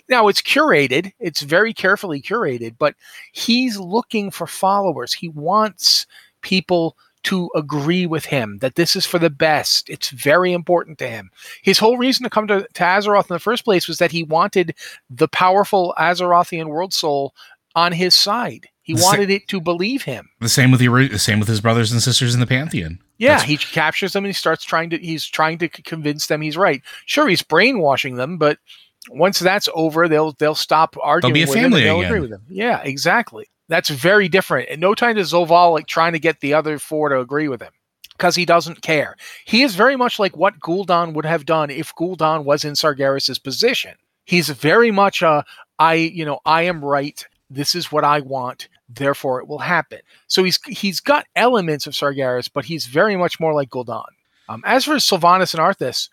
Now 0.10 0.28
it's 0.28 0.42
curated. 0.42 1.12
It's 1.20 1.42
very 1.42 1.74
carefully 1.74 2.22
curated, 2.22 2.76
but 2.78 2.96
he's 3.34 3.78
looking 3.78 4.32
for 4.32 4.48
followers. 4.48 5.14
He 5.14 5.30
wants 5.30 6.08
people 6.42 6.98
to 7.26 7.50
agree 7.56 8.06
with 8.08 8.26
him 8.26 8.58
that 8.62 8.76
this 8.76 8.96
is 8.96 9.06
for 9.06 9.20
the 9.20 9.30
best. 9.30 9.90
It's 9.90 10.10
very 10.10 10.54
important 10.54 10.98
to 11.00 11.08
him. 11.08 11.30
His 11.62 11.78
whole 11.80 11.98
reason 11.98 12.24
to 12.24 12.30
come 12.30 12.48
to, 12.48 12.62
to 12.74 12.84
Azeroth 12.84 13.30
in 13.30 13.34
the 13.36 13.40
first 13.40 13.64
place 13.66 13.88
was 13.88 13.98
that 14.00 14.12
he 14.12 14.24
wanted 14.24 14.74
the 15.10 15.28
powerful 15.28 15.94
Azerothian 16.00 16.68
world 16.68 16.94
soul 16.94 17.34
on 17.76 17.92
his 17.92 18.16
side. 18.16 18.68
He 18.84 18.94
The 18.94 19.00
sa- 19.00 19.08
wanted 19.10 19.30
it 19.32 19.48
to 19.50 19.60
believe 19.60 20.04
him. 20.04 20.30
The 20.40 20.48
same 20.50 20.72
with 20.72 20.80
the 20.80 20.88
the 20.88 21.18
same 21.20 21.40
with 21.40 21.48
his 21.48 21.60
brothers 21.62 21.92
and 21.92 22.02
sisters 22.02 22.34
in 22.34 22.40
the 22.40 22.48
pantheon. 22.48 23.00
Yeah, 23.18 23.30
That's- 23.38 23.50
he 23.50 23.58
captures 23.58 24.14
them 24.14 24.24
and 24.26 24.30
he 24.30 24.34
starts 24.34 24.64
trying 24.64 24.90
to 24.92 24.98
he's 24.98 25.26
trying 25.26 25.58
to 25.60 25.68
convince 25.68 26.28
them 26.28 26.42
he's 26.42 26.56
right. 26.58 26.82
Sure, 27.06 27.28
he's 27.28 27.42
brainwashing 27.42 28.16
them, 28.16 28.38
but 28.38 28.60
once 29.10 29.40
that's 29.40 29.68
over, 29.74 30.08
they'll 30.08 30.34
they'll 30.34 30.54
stop 30.56 30.96
arguing. 31.02 31.34
They'll 31.34 31.46
be 31.46 31.50
a 31.50 31.52
with 31.52 31.58
him 31.58 31.64
family 31.72 31.82
and 31.82 31.88
they'll 31.90 32.00
again. 32.00 32.12
agree 32.12 32.22
with 32.22 32.32
him. 32.32 32.44
Yeah, 32.48 32.82
exactly. 32.84 33.48
That's 33.68 33.90
very 33.90 34.28
different. 34.30 34.70
And 34.70 34.80
no 34.80 34.94
time 34.94 35.16
to 35.16 35.22
Zovaal 35.22 35.74
like 35.74 35.88
trying 35.88 36.14
to 36.14 36.20
get 36.20 36.40
the 36.40 36.54
other 36.54 36.78
four 36.80 37.10
to 37.10 37.20
agree 37.20 37.48
with 37.48 37.62
him 37.62 37.74
because 38.18 38.36
he 38.36 38.46
doesn't 38.46 38.82
care. 38.82 39.16
He 39.46 39.64
is 39.64 39.76
very 39.76 39.96
much 39.96 40.20
like 40.20 40.38
what 40.38 40.60
Gul'dan 40.60 41.14
would 41.14 41.26
have 41.26 41.46
done 41.46 41.70
if 41.70 41.94
Gul'dan 41.96 42.44
was 42.44 42.64
in 42.64 42.74
Sargeras's 42.74 43.40
position. 43.40 43.96
He's 44.26 44.50
very 44.50 44.92
much 44.92 45.22
a 45.22 45.44
I, 45.78 45.96
you 45.96 46.26
know, 46.26 46.40
I 46.46 46.64
am 46.64 46.84
right. 46.84 47.26
This 47.50 47.76
is 47.76 47.92
what 47.92 48.04
I 48.04 48.22
want. 48.22 48.70
Therefore, 48.88 49.42
it 49.42 49.48
will 49.48 49.60
happen. 49.60 50.00
So 50.28 50.44
he's 50.44 50.60
he's 50.66 51.00
got 51.00 51.26
elements 51.36 51.88
of 51.88 51.94
Sargeras, 51.94 52.50
but 52.54 52.66
he's 52.66 52.86
very 52.86 53.16
much 53.16 53.40
more 53.40 53.54
like 53.54 53.70
Gul'dan. 53.70 54.06
Um, 54.48 54.62
as 54.66 54.86
for 54.86 54.96
Sylvanas 54.96 55.54
and 55.54 55.62
Arthas, 55.62 56.10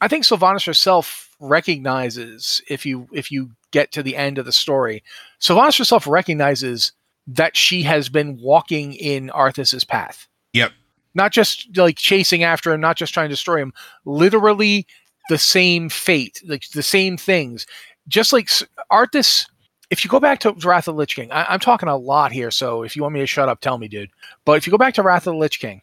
I 0.00 0.08
think 0.08 0.24
Sylvanas 0.24 0.66
herself 0.66 1.25
recognizes 1.40 2.62
if 2.68 2.86
you 2.86 3.08
if 3.12 3.30
you 3.30 3.50
get 3.70 3.92
to 3.92 4.02
the 4.02 4.16
end 4.16 4.38
of 4.38 4.46
the 4.46 4.52
story, 4.52 5.02
Sylvanas 5.40 5.78
herself 5.78 6.06
recognizes 6.06 6.92
that 7.26 7.56
she 7.56 7.82
has 7.82 8.08
been 8.08 8.38
walking 8.40 8.94
in 8.94 9.28
Arthas's 9.30 9.84
path. 9.84 10.28
Yep. 10.52 10.72
Not 11.14 11.32
just 11.32 11.76
like 11.76 11.96
chasing 11.96 12.44
after 12.44 12.72
him, 12.72 12.80
not 12.80 12.96
just 12.96 13.12
trying 13.12 13.28
to 13.28 13.32
destroy 13.32 13.58
him, 13.58 13.72
literally 14.04 14.86
the 15.28 15.38
same 15.38 15.88
fate, 15.88 16.42
like 16.46 16.68
the 16.70 16.82
same 16.82 17.16
things. 17.16 17.66
Just 18.06 18.32
like 18.32 18.48
Arthas, 18.92 19.46
if 19.90 20.04
you 20.04 20.10
go 20.10 20.20
back 20.20 20.40
to 20.40 20.52
Wrath 20.52 20.88
of 20.88 20.94
the 20.94 20.98
Lich 20.98 21.16
King, 21.16 21.32
I, 21.32 21.44
I'm 21.46 21.60
talking 21.60 21.88
a 21.88 21.96
lot 21.96 22.32
here, 22.32 22.50
so 22.50 22.82
if 22.82 22.94
you 22.94 23.02
want 23.02 23.14
me 23.14 23.20
to 23.20 23.26
shut 23.26 23.48
up, 23.48 23.60
tell 23.60 23.78
me, 23.78 23.88
dude. 23.88 24.10
But 24.44 24.52
if 24.58 24.66
you 24.66 24.70
go 24.70 24.78
back 24.78 24.94
to 24.94 25.02
Wrath 25.02 25.26
of 25.26 25.34
the 25.34 25.38
Lich 25.38 25.58
King, 25.58 25.82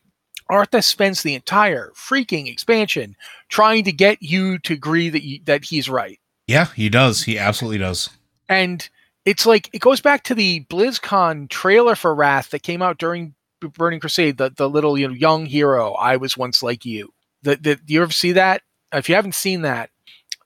Arthas 0.54 0.84
spends 0.84 1.24
the 1.24 1.34
entire 1.34 1.92
freaking 1.96 2.48
expansion 2.48 3.16
trying 3.50 3.84
to 3.86 3.92
get 3.92 4.22
you 4.22 4.60
to 4.60 4.74
agree 4.74 5.10
that 5.10 5.24
you, 5.24 5.40
that 5.46 5.66
he's 5.66 5.90
right. 5.90 6.20
Yeah, 6.48 6.68
he 6.76 6.90
does. 6.90 7.24
He 7.24 7.40
absolutely 7.40 7.80
does. 7.80 8.10
And 8.48 8.88
it's 9.26 9.46
like 9.46 9.70
it 9.74 9.80
goes 9.80 10.00
back 10.00 10.24
to 10.26 10.36
the 10.36 10.66
BlizzCon 10.70 11.50
trailer 11.50 11.96
for 11.96 12.14
Wrath 12.14 12.52
that 12.52 12.64
came 12.64 12.82
out 12.82 13.00
during 13.00 13.34
Burning 13.62 14.00
Crusade. 14.00 14.38
The 14.38 14.52
the 14.56 14.70
little 14.70 14.98
you 14.98 15.08
know 15.08 15.14
young 15.14 15.46
hero. 15.46 15.94
I 15.94 16.18
was 16.18 16.38
once 16.38 16.62
like 16.62 16.86
you. 16.86 17.14
That 17.42 17.64
that 17.64 17.80
you 17.88 18.02
ever 18.04 18.12
see 18.12 18.34
that? 18.34 18.62
If 18.94 19.10
you 19.10 19.16
haven't 19.16 19.36
seen 19.36 19.64
that, 19.64 19.90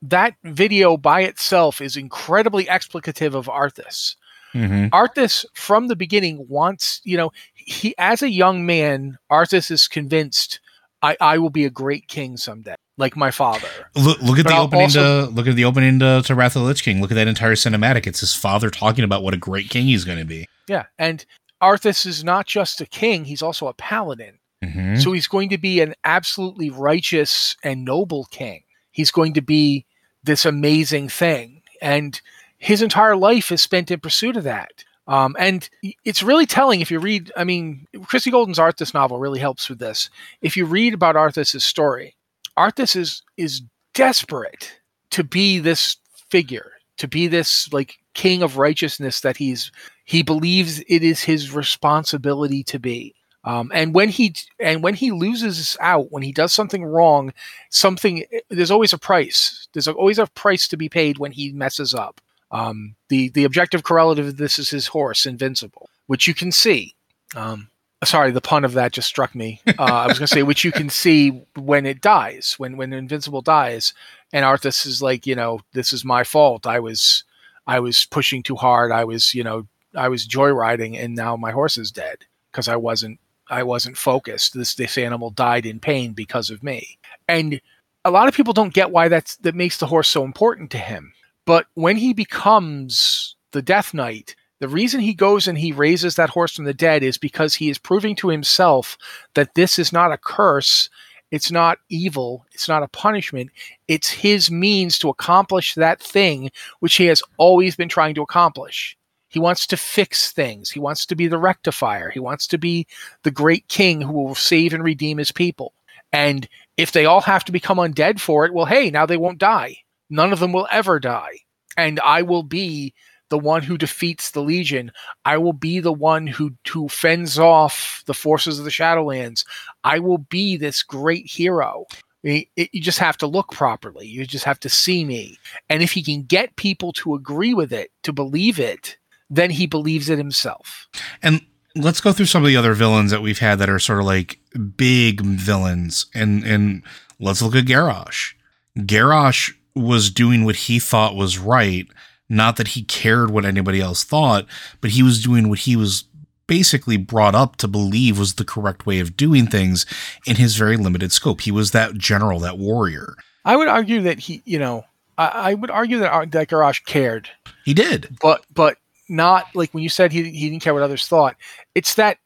that 0.00 0.34
video 0.44 0.96
by 0.96 1.22
itself 1.22 1.80
is 1.80 1.96
incredibly 1.96 2.64
explicative 2.64 3.34
of 3.34 3.46
Arthas. 3.46 4.14
hmm 4.52 4.86
Arthas 4.86 5.44
from 5.54 5.88
the 5.88 5.96
beginning 5.96 6.46
wants, 6.48 7.00
you 7.04 7.16
know, 7.16 7.30
he 7.68 7.94
as 7.98 8.22
a 8.22 8.30
young 8.30 8.64
man, 8.66 9.18
Arthas 9.30 9.70
is 9.70 9.88
convinced 9.88 10.60
I, 11.02 11.16
I 11.20 11.38
will 11.38 11.50
be 11.50 11.64
a 11.64 11.70
great 11.70 12.08
king 12.08 12.36
someday, 12.36 12.74
like 12.96 13.16
my 13.16 13.30
father. 13.30 13.68
Look, 13.94 14.20
look 14.20 14.38
at 14.38 14.44
But 14.44 14.50
the 14.50 14.56
I'll 14.56 14.64
opening 14.64 14.82
also- 14.84 15.26
to 15.26 15.32
look 15.32 15.46
at 15.46 15.54
the 15.54 15.64
opening 15.64 15.98
to, 16.00 16.22
to 16.24 16.34
Wrath 16.34 16.56
of 16.56 16.62
the 16.62 16.68
Lich 16.68 16.82
King. 16.82 17.00
Look 17.00 17.12
at 17.12 17.14
that 17.14 17.28
entire 17.28 17.54
cinematic. 17.54 18.06
It's 18.06 18.20
his 18.20 18.34
father 18.34 18.68
talking 18.70 19.04
about 19.04 19.22
what 19.22 19.34
a 19.34 19.36
great 19.36 19.70
king 19.70 19.86
he's 19.86 20.04
going 20.04 20.18
to 20.18 20.24
be. 20.24 20.46
Yeah. 20.66 20.86
And 20.98 21.24
Arthas 21.62 22.04
is 22.06 22.24
not 22.24 22.46
just 22.46 22.80
a 22.80 22.86
king, 22.86 23.24
he's 23.26 23.42
also 23.42 23.68
a 23.68 23.74
paladin. 23.74 24.38
hmm 24.64 24.96
So 24.96 25.12
he's 25.12 25.28
going 25.28 25.50
to 25.50 25.58
be 25.58 25.80
an 25.80 25.94
absolutely 26.04 26.70
righteous 26.70 27.56
and 27.62 27.84
noble 27.84 28.24
king. 28.30 28.62
He's 28.90 29.10
going 29.12 29.34
to 29.34 29.40
be 29.42 29.86
this 30.24 30.44
amazing 30.44 31.08
thing. 31.10 31.62
And 31.80 32.20
his 32.58 32.82
entire 32.82 33.14
life 33.14 33.52
is 33.52 33.62
spent 33.62 33.90
in 33.92 34.00
pursuit 34.00 34.36
of 34.36 34.42
that. 34.44 34.84
Um, 35.08 35.34
and 35.38 35.68
it's 36.04 36.22
really 36.22 36.46
telling 36.46 36.80
if 36.80 36.90
you 36.90 37.00
read, 37.00 37.32
I 37.36 37.44
mean, 37.44 37.86
Christie 38.04 38.30
Golden's 38.30 38.58
Arthas 38.58 38.92
novel 38.92 39.18
really 39.18 39.40
helps 39.40 39.68
with 39.68 39.78
this. 39.78 40.10
If 40.42 40.56
you 40.56 40.66
read 40.66 40.92
about 40.92 41.16
Arthas' 41.16 41.62
story, 41.62 42.14
Arthas 42.58 42.94
is, 42.94 43.22
is 43.38 43.62
desperate 43.94 44.80
to 45.10 45.24
be 45.24 45.58
this 45.58 45.96
figure, 46.28 46.72
to 46.98 47.08
be 47.08 47.26
this 47.26 47.72
like 47.72 47.98
king 48.14 48.42
of 48.42 48.58
righteousness 48.58 49.20
that 49.22 49.38
he's 49.38 49.72
he 50.04 50.22
believes 50.22 50.80
it 50.88 51.02
is 51.02 51.22
his 51.22 51.52
responsibility 51.52 52.62
to 52.64 52.78
be. 52.78 53.14
Um, 53.44 53.70
and 53.72 53.94
when 53.94 54.08
he 54.08 54.34
and 54.58 54.82
when 54.82 54.94
he 54.94 55.10
loses 55.10 55.76
out, 55.80 56.10
when 56.10 56.22
he 56.22 56.32
does 56.32 56.52
something 56.52 56.84
wrong, 56.84 57.32
something 57.70 58.24
there's 58.50 58.70
always 58.70 58.92
a 58.92 58.98
price. 58.98 59.68
There's 59.72 59.88
always 59.88 60.18
a 60.18 60.26
price 60.26 60.68
to 60.68 60.76
be 60.76 60.88
paid 60.88 61.18
when 61.18 61.32
he 61.32 61.52
messes 61.52 61.94
up. 61.94 62.20
Um, 62.50 62.96
the 63.08 63.28
the 63.30 63.44
objective 63.44 63.82
correlative 63.82 64.26
of 64.26 64.36
this 64.36 64.58
is 64.58 64.70
his 64.70 64.88
horse, 64.88 65.26
Invincible, 65.26 65.90
which 66.06 66.26
you 66.26 66.34
can 66.34 66.52
see. 66.52 66.94
Um, 67.36 67.68
sorry, 68.04 68.30
the 68.30 68.40
pun 68.40 68.64
of 68.64 68.72
that 68.74 68.92
just 68.92 69.08
struck 69.08 69.34
me. 69.34 69.60
Uh, 69.78 69.84
I 69.84 70.06
was 70.06 70.18
going 70.18 70.26
to 70.26 70.34
say 70.34 70.42
which 70.42 70.64
you 70.64 70.72
can 70.72 70.88
see 70.88 71.42
when 71.56 71.86
it 71.86 72.00
dies, 72.00 72.54
when 72.58 72.76
when 72.76 72.92
Invincible 72.92 73.42
dies, 73.42 73.92
and 74.32 74.44
Arthas 74.44 74.86
is 74.86 75.02
like, 75.02 75.26
you 75.26 75.34
know, 75.34 75.60
this 75.72 75.92
is 75.92 76.04
my 76.04 76.24
fault. 76.24 76.66
I 76.66 76.80
was 76.80 77.24
I 77.66 77.80
was 77.80 78.06
pushing 78.06 78.42
too 78.42 78.56
hard. 78.56 78.92
I 78.92 79.04
was, 79.04 79.34
you 79.34 79.44
know, 79.44 79.66
I 79.94 80.08
was 80.08 80.26
joyriding, 80.26 80.98
and 80.98 81.14
now 81.14 81.36
my 81.36 81.50
horse 81.50 81.76
is 81.76 81.90
dead 81.90 82.24
because 82.50 82.68
I 82.68 82.76
wasn't 82.76 83.20
I 83.50 83.62
wasn't 83.62 83.96
focused. 83.96 84.54
This 84.54 84.74
this 84.74 84.98
animal 84.98 85.30
died 85.30 85.66
in 85.66 85.80
pain 85.80 86.12
because 86.12 86.50
of 86.50 86.62
me. 86.62 86.98
And 87.28 87.60
a 88.04 88.10
lot 88.10 88.28
of 88.28 88.34
people 88.34 88.52
don't 88.52 88.74
get 88.74 88.90
why 88.90 89.08
that's 89.08 89.36
that 89.36 89.54
makes 89.54 89.78
the 89.78 89.86
horse 89.86 90.08
so 90.08 90.24
important 90.24 90.70
to 90.72 90.78
him. 90.78 91.12
But 91.48 91.64
when 91.72 91.96
he 91.96 92.12
becomes 92.12 93.34
the 93.52 93.62
Death 93.62 93.94
Knight, 93.94 94.36
the 94.60 94.68
reason 94.68 95.00
he 95.00 95.14
goes 95.14 95.48
and 95.48 95.56
he 95.56 95.72
raises 95.72 96.14
that 96.16 96.28
horse 96.28 96.54
from 96.54 96.66
the 96.66 96.74
dead 96.74 97.02
is 97.02 97.16
because 97.16 97.54
he 97.54 97.70
is 97.70 97.78
proving 97.78 98.14
to 98.16 98.28
himself 98.28 98.98
that 99.32 99.54
this 99.54 99.78
is 99.78 99.90
not 99.90 100.12
a 100.12 100.18
curse, 100.18 100.90
it's 101.30 101.50
not 101.50 101.78
evil, 101.88 102.44
it's 102.52 102.68
not 102.68 102.82
a 102.82 102.88
punishment, 102.88 103.48
it's 103.88 104.10
his 104.10 104.50
means 104.50 104.98
to 104.98 105.08
accomplish 105.08 105.74
that 105.74 106.02
thing 106.02 106.50
which 106.80 106.96
he 106.96 107.06
has 107.06 107.22
always 107.38 107.74
been 107.76 107.88
trying 107.88 108.14
to 108.16 108.22
accomplish. 108.22 108.94
He 109.30 109.38
wants 109.38 109.66
to 109.68 109.78
fix 109.78 110.30
things. 110.30 110.68
He 110.68 110.80
wants 110.80 111.06
to 111.06 111.16
be 111.16 111.28
the 111.28 111.38
rectifier. 111.38 112.10
He 112.10 112.20
wants 112.20 112.46
to 112.48 112.58
be 112.58 112.86
the 113.22 113.30
great 113.30 113.66
king 113.68 114.02
who 114.02 114.12
will 114.12 114.34
save 114.34 114.74
and 114.74 114.84
redeem 114.84 115.16
his 115.16 115.32
people. 115.32 115.72
And 116.12 116.46
if 116.76 116.92
they 116.92 117.06
all 117.06 117.22
have 117.22 117.46
to 117.46 117.52
become 117.52 117.78
undead 117.78 118.20
for 118.20 118.44
it, 118.44 118.52
well, 118.52 118.66
hey, 118.66 118.90
now 118.90 119.06
they 119.06 119.16
won't 119.16 119.38
die. 119.38 119.78
None 120.10 120.32
of 120.32 120.40
them 120.40 120.52
will 120.52 120.68
ever 120.70 120.98
die. 120.98 121.40
And 121.76 122.00
I 122.00 122.22
will 122.22 122.42
be 122.42 122.94
the 123.30 123.38
one 123.38 123.62
who 123.62 123.76
defeats 123.76 124.30
the 124.30 124.42
Legion. 124.42 124.90
I 125.24 125.36
will 125.36 125.52
be 125.52 125.80
the 125.80 125.92
one 125.92 126.26
who, 126.26 126.52
who 126.70 126.88
fends 126.88 127.38
off 127.38 128.02
the 128.06 128.14
forces 128.14 128.58
of 128.58 128.64
the 128.64 128.70
Shadowlands. 128.70 129.44
I 129.84 129.98
will 129.98 130.18
be 130.18 130.56
this 130.56 130.82
great 130.82 131.26
hero. 131.26 131.84
It- 132.22 132.48
it- 132.56 132.70
you 132.72 132.80
just 132.80 132.98
have 132.98 133.18
to 133.18 133.26
look 133.26 133.52
properly. 133.52 134.06
You 134.06 134.26
just 134.26 134.44
have 134.44 134.58
to 134.60 134.68
see 134.68 135.04
me. 135.04 135.38
And 135.68 135.82
if 135.82 135.92
he 135.92 136.02
can 136.02 136.22
get 136.22 136.56
people 136.56 136.92
to 136.94 137.14
agree 137.14 137.54
with 137.54 137.72
it, 137.72 137.92
to 138.04 138.12
believe 138.12 138.58
it, 138.58 138.96
then 139.30 139.50
he 139.50 139.66
believes 139.66 140.08
it 140.08 140.16
himself. 140.18 140.88
And 141.22 141.42
let's 141.76 142.00
go 142.00 142.12
through 142.12 142.26
some 142.26 142.42
of 142.42 142.48
the 142.48 142.56
other 142.56 142.72
villains 142.72 143.10
that 143.10 143.20
we've 143.22 143.38
had 143.40 143.58
that 143.58 143.68
are 143.68 143.78
sort 143.78 144.00
of 144.00 144.06
like 144.06 144.40
big 144.76 145.20
villains. 145.20 146.06
And 146.14 146.42
and 146.44 146.82
let's 147.20 147.42
look 147.42 147.54
at 147.54 147.66
Garrosh. 147.66 148.32
Garrosh 148.78 149.52
was 149.74 150.10
doing 150.10 150.44
what 150.44 150.56
he 150.56 150.78
thought 150.78 151.14
was 151.14 151.38
right, 151.38 151.86
not 152.28 152.56
that 152.56 152.68
he 152.68 152.82
cared 152.82 153.30
what 153.30 153.44
anybody 153.44 153.80
else 153.80 154.04
thought, 154.04 154.46
but 154.80 154.90
he 154.90 155.02
was 155.02 155.22
doing 155.22 155.48
what 155.48 155.60
he 155.60 155.76
was 155.76 156.04
basically 156.46 156.96
brought 156.96 157.34
up 157.34 157.56
to 157.56 157.68
believe 157.68 158.18
was 158.18 158.34
the 158.34 158.44
correct 158.44 158.86
way 158.86 159.00
of 159.00 159.16
doing 159.16 159.46
things 159.46 159.84
in 160.26 160.36
his 160.36 160.56
very 160.56 160.76
limited 160.76 161.12
scope. 161.12 161.42
He 161.42 161.50
was 161.50 161.72
that 161.72 161.94
general, 161.94 162.40
that 162.40 162.58
warrior. 162.58 163.14
I 163.44 163.56
would 163.56 163.68
argue 163.68 164.00
that 164.02 164.18
he, 164.18 164.42
you 164.44 164.58
know, 164.58 164.84
I, 165.18 165.26
I 165.26 165.54
would 165.54 165.70
argue 165.70 165.98
that, 165.98 166.10
Ar- 166.10 166.26
that 166.26 166.48
Garrosh 166.48 166.84
cared, 166.86 167.28
He 167.64 167.74
did. 167.74 168.16
but 168.20 168.44
but 168.52 168.78
not 169.08 169.46
like 169.54 169.72
when 169.74 169.82
you 169.82 169.88
said 169.88 170.12
he, 170.12 170.22
he 170.30 170.48
didn't 170.50 170.62
care 170.62 170.74
what 170.74 170.82
others 170.82 171.06
thought. 171.06 171.36
It's 171.74 171.94
that 171.94 172.18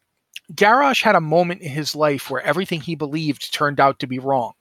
Garrosh 0.54 1.02
had 1.02 1.14
a 1.14 1.20
moment 1.20 1.62
in 1.62 1.70
his 1.70 1.94
life 1.94 2.30
where 2.30 2.42
everything 2.42 2.80
he 2.80 2.94
believed 2.94 3.52
turned 3.52 3.80
out 3.80 3.98
to 4.00 4.06
be 4.06 4.18
wrong. 4.18 4.52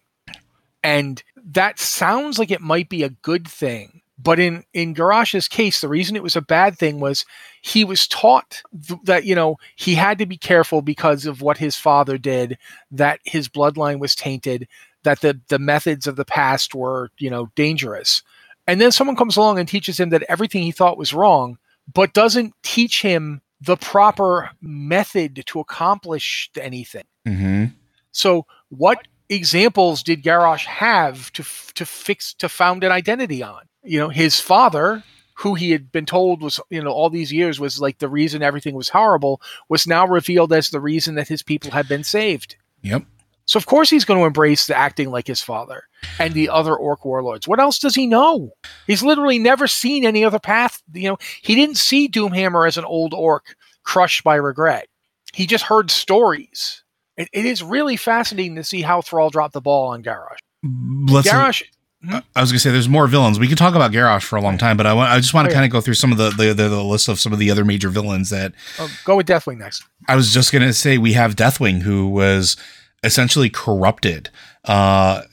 And 0.84 1.24
that 1.36 1.80
sounds 1.80 2.40
like 2.40 2.52
it 2.52 2.62
might 2.62 2.90
be 2.90 3.04
a 3.04 3.10
good 3.10 3.48
thing. 3.48 4.02
But 4.18 4.40
in, 4.40 4.64
in 4.74 4.94
Garrosh's 4.94 5.48
case, 5.48 5.82
the 5.82 5.88
reason 5.88 6.16
it 6.16 6.24
was 6.24 6.36
a 6.36 6.42
bad 6.42 6.78
thing 6.78 7.00
was 7.00 7.26
he 7.62 7.84
was 7.84 8.08
taught 8.08 8.62
th- 8.88 9.00
that, 9.06 9.26
you 9.26 9.34
know, 9.34 9.58
he 9.76 9.96
had 9.96 10.20
to 10.20 10.28
be 10.28 10.38
careful 10.38 10.82
because 10.84 11.26
of 11.26 11.42
what 11.42 11.58
his 11.58 11.76
father 11.76 12.18
did, 12.20 12.58
that 12.92 13.20
his 13.24 13.50
bloodline 13.50 14.00
was 14.00 14.14
tainted, 14.14 14.68
that 15.04 15.22
the, 15.22 15.40
the 15.48 15.58
methods 15.58 16.06
of 16.06 16.18
the 16.18 16.26
past 16.26 16.76
were, 16.76 17.10
you 17.18 17.32
know, 17.32 17.50
dangerous. 17.56 18.22
And 18.68 18.80
then 18.80 18.92
someone 18.92 19.16
comes 19.16 19.38
along 19.38 19.58
and 19.58 19.68
teaches 19.68 20.00
him 20.00 20.10
that 20.10 20.24
everything 20.30 20.62
he 20.62 20.72
thought 20.72 20.98
was 20.98 21.14
wrong, 21.14 21.58
but 21.92 22.14
doesn't 22.14 22.54
teach 22.62 23.02
him 23.02 23.42
the 23.60 23.78
proper 23.78 24.52
method 24.62 25.44
to 25.48 25.60
accomplish 25.60 26.50
anything. 26.60 27.04
hmm 27.26 27.66
So, 28.12 28.46
what 28.70 29.08
examples 29.32 30.04
did 30.04 30.24
Garrosh 30.24 30.66
have 30.66 31.32
to 31.34 31.44
to 31.76 31.86
fix 31.86 32.34
to 32.36 32.50
found 32.50 32.84
an 32.84 32.92
identity 32.92 33.42
on? 33.42 33.62
You 33.84 34.00
know, 34.00 34.10
his 34.10 34.40
father, 34.40 35.04
who 35.36 35.56
he 35.56 35.72
had 35.72 35.92
been 35.92 36.06
told 36.06 36.42
was 36.42 36.60
you 36.70 36.84
know 36.84 36.92
all 36.92 37.10
these 37.10 37.34
years 37.34 37.60
was 37.60 37.80
like 37.80 38.00
the 38.00 38.10
reason 38.10 38.44
everything 38.44 38.76
was 38.76 38.90
horrible, 38.90 39.42
was 39.70 39.88
now 39.88 40.06
revealed 40.06 40.54
as 40.54 40.70
the 40.70 40.82
reason 40.82 41.16
that 41.16 41.28
his 41.28 41.42
people 41.42 41.72
had 41.72 41.88
been 41.88 42.04
saved. 42.04 42.58
Yep. 42.84 43.04
So 43.46 43.58
of 43.58 43.66
course 43.66 43.90
he's 43.90 44.06
going 44.06 44.20
to 44.20 44.26
embrace 44.26 44.68
the 44.68 44.78
acting 44.78 45.10
like 45.10 45.28
his 45.28 45.42
father 45.42 45.84
and 46.20 46.34
the 46.34 46.50
other 46.50 46.76
orc 46.76 47.04
warlords. 47.04 47.48
What 47.48 47.60
else 47.60 47.80
does 47.80 47.96
he 47.96 48.08
know? 48.08 48.52
He's 48.88 49.04
literally 49.04 49.40
never 49.40 49.68
seen 49.68 50.06
any 50.06 50.24
other 50.24 50.40
path. 50.40 50.82
You 50.94 51.10
know, 51.10 51.18
he 51.42 51.56
didn't 51.56 51.78
see 51.78 52.08
Doomhammer 52.08 52.68
as 52.68 52.78
an 52.78 52.86
old 52.86 53.14
orc 53.14 53.56
crushed 53.84 54.24
by 54.24 54.36
regret. 54.36 54.88
He 55.34 55.48
just 55.48 55.64
heard 55.64 55.90
stories. 55.92 56.81
It, 57.18 57.30
it 57.34 57.46
is 57.46 57.62
really 57.64 57.98
fascinating 57.98 58.56
to 58.56 58.64
see 58.64 58.82
how 58.82 59.02
Thrall 59.02 59.30
dropped 59.30 59.54
the 59.54 59.62
ball 59.62 59.90
on 59.90 60.04
Garrosh. 60.04 60.38
Let's 61.10 61.28
Garrosh, 61.30 61.64
I 62.10 62.42
was 62.42 62.52
gonna 62.52 62.60
say 62.60 62.72
there's 62.72 62.90
more 62.90 63.08
villains. 63.08 63.40
We 63.40 63.48
can 63.48 63.58
talk 63.58 63.76
about 63.76 63.92
Garrosh 63.92 64.24
for 64.24 64.36
a 64.36 64.42
long 64.42 64.58
time, 64.58 64.76
but 64.78 64.86
I 64.88 64.94
want 64.94 65.12
I 65.12 65.18
just 65.20 65.34
want 65.34 65.46
Oh, 65.46 65.50
to 65.50 65.54
yeah. 65.54 65.58
kind 65.62 65.66
of 65.66 65.72
go 65.72 65.82
through 65.82 65.94
some 65.96 66.12
of 66.12 66.18
the, 66.18 66.30
the 66.32 66.54
the 66.54 66.68
the 66.70 66.84
list 66.84 67.08
of 67.08 67.20
some 67.20 67.32
of 67.34 67.40
the 67.40 67.52
other 67.52 67.64
major 67.66 67.90
villains 67.90 68.30
that 68.32 68.54
oh, 68.80 68.90
go 69.06 69.16
with 69.18 69.28
Deathwing 69.28 69.58
next. 69.60 69.84
I 70.08 70.16
was 70.16 70.34
just 70.34 70.52
gonna 70.52 70.74
say 70.74 70.98
we 70.98 71.14
have 71.14 71.36
Deathwing, 71.36 71.82
who 71.82 72.08
was 72.08 72.58
essentially 73.04 73.50
corrupted, 73.50 74.30
uh, 74.66 75.24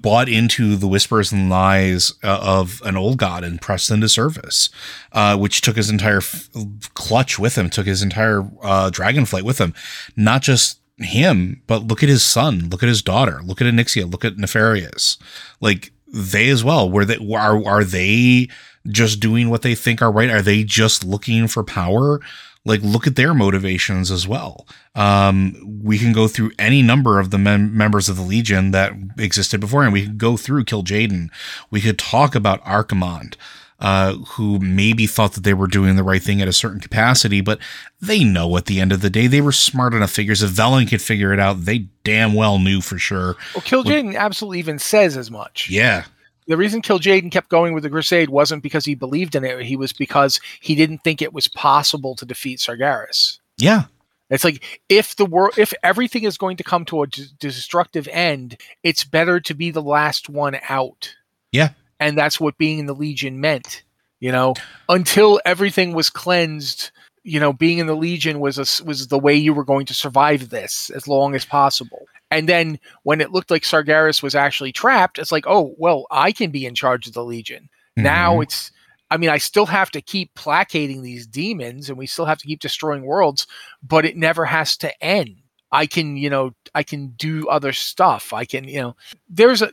bought 0.00 0.28
into 0.28 0.74
the 0.76 0.88
whispers 0.88 1.30
and 1.32 1.48
lies 1.48 2.12
uh, 2.24 2.38
of 2.42 2.82
an 2.84 2.96
old 2.96 3.16
god 3.18 3.44
and 3.44 3.60
pressed 3.60 3.90
into 3.90 4.08
service, 4.08 4.70
uh, 5.12 5.36
which 5.36 5.60
took 5.60 5.76
his 5.76 5.88
entire 5.90 6.16
f- 6.18 6.48
clutch 6.94 7.38
with 7.38 7.56
him, 7.56 7.70
took 7.70 7.86
his 7.86 8.02
entire 8.02 8.40
uh, 8.62 8.90
dragonflight 8.90 9.42
with 9.42 9.58
him. 9.58 9.72
Not 10.16 10.42
just 10.42 10.80
him, 10.98 11.62
but 11.66 11.86
look 11.86 12.02
at 12.02 12.08
his 12.08 12.24
son, 12.24 12.68
look 12.70 12.82
at 12.82 12.88
his 12.88 13.02
daughter, 13.02 13.40
look 13.44 13.60
at 13.60 13.66
Onyxia, 13.66 14.10
look 14.10 14.24
at 14.24 14.36
Nefarian, 14.36 15.18
like 15.60 15.92
they 16.12 16.48
as 16.48 16.62
well. 16.62 16.90
Were 16.90 17.04
they 17.04 17.16
are 17.34 17.64
are 17.66 17.84
they 17.84 18.48
just 18.88 19.20
doing 19.20 19.48
what 19.48 19.62
they 19.62 19.74
think 19.74 20.02
are 20.02 20.12
right? 20.12 20.30
Are 20.30 20.42
they 20.42 20.64
just 20.64 21.04
looking 21.04 21.48
for 21.48 21.62
power? 21.64 22.20
like 22.64 22.80
look 22.82 23.06
at 23.06 23.16
their 23.16 23.34
motivations 23.34 24.10
as 24.10 24.26
well. 24.26 24.66
Um, 24.94 25.80
we 25.82 25.98
can 25.98 26.12
go 26.12 26.28
through 26.28 26.52
any 26.58 26.82
number 26.82 27.18
of 27.18 27.30
the 27.30 27.38
mem- 27.38 27.76
members 27.76 28.08
of 28.08 28.16
the 28.16 28.22
Legion 28.22 28.70
that 28.70 28.92
existed 29.18 29.60
before, 29.60 29.82
and 29.82 29.92
we 29.92 30.06
could 30.06 30.18
go 30.18 30.36
through 30.36 30.64
Kil'jaeden. 30.64 31.30
We 31.70 31.80
could 31.80 31.98
talk 31.98 32.34
about 32.34 32.64
Archimonde, 32.64 33.34
uh, 33.82 34.14
who 34.14 34.58
maybe 34.60 35.06
thought 35.06 35.32
that 35.34 35.42
they 35.44 35.52
were 35.52 35.66
doing 35.66 35.96
the 35.96 36.02
right 36.02 36.22
thing 36.22 36.40
at 36.40 36.48
a 36.48 36.52
certain 36.52 36.80
capacity, 36.80 37.40
but 37.42 37.58
they 38.00 38.24
know 38.24 38.56
at 38.56 38.64
the 38.66 38.80
end 38.80 38.92
of 38.92 39.02
the 39.02 39.10
day 39.10 39.26
they 39.26 39.40
were 39.40 39.52
smart 39.52 39.92
enough 39.92 40.10
figures. 40.10 40.42
If 40.42 40.52
Velen 40.52 40.88
could 40.88 41.02
figure 41.02 41.32
it 41.32 41.40
out, 41.40 41.64
they 41.64 41.86
damn 42.04 42.32
well 42.32 42.58
knew 42.58 42.80
for 42.80 42.96
sure. 42.96 43.36
Well, 43.54 43.62
Kil'jaeden 43.62 44.16
absolutely 44.16 44.60
even 44.60 44.78
says 44.78 45.16
as 45.16 45.30
much. 45.30 45.68
Yeah, 45.68 46.04
The 46.46 46.56
reason 46.56 46.80
Kil'jaeden 46.80 47.30
kept 47.32 47.48
going 47.50 47.74
with 47.74 47.82
the 47.82 47.90
Crusade 47.90 48.30
wasn't 48.30 48.62
because 48.62 48.84
he 48.84 48.94
believed 48.94 49.34
in 49.34 49.44
it. 49.44 49.60
He 49.66 49.76
was 49.76 49.92
because 49.92 50.40
he 50.60 50.74
didn't 50.74 51.02
think 51.04 51.20
it 51.20 51.32
was 51.34 51.48
possible 51.48 52.14
to 52.16 52.24
defeat 52.24 52.60
Sargeras. 52.60 53.40
yeah, 53.58 53.84
It's 54.30 54.44
like 54.44 54.62
if 54.88 55.16
the 55.16 55.26
world, 55.26 55.58
if 55.58 55.74
everything 55.82 56.22
is 56.22 56.38
going 56.38 56.56
to 56.58 56.64
come 56.64 56.84
to 56.86 57.02
a 57.02 57.06
d- 57.08 57.26
destructive 57.40 58.06
end, 58.12 58.56
it's 58.84 59.02
better 59.04 59.40
to 59.40 59.54
be 59.54 59.70
the 59.72 59.82
last 59.82 60.28
one 60.28 60.58
out. 60.68 61.16
Yeah. 61.50 61.70
And 62.02 62.18
that's 62.18 62.38
what 62.40 62.58
being 62.58 62.78
in 62.78 62.86
the 62.86 62.94
Legion 62.94 63.40
meant. 63.40 63.82
You 64.20 64.30
know, 64.32 64.54
until 64.88 65.40
everything 65.44 65.92
was 65.94 66.10
cleansed. 66.10 66.90
You 67.24 67.38
know, 67.38 67.52
being 67.52 67.78
in 67.78 67.86
the 67.86 67.94
Legion 67.94 68.40
was 68.40 68.58
a 68.58 68.84
was 68.84 69.08
the 69.08 69.18
way 69.18 69.34
you 69.34 69.54
were 69.54 69.64
going 69.64 69.86
to 69.86 69.94
survive 69.94 70.48
this 70.50 70.90
as 70.90 71.06
long 71.06 71.34
as 71.34 71.44
possible. 71.44 72.06
And 72.32 72.48
then 72.48 72.78
when 73.04 73.20
it 73.20 73.30
looked 73.30 73.50
like 73.50 73.62
Sargeras 73.62 74.22
was 74.22 74.34
actually 74.34 74.72
trapped, 74.72 75.18
it's 75.18 75.30
like, 75.30 75.44
oh 75.46 75.74
well, 75.78 76.06
I 76.10 76.32
can 76.32 76.50
be 76.50 76.66
in 76.66 76.74
charge 76.74 77.06
of 77.06 77.12
the 77.12 77.24
Legion 77.24 77.68
now 77.96 78.36
Mhm. 78.38 78.44
it's 78.44 78.72
i 79.10 79.18
mean 79.18 79.28
i 79.28 79.36
still 79.36 79.66
have 79.66 79.90
to 79.90 80.00
keep 80.00 80.32
placating 80.34 81.02
these 81.02 81.26
demons 81.26 81.90
and 81.90 81.98
we 81.98 82.06
still 82.06 82.24
have 82.24 82.38
to 82.38 82.46
keep 82.46 82.58
destroying 82.60 83.02
worlds 83.02 83.46
but 83.82 84.06
it 84.06 84.16
never 84.16 84.46
has 84.46 84.78
to 84.78 85.04
end 85.04 85.36
i 85.72 85.84
can 85.84 86.16
you 86.16 86.30
know 86.30 86.52
i 86.74 86.82
can 86.82 87.08
do 87.18 87.46
other 87.50 87.70
stuff 87.74 88.32
i 88.32 88.46
can 88.46 88.64
you 88.64 88.80
know 88.80 88.96
there's 89.28 89.60
a 89.60 89.70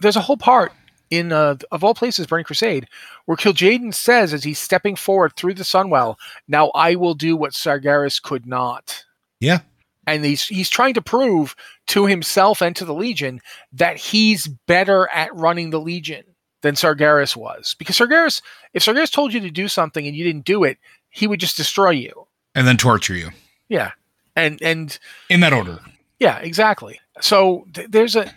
there's 0.00 0.14
a 0.14 0.20
whole 0.20 0.36
part 0.36 0.70
in 1.10 1.32
uh, 1.32 1.56
of 1.70 1.84
all 1.84 1.94
places 1.94 2.26
burning 2.26 2.44
crusade 2.44 2.88
where 3.26 3.36
kil'jaeden 3.36 3.92
says 3.94 4.34
as 4.34 4.42
he's 4.44 4.58
stepping 4.58 4.96
forward 4.96 5.32
through 5.36 5.54
the 5.54 5.62
sunwell 5.62 6.16
now 6.48 6.68
i 6.74 6.94
will 6.94 7.14
do 7.14 7.36
what 7.36 7.52
sargeras 7.52 8.20
could 8.20 8.46
not 8.46 9.04
Yeah. 9.40 9.60
and 10.06 10.24
he's 10.24 10.46
he's 10.46 10.68
trying 10.70 10.94
to 10.94 11.02
prove 11.02 11.54
to 11.88 12.06
himself 12.06 12.60
and 12.60 12.74
to 12.76 12.84
the 12.84 12.94
legion 12.94 13.40
that 13.72 13.96
he's 13.96 14.48
better 14.48 15.08
at 15.14 15.34
running 15.34 15.70
the 15.70 15.80
legion 15.80 16.24
than 16.62 16.74
Sargeras 16.74 17.36
was. 17.36 17.76
Because 17.78 17.96
Sargeras, 17.96 18.40
if 18.74 18.82
Sargeras 18.82 19.12
told 19.12 19.32
you 19.32 19.38
to 19.40 19.50
do 19.50 19.68
something 19.68 20.04
and 20.06 20.16
you 20.16 20.24
didn't 20.24 20.44
do 20.46 20.64
it, 20.64 20.78
he 21.10 21.26
would 21.28 21.38
just 21.38 21.56
destroy 21.56 21.90
you. 21.90 22.26
and 22.56 22.66
then 22.66 22.76
torture 22.76 23.14
you 23.14 23.30
Yeah. 23.68 23.92
And 24.34 24.60
and 24.62 24.98
in 25.28 25.40
that 25.40 25.52
order. 25.52 25.78
yeah, 26.18 26.38
exactly. 26.38 26.98
So 27.20 27.66
th- 27.74 27.88
there's 27.90 28.16
a 28.16 28.32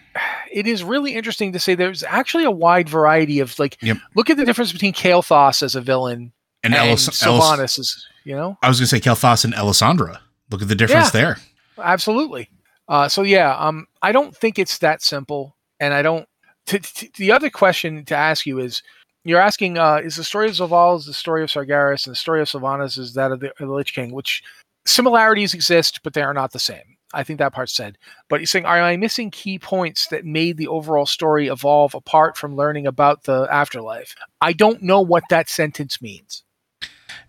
it 0.51 0.67
is 0.67 0.83
really 0.83 1.15
interesting 1.15 1.53
to 1.53 1.59
say 1.59 1.75
there's 1.75 2.03
actually 2.03 2.43
a 2.45 2.51
wide 2.51 2.89
variety 2.89 3.39
of 3.39 3.57
like 3.59 3.77
Yep. 3.81 3.97
look 4.15 4.29
at 4.29 4.37
the 4.37 4.45
difference 4.45 4.71
between 4.71 4.93
Kael'thas 4.93 5.61
as 5.63 5.75
a 5.75 5.81
villain 5.81 6.31
And, 6.63 6.73
and, 6.75 6.89
Elis- 6.89 7.09
Sylvanas 7.09 7.79
is, 7.79 8.07
you 8.23 8.35
know? 8.35 8.57
I 8.61 8.67
was 8.67 8.79
gonna 8.79 8.87
say 8.87 8.99
Kael'thas 8.99 9.45
and 9.45 9.53
Elisande. 9.53 10.17
Look 10.51 10.61
at 10.61 10.67
the 10.67 10.75
difference 10.75 11.13
Yeah. 11.13 11.21
there. 11.21 11.37
Absolutely. 11.81 12.49
Uh, 12.87 13.07
so 13.07 13.21
yeah, 13.21 13.55
um, 13.57 13.87
I 14.01 14.11
don't 14.11 14.35
think 14.35 14.57
it's 14.59 14.79
that 14.79 15.01
simple, 15.01 15.55
and 15.79 15.93
I 15.93 16.01
don't. 16.01 16.27
T- 16.65 16.79
t- 16.79 17.11
the 17.17 17.31
other 17.31 17.49
question 17.49 18.03
to 18.05 18.15
ask 18.15 18.45
you 18.45 18.59
is, 18.59 18.81
you're 19.23 19.39
asking, 19.39 19.77
uh, 19.77 19.97
is 20.03 20.15
the 20.15 20.23
story 20.23 20.47
of 20.49 20.53
Zovaal 20.55 20.97
is 20.97 21.05
the 21.05 21.13
story 21.13 21.43
of 21.43 21.49
Sargeras, 21.49 22.05
and 22.07 22.11
the 22.13 22.19
story 22.19 22.41
of 22.41 22.47
Sylvanas 22.49 22.97
is 22.97 23.13
that 23.13 23.31
of 23.31 23.39
the, 23.41 23.49
of 23.51 23.57
the 23.59 23.67
Lich 23.73 23.93
King, 23.93 24.11
which 24.11 24.41
similarities 24.85 25.53
exist, 25.53 25.99
but 26.03 26.13
they 26.13 26.21
are 26.21 26.33
not 26.33 26.51
the 26.51 26.59
same. 26.59 26.97
I 27.13 27.23
think 27.23 27.39
that 27.39 27.53
part's 27.53 27.73
said. 27.73 27.97
But 28.27 28.39
he's 28.39 28.51
saying, 28.51 28.65
are 28.65 28.81
I 28.81 28.97
missing 28.97 29.31
key 29.31 29.57
points 29.59 30.07
that 30.07 30.25
made 30.25 30.57
the 30.57 30.67
overall 30.67 31.05
story 31.05 31.47
evolve 31.47 31.95
apart 31.95 32.37
from 32.37 32.55
learning 32.55 32.85
about 32.85 33.23
the 33.23 33.47
afterlife? 33.51 34.15
I 34.41 34.53
don't 34.53 34.81
know 34.81 35.01
what 35.01 35.23
that 35.29 35.49
sentence 35.49 36.01
means. 36.01 36.43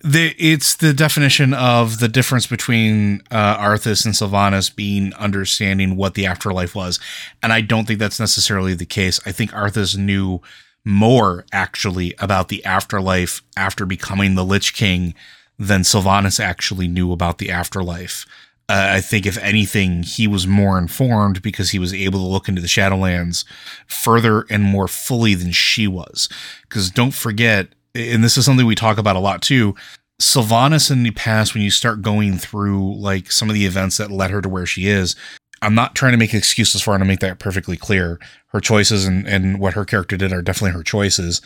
The, 0.02 0.34
it's 0.38 0.76
the 0.76 0.92
definition 0.92 1.52
of 1.52 1.98
the 1.98 2.08
difference 2.08 2.46
between 2.46 3.22
uh, 3.30 3.56
Arthas 3.58 4.04
and 4.04 4.14
Sylvanas 4.14 4.74
being 4.74 5.12
understanding 5.14 5.96
what 5.96 6.14
the 6.14 6.26
afterlife 6.26 6.74
was, 6.74 6.98
and 7.42 7.52
I 7.52 7.60
don't 7.60 7.86
think 7.86 7.98
that's 7.98 8.20
necessarily 8.20 8.74
the 8.74 8.86
case. 8.86 9.20
I 9.26 9.32
think 9.32 9.50
Arthas 9.52 9.96
knew 9.96 10.40
more 10.84 11.44
actually 11.52 12.14
about 12.18 12.48
the 12.48 12.64
afterlife 12.64 13.42
after 13.56 13.84
becoming 13.84 14.34
the 14.34 14.44
Lich 14.44 14.74
King 14.74 15.14
than 15.58 15.82
Sylvanas 15.82 16.40
actually 16.40 16.88
knew 16.88 17.12
about 17.12 17.36
the 17.36 17.50
afterlife. 17.50 18.26
Uh, 18.70 18.92
I 18.94 19.00
think 19.00 19.26
if 19.26 19.36
anything, 19.38 20.04
he 20.04 20.28
was 20.28 20.46
more 20.46 20.78
informed 20.78 21.42
because 21.42 21.70
he 21.70 21.80
was 21.80 21.92
able 21.92 22.20
to 22.20 22.26
look 22.26 22.48
into 22.48 22.60
the 22.60 22.68
Shadowlands 22.68 23.44
further 23.88 24.46
and 24.48 24.62
more 24.62 24.86
fully 24.86 25.34
than 25.34 25.50
she 25.50 25.88
was. 25.88 26.28
Because 26.62 26.88
don't 26.88 27.12
forget, 27.12 27.74
and 27.96 28.22
this 28.22 28.36
is 28.36 28.44
something 28.44 28.64
we 28.64 28.76
talk 28.76 28.96
about 28.96 29.16
a 29.16 29.20
lot 29.20 29.42
too. 29.42 29.74
Sylvanas 30.20 30.88
in 30.88 31.02
the 31.02 31.10
past, 31.10 31.52
when 31.52 31.64
you 31.64 31.70
start 31.72 32.00
going 32.00 32.38
through 32.38 32.96
like 32.96 33.32
some 33.32 33.48
of 33.48 33.54
the 33.54 33.66
events 33.66 33.96
that 33.96 34.12
led 34.12 34.30
her 34.30 34.40
to 34.40 34.48
where 34.48 34.66
she 34.66 34.86
is, 34.86 35.16
I'm 35.62 35.74
not 35.74 35.96
trying 35.96 36.12
to 36.12 36.18
make 36.18 36.32
excuses 36.32 36.80
for 36.80 36.92
her 36.92 36.98
to 37.00 37.04
make 37.04 37.20
that 37.20 37.40
perfectly 37.40 37.76
clear. 37.76 38.20
Her 38.52 38.60
choices 38.60 39.04
and, 39.04 39.26
and 39.26 39.58
what 39.58 39.74
her 39.74 39.84
character 39.84 40.16
did 40.16 40.32
are 40.32 40.42
definitely 40.42 40.78
her 40.78 40.84
choices. 40.84 41.42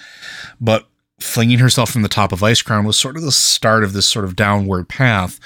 But 0.60 0.86
flinging 1.24 1.58
herself 1.58 1.90
from 1.90 2.02
the 2.02 2.08
top 2.08 2.32
of 2.32 2.40
Icecrown 2.40 2.86
was 2.86 2.98
sort 2.98 3.16
of 3.16 3.22
the 3.22 3.32
start 3.32 3.82
of 3.82 3.92
this 3.92 4.06
sort 4.06 4.24
of 4.24 4.36
downward 4.36 4.88
path 4.88 5.40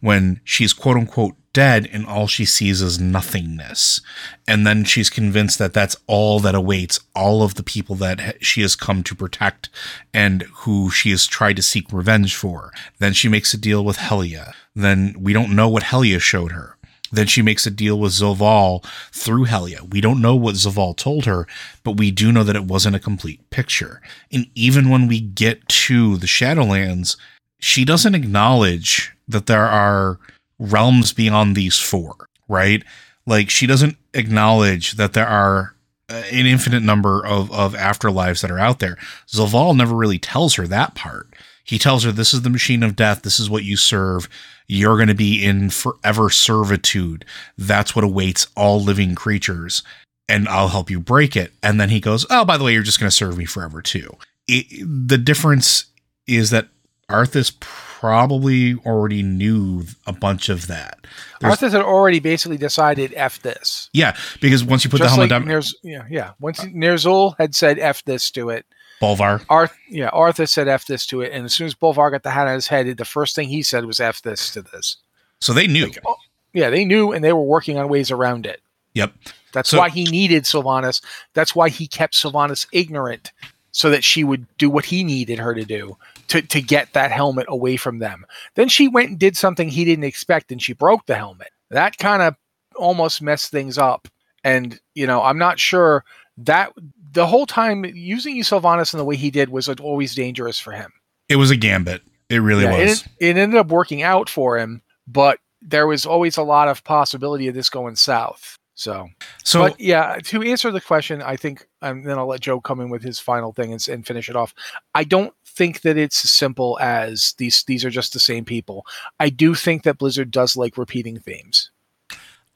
when 0.00 0.40
she's 0.44 0.72
quote 0.72 0.96
unquote 0.96 1.34
dead 1.52 1.88
and 1.92 2.06
all 2.06 2.26
she 2.26 2.44
sees 2.44 2.80
is 2.80 3.00
nothingness. 3.00 4.00
And 4.46 4.66
then 4.66 4.84
she's 4.84 5.10
convinced 5.10 5.58
that 5.58 5.72
that's 5.72 5.96
all 6.06 6.40
that 6.40 6.54
awaits 6.54 7.00
all 7.14 7.42
of 7.42 7.54
the 7.54 7.62
people 7.62 7.94
that 7.96 8.42
she 8.44 8.62
has 8.62 8.76
come 8.76 9.02
to 9.04 9.14
protect 9.14 9.68
and 10.14 10.42
who 10.52 10.90
she 10.90 11.10
has 11.10 11.26
tried 11.26 11.56
to 11.56 11.62
seek 11.62 11.92
revenge 11.92 12.34
for. 12.36 12.72
Then 12.98 13.12
she 13.12 13.28
makes 13.28 13.52
a 13.52 13.58
deal 13.58 13.84
with 13.84 13.98
Helya. 13.98 14.54
Then 14.74 15.14
we 15.18 15.32
don't 15.32 15.54
know 15.54 15.68
what 15.68 15.84
Helya 15.84 16.20
showed 16.20 16.52
her. 16.52 16.76
Then 17.12 17.26
she 17.26 17.42
makes 17.42 17.66
a 17.66 17.70
deal 17.70 17.98
with 17.98 18.12
Zovaal 18.12 18.84
through 19.12 19.44
Helya. 19.44 19.90
We 19.92 20.00
don't 20.00 20.22
know 20.22 20.34
what 20.34 20.54
Zovaal 20.54 20.96
told 20.96 21.26
her, 21.26 21.46
but 21.84 21.98
we 21.98 22.10
do 22.10 22.32
know 22.32 22.42
that 22.42 22.56
it 22.56 22.64
wasn't 22.64 22.96
a 22.96 23.00
complete 23.00 23.48
picture. 23.50 24.00
And 24.32 24.46
even 24.54 24.88
when 24.88 25.06
we 25.06 25.20
get 25.20 25.68
to 25.68 26.16
the 26.16 26.26
Shadowlands, 26.26 27.16
she 27.60 27.84
doesn't 27.84 28.14
acknowledge 28.14 29.12
that 29.28 29.46
there 29.46 29.66
are 29.66 30.18
realms 30.58 31.12
beyond 31.12 31.54
these 31.54 31.78
four, 31.78 32.28
right? 32.48 32.82
Like 33.26 33.50
she 33.50 33.66
doesn't 33.66 33.96
acknowledge 34.14 34.92
that 34.92 35.12
there 35.12 35.28
are 35.28 35.74
uh, 36.08 36.22
an 36.32 36.46
infinite 36.46 36.82
number 36.82 37.24
of, 37.24 37.52
of 37.52 37.74
afterlives 37.74 38.42
that 38.42 38.50
are 38.50 38.58
out 38.58 38.78
there. 38.78 38.96
Zovaal 39.28 39.76
never 39.76 39.94
really 39.94 40.18
tells 40.18 40.54
her 40.54 40.66
that 40.66 40.94
part. 40.94 41.28
He 41.64 41.78
tells 41.78 42.04
her, 42.04 42.12
This 42.12 42.34
is 42.34 42.42
the 42.42 42.50
machine 42.50 42.82
of 42.82 42.96
death. 42.96 43.22
This 43.22 43.38
is 43.38 43.48
what 43.50 43.64
you 43.64 43.76
serve. 43.76 44.28
You're 44.68 44.96
going 44.96 45.08
to 45.08 45.14
be 45.14 45.44
in 45.44 45.70
forever 45.70 46.30
servitude. 46.30 47.24
That's 47.58 47.94
what 47.94 48.04
awaits 48.04 48.46
all 48.56 48.80
living 48.80 49.14
creatures. 49.14 49.82
And 50.28 50.48
I'll 50.48 50.68
help 50.68 50.90
you 50.90 50.98
break 51.00 51.36
it. 51.36 51.52
And 51.62 51.80
then 51.80 51.90
he 51.90 52.00
goes, 52.00 52.24
Oh, 52.30 52.44
by 52.44 52.56
the 52.56 52.64
way, 52.64 52.72
you're 52.72 52.82
just 52.82 52.98
going 53.00 53.10
to 53.10 53.14
serve 53.16 53.36
me 53.36 53.44
forever 53.44 53.82
too. 53.82 54.16
It, 54.48 54.66
the 55.08 55.18
difference 55.18 55.86
is 56.26 56.50
that 56.50 56.68
Arthas 57.10 57.52
probably 57.60 58.74
already 58.86 59.22
knew 59.22 59.84
a 60.06 60.12
bunch 60.12 60.48
of 60.48 60.66
that. 60.66 61.06
There's- 61.40 61.56
Arthas 61.58 61.72
had 61.72 61.82
already 61.82 62.18
basically 62.18 62.56
decided 62.56 63.12
f 63.14 63.40
this. 63.42 63.90
Yeah, 63.92 64.16
because 64.40 64.64
once 64.64 64.84
you 64.84 64.90
put 64.90 64.98
the 64.98 65.04
Just 65.04 65.16
helmet 65.16 65.30
like 65.30 65.42
down, 65.42 65.48
Nerz, 65.48 65.74
yeah, 65.84 66.04
yeah. 66.10 66.32
Once 66.40 66.60
Ner'zhul 66.60 67.34
had 67.38 67.54
said 67.54 67.78
f 67.78 68.02
this 68.04 68.30
to 68.32 68.48
it, 68.50 68.66
Bolvar. 69.02 69.44
Arth, 69.48 69.76
yeah, 69.88 70.10
Arthas 70.10 70.50
said 70.50 70.68
f 70.68 70.86
this 70.86 71.04
to 71.06 71.20
it, 71.22 71.32
and 71.32 71.44
as 71.44 71.52
soon 71.52 71.66
as 71.66 71.74
Bolvar 71.74 72.10
got 72.10 72.22
the 72.22 72.30
hat 72.30 72.46
on 72.46 72.54
his 72.54 72.68
head, 72.68 72.96
the 72.96 73.04
first 73.04 73.34
thing 73.34 73.48
he 73.48 73.62
said 73.62 73.84
was 73.84 73.98
f 74.00 74.22
this 74.22 74.50
to 74.52 74.62
this. 74.62 74.96
So 75.40 75.52
they 75.52 75.66
knew. 75.66 75.90
oh, 76.06 76.16
Yeah, 76.52 76.70
they 76.70 76.84
knew, 76.84 77.10
and 77.12 77.24
they 77.24 77.32
were 77.32 77.42
working 77.42 77.78
on 77.78 77.88
ways 77.88 78.10
around 78.12 78.46
it. 78.46 78.60
Yep. 78.94 79.12
That's 79.52 79.70
So- 79.70 79.78
why 79.78 79.88
he 79.90 80.04
needed 80.04 80.44
Sylvanas. 80.44 81.02
That's 81.34 81.54
why 81.54 81.68
he 81.68 81.86
kept 81.88 82.14
Sylvanas 82.14 82.66
ignorant, 82.72 83.32
so 83.72 83.90
that 83.90 84.04
she 84.04 84.22
would 84.22 84.46
do 84.58 84.70
what 84.70 84.84
he 84.84 85.02
needed 85.02 85.38
her 85.38 85.54
to 85.54 85.64
do 85.64 85.96
to, 86.28 86.40
to 86.42 86.60
get 86.62 86.92
that 86.92 87.10
helmet 87.10 87.46
away 87.48 87.76
from 87.76 87.98
them. 87.98 88.24
Then 88.54 88.68
she 88.68 88.86
went 88.86 89.08
and 89.10 89.18
did 89.18 89.36
something 89.36 89.68
he 89.68 89.84
didn't 89.84 90.04
expect, 90.04 90.52
and 90.52 90.62
she 90.62 90.74
broke 90.74 91.06
the 91.06 91.16
helmet. 91.16 91.48
That 91.70 91.98
kind 91.98 92.22
of 92.22 92.36
almost 92.76 93.20
messed 93.22 93.50
things 93.50 93.78
up. 93.78 94.08
And 94.44 94.78
you 94.94 95.06
know, 95.06 95.22
I'm 95.22 95.38
not 95.38 95.58
sure 95.58 96.04
that 96.38 96.72
the 97.12 97.26
whole 97.26 97.46
time 97.46 97.84
using 97.84 98.36
Sylvanas 98.42 98.92
in 98.92 98.98
the 98.98 99.04
way 99.04 99.16
he 99.16 99.30
did 99.30 99.50
was 99.50 99.68
always 99.68 100.14
dangerous 100.14 100.58
for 100.58 100.72
him. 100.72 100.92
It 101.28 101.36
was 101.36 101.50
a 101.50 101.56
gambit. 101.56 102.02
It 102.28 102.38
really 102.38 102.64
Yeah, 102.64 102.78
was. 102.78 103.02
It, 103.02 103.28
it 103.28 103.36
ended 103.36 103.58
up 103.58 103.68
working 103.68 104.02
out 104.02 104.28
for 104.28 104.58
him, 104.58 104.82
but 105.06 105.38
there 105.60 105.86
was 105.86 106.06
always 106.06 106.36
a 106.36 106.42
lot 106.42 106.68
of 106.68 106.82
possibility 106.84 107.48
of 107.48 107.54
this 107.54 107.70
going 107.70 107.96
south. 107.96 108.58
So 108.74 109.08
so 109.44 109.60
but 109.60 109.78
yeah, 109.78 110.18
to 110.24 110.42
answer 110.42 110.70
the 110.70 110.80
question, 110.80 111.20
I 111.20 111.36
think, 111.36 111.66
and 111.82 112.06
then 112.06 112.18
I'll 112.18 112.26
let 112.26 112.40
Joe 112.40 112.60
come 112.60 112.80
in 112.80 112.88
with 112.88 113.02
his 113.02 113.20
final 113.20 113.52
thing 113.52 113.72
and, 113.72 113.86
and 113.88 114.06
finish 114.06 114.30
it 114.30 114.36
off. 114.36 114.54
I 114.94 115.04
don't 115.04 115.34
think 115.44 115.82
that 115.82 115.98
it's 115.98 116.24
as 116.24 116.30
simple 116.30 116.78
as 116.80 117.34
these. 117.36 117.64
These 117.64 117.84
are 117.84 117.90
just 117.90 118.14
the 118.14 118.20
same 118.20 118.44
people. 118.44 118.86
I 119.20 119.28
do 119.28 119.54
think 119.54 119.82
that 119.82 119.98
Blizzard 119.98 120.30
does 120.30 120.56
like 120.56 120.78
repeating 120.78 121.20
themes. 121.20 121.70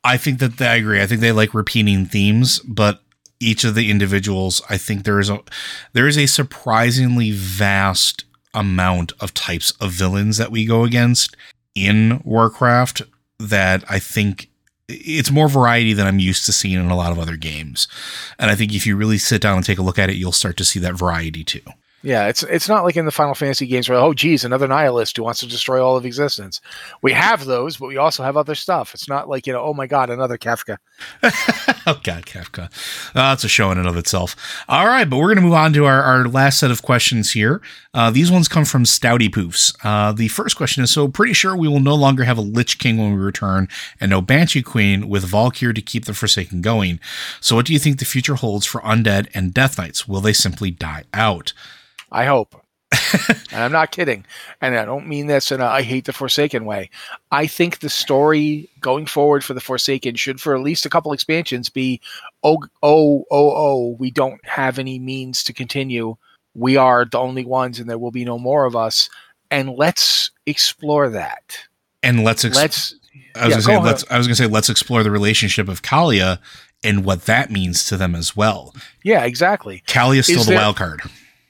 I 0.03 0.17
think 0.17 0.39
that 0.39 0.61
I 0.61 0.77
agree. 0.77 1.03
I 1.03 1.07
think 1.07 1.21
they 1.21 1.33
like 1.33 1.53
repeating 1.53 2.07
themes, 2.07 2.61
but 2.61 3.03
each 3.41 3.65
of 3.65 3.75
the 3.75 3.91
individuals, 3.91 4.63
I 4.69 4.79
think 4.79 5.05
there 5.05 5.21
is 5.21 5.31
a 5.31 5.41
there 5.93 6.09
is 6.09 6.19
a 6.19 6.27
surprisingly 6.27 7.31
vast 7.33 8.25
amount 8.55 9.13
of 9.21 9.35
types 9.35 9.73
of 9.73 9.93
villains 9.93 10.39
that 10.39 10.51
we 10.51 10.65
go 10.65 10.85
against 10.85 11.37
in 11.75 12.23
Warcraft 12.25 13.03
that 13.39 13.85
I 13.89 13.99
think 13.99 14.49
it's 14.89 15.31
more 15.31 15.49
variety 15.49 15.93
than 15.93 16.07
I'm 16.07 16.19
used 16.19 16.47
to 16.47 16.53
seeing 16.53 16.79
in 16.79 16.91
a 16.91 16.97
lot 16.97 17.13
of 17.13 17.19
other 17.19 17.37
games. 17.37 17.89
And 18.39 18.51
I 18.51 18.55
think 18.55 18.75
if 18.75 18.87
you 18.87 18.97
really 18.97 19.19
sit 19.19 19.43
down 19.43 19.57
and 19.57 19.67
take 19.67 19.79
a 19.79 19.83
look 19.83 19.99
at 19.99 20.09
it, 20.09 20.17
you'll 20.17 20.33
start 20.33 20.57
to 20.59 20.65
see 20.65 20.79
that 20.81 20.95
variety 20.95 21.45
too. 21.45 21.63
Yeah, 22.07 22.29
it's 22.29 22.45
it's 22.45 22.69
not 22.69 22.85
like 22.85 22.97
in 22.97 23.05
the 23.05 23.11
Final 23.11 23.35
Fantasy 23.35 23.67
games 23.67 23.89
where 23.89 23.99
oh 23.99 24.15
geez, 24.15 24.45
another 24.45 24.69
nihilist 24.69 25.17
who 25.17 25.25
wants 25.25 25.41
to 25.41 25.47
destroy 25.49 25.85
all 25.85 25.97
of 25.97 26.07
existence. 26.07 26.61
We 27.03 27.13
have 27.13 27.47
those, 27.47 27.79
but 27.79 27.89
we 27.89 27.97
also 27.97 28.23
have 28.23 28.37
other 28.37 28.55
stuff. 28.55 28.95
It's 28.95 29.09
not 29.09 29.29
like 29.29 29.45
you 29.45 29.53
know, 29.53 29.61
oh 29.61 29.75
my 29.75 29.89
god, 29.89 30.09
another 30.09 30.39
Kefka. 30.39 30.77
oh 31.25 31.99
God, 32.05 32.25
Kefka. 32.25 32.67
Uh, 33.13 33.31
that's 33.31 33.43
a 33.43 33.49
show 33.49 33.73
in 33.73 33.79
and 33.79 33.89
of 33.89 33.97
itself. 33.97 34.37
All 34.69 34.87
right, 34.87 35.11
but 35.11 35.17
we're 35.17 35.27
going 35.27 35.39
to 35.39 35.43
move 35.43 35.55
on 35.55 35.73
to 35.73 35.85
our, 35.85 36.01
our 36.01 36.29
last 36.29 36.61
set 36.61 36.71
of 36.71 36.81
questions 36.81 37.33
here. 37.33 37.61
Uh, 37.93 38.13
these 38.13 38.31
ones 38.31 38.47
come 38.47 38.65
from 38.65 38.85
Stouty 38.85 39.29
Poofs. 39.29 39.75
Uh, 39.83 40.13
the 40.13 40.29
first 40.29 40.57
question 40.57 40.85
is 40.85 40.93
So, 40.93 41.09
pretty 41.09 41.33
sure 41.33 41.57
we 41.57 41.67
will 41.67 41.81
no 41.81 41.97
longer 41.97 42.23
have 42.23 42.39
a 42.39 42.43
Lich 42.43 42.79
King 42.79 42.99
when 42.99 43.15
we 43.15 43.19
return 43.19 43.67
and 44.01 44.11
no 44.11 44.21
Banshee 44.21 44.63
Queen 44.63 45.09
with 45.09 45.25
Valkyr 45.25 45.73
to 45.73 45.83
keep 45.83 46.05
the 46.05 46.15
Forsaken 46.15 46.63
going. 46.63 47.01
So, 47.41 47.57
what 47.57 47.67
do 47.67 47.73
you 47.73 47.81
think 47.81 47.99
the 47.99 48.05
future 48.05 48.37
holds 48.37 48.65
for 48.65 48.81
Undead 48.83 49.27
and 49.35 49.53
Death 49.53 49.77
Knights? 49.77 50.07
Will 50.07 50.21
they 50.21 50.33
simply 50.33 50.71
die 50.71 51.03
out? 51.13 51.53
I 52.11 52.25
hope. 52.25 52.61
and 53.53 53.63
I'm 53.63 53.73
not 53.73 53.91
kidding. 53.91 54.25
And 54.61 54.77
I 54.77 54.85
don't 54.85 55.09
mean 55.09 55.27
this 55.27 55.51
in 55.51 55.61
a 55.61 55.67
I 55.67 55.83
hate 55.83 56.05
the 56.05 56.13
Forsaken 56.13 56.65
way. 56.65 56.91
I 57.31 57.47
think 57.47 57.81
the 57.81 57.89
story 57.91 58.69
going 58.81 59.07
forward 59.07 59.45
for 59.45 59.55
the 59.55 59.61
Forsaken 59.61 60.15
should, 60.15 60.41
for 60.41 60.55
at 60.55 60.63
least 60.63 60.87
a 60.87 60.91
couple 60.91 61.13
expansions, 61.13 61.69
be 61.69 62.01
oh, 62.43 62.59
oh, 62.83 63.25
oh, 63.31 63.53
oh, 63.57 63.97
we 63.99 64.11
don't 64.11 64.45
have 64.47 64.79
any 64.79 64.99
means 64.99 65.43
to 65.45 65.53
continue. 65.53 66.17
We 66.55 66.77
are 66.77 67.05
the 67.05 67.19
only 67.19 67.45
ones, 67.45 67.79
and 67.79 67.89
there 67.91 67.99
will 67.99 68.13
be 68.13 68.25
no 68.25 68.39
more 68.39 68.65
of 68.65 68.75
us. 68.77 69.11
And 69.51 69.71
let's 69.77 70.31
explore 70.47 71.09
that. 71.11 71.59
And 72.03 72.25
let's, 72.25 72.45
ex- 72.45 72.57
Let's. 72.57 72.95
I 73.35 73.47
was 73.47 73.49
yeah, 73.49 73.51
gonna 73.51 73.63
say 73.63 73.77
go 73.77 73.81
let's 73.83 74.05
I 74.11 74.19
was 74.19 74.27
gonna 74.27 74.35
say 74.37 74.47
let's 74.47 74.71
explore 74.71 75.03
the 75.03 75.11
relationship 75.11 75.69
of 75.69 75.83
Calia 75.83 76.39
and 76.83 77.05
what 77.05 77.23
that 77.27 77.51
means 77.51 77.85
to 77.87 77.97
them 77.97 78.15
as 78.15 78.35
well. 78.37 78.75
Yeah, 79.03 79.25
exactly. 79.25 79.83
Calia 79.87 80.21
is 80.21 80.27
still 80.27 80.41
Is 80.41 80.47
the 80.47 80.53
there- 80.53 80.61
wild 80.61 80.77
card. 80.77 81.03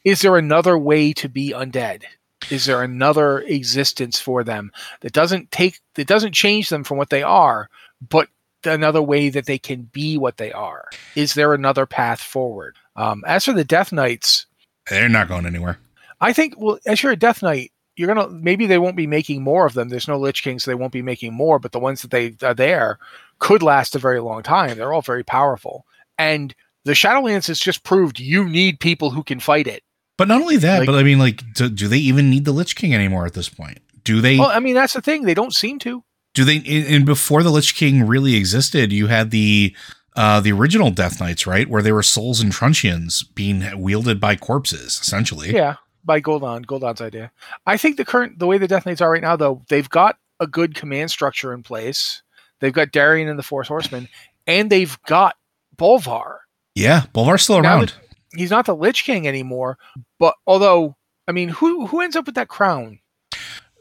Is 0.07 0.21
there 0.21 0.37
another 0.37 0.79
way 0.79 1.13
to 1.13 1.29
be 1.29 1.51
undead? 1.51 2.05
Is 2.49 2.65
there 2.65 2.81
another 2.83 3.41
existence 3.41 4.21
for 4.21 4.45
them 4.45 4.71
that 5.01 5.13
doesn't 5.13 5.51
take 5.51 5.81
that 5.97 6.07
doesn't 6.07 6.33
change 6.33 6.69
them 6.69 6.85
from 6.85 6.97
what 6.97 7.11
they 7.11 7.25
are 7.25 7.69
but 8.09 8.29
another 8.65 9.03
way 9.03 9.29
that 9.29 9.47
they 9.47 9.59
can 9.59 9.83
be 9.93 10.17
what 10.17 10.37
they 10.37 10.53
are? 10.53 10.89
Is 11.17 11.35
there 11.35 11.53
another 11.53 11.87
path 11.87 12.21
forward? 12.21 12.77
Um, 12.95 13.25
as 13.27 13.45
for 13.45 13.53
the 13.53 13.65
death 13.65 13.93
knights 13.93 14.47
They're 14.89 15.09
not 15.09 15.29
going 15.29 15.45
anywhere. 15.45 15.79
i 16.21 16.33
think 16.33 16.55
well 16.57 16.79
as 16.87 17.03
you're 17.03 17.13
a 17.13 17.17
death 17.17 17.43
knight 17.43 17.73
you're 17.97 18.07
gonna 18.07 18.29
maybe 18.29 18.67
they 18.67 18.79
won't 18.79 18.97
be 18.97 19.09
making 19.09 19.43
more 19.43 19.67
of 19.67 19.75
them. 19.75 19.89
There's 19.89 20.07
no 20.07 20.19
lich 20.19 20.45
king 20.45 20.61
so 20.61 20.71
they 20.71 20.77
won't 20.77 20.93
be 20.93 21.03
making 21.03 21.35
more 21.35 21.59
but 21.59 21.73
the 21.73 21.81
ones 21.81 22.03
that 22.03 22.13
they 22.13 22.37
are 22.47 22.55
there 22.55 22.99
could 23.41 23.63
last 23.63 23.97
a 23.97 23.99
very 23.99 24.21
long 24.21 24.45
time. 24.45 24.77
They're 24.77 24.93
all 24.93 25.03
very 25.03 25.25
powerful. 25.25 25.85
And 26.17 26.55
the 26.85 26.93
shadowlands 26.93 27.49
has 27.49 27.59
just 27.59 27.83
proved 27.83 28.21
you 28.21 28.49
need 28.49 28.79
people 28.79 29.11
who 29.11 29.25
can 29.25 29.41
fight 29.41 29.67
it 29.67 29.83
But 30.19 30.29
not 30.29 30.41
only 30.41 30.57
that, 30.59 30.81
Like- 30.81 30.87
but 30.87 30.95
I 30.95 31.03
mean, 31.03 31.19
like, 31.19 31.43
do, 31.55 31.69
do 31.69 31.89
they 31.89 31.99
even 31.99 32.31
need 32.31 32.45
the 32.45 32.53
Lich 32.53 32.75
King 32.77 32.95
anymore 32.95 33.27
at 33.27 33.35
this 33.35 33.49
point? 33.49 33.79
Do 34.05 34.21
they? 34.21 34.39
Well, 34.39 34.49
I 34.51 34.61
mean, 34.61 34.75
that's 34.75 34.93
the 34.95 35.03
thing. 35.03 35.25
They 35.25 35.35
don't 35.35 35.55
seem 35.55 35.79
to. 35.81 36.03
do 36.35 36.45
they? 36.45 36.59
And 36.89 37.05
before 37.05 37.43
the 37.43 37.51
Lich 37.51 37.75
King 37.75 38.07
really 38.07 38.35
existed, 38.37 38.93
you 38.93 39.07
had 39.09 39.31
the 39.31 39.75
uh, 40.15 40.41
the 40.41 40.53
original 40.53 40.91
Death 40.91 41.21
Knights, 41.21 41.47
right, 41.47 41.69
where 41.69 41.83
they 41.83 41.93
were 41.93 42.03
souls 42.03 42.41
and 42.41 42.51
truncheons 42.53 43.23
being 43.23 43.63
wielded 43.81 44.19
by 44.21 44.37
corpses, 44.37 44.99
essentially. 45.03 45.53
Yeah, 45.55 45.77
by 46.05 46.21
Gul'dan, 46.23 46.65
Gul'dan's 46.65 47.01
idea. 47.03 47.31
I 47.67 47.77
think 47.77 47.97
the 47.99 48.05
current, 48.05 48.39
the 48.39 48.47
way 48.47 48.57
the 48.59 48.69
Death 48.69 48.87
Knights 48.87 49.01
are 49.03 49.11
right 49.11 49.21
now, 49.21 49.37
though, 49.37 49.63
they've 49.69 49.89
got 49.91 50.17
a 50.41 50.47
good 50.47 50.75
command 50.75 51.11
structure 51.11 51.53
in 51.53 51.63
place. 51.63 52.23
They've 52.61 52.73
got 52.73 52.93
Darion 52.93 53.29
and 53.29 53.39
the 53.39 53.43
Four 53.43 53.65
Horsemen, 53.65 54.09
and 54.47 54.71
they've 54.71 54.97
got 55.07 55.37
Bolvar. 55.77 56.39
Yeah, 56.75 57.03
Bolvar's 57.15 57.43
still 57.43 57.61
Now 57.61 57.79
around. 57.79 57.95
He's 58.37 58.51
not 58.51 58.67
the 58.67 58.77
Lich 58.77 59.05
King 59.05 59.27
anymore, 59.27 59.79
but 60.19 60.35
although, 60.47 60.97
I 61.29 61.33
mean, 61.33 61.49
who 61.49 61.87
who 61.87 62.01
ends 62.01 62.17
up 62.17 62.27
with 62.27 62.35
that 62.37 62.49
crown? 62.49 62.99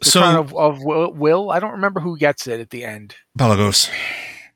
The 0.01 0.09
so 0.09 0.19
crown 0.21 0.35
of, 0.35 0.53
of 0.55 0.83
Will, 0.83 1.13
Will? 1.13 1.51
I 1.51 1.59
don't 1.59 1.71
remember 1.71 1.99
who 1.99 2.17
gets 2.17 2.47
it 2.47 2.59
at 2.59 2.69
the 2.69 2.83
end. 2.83 3.15
Pelagos. 3.37 3.89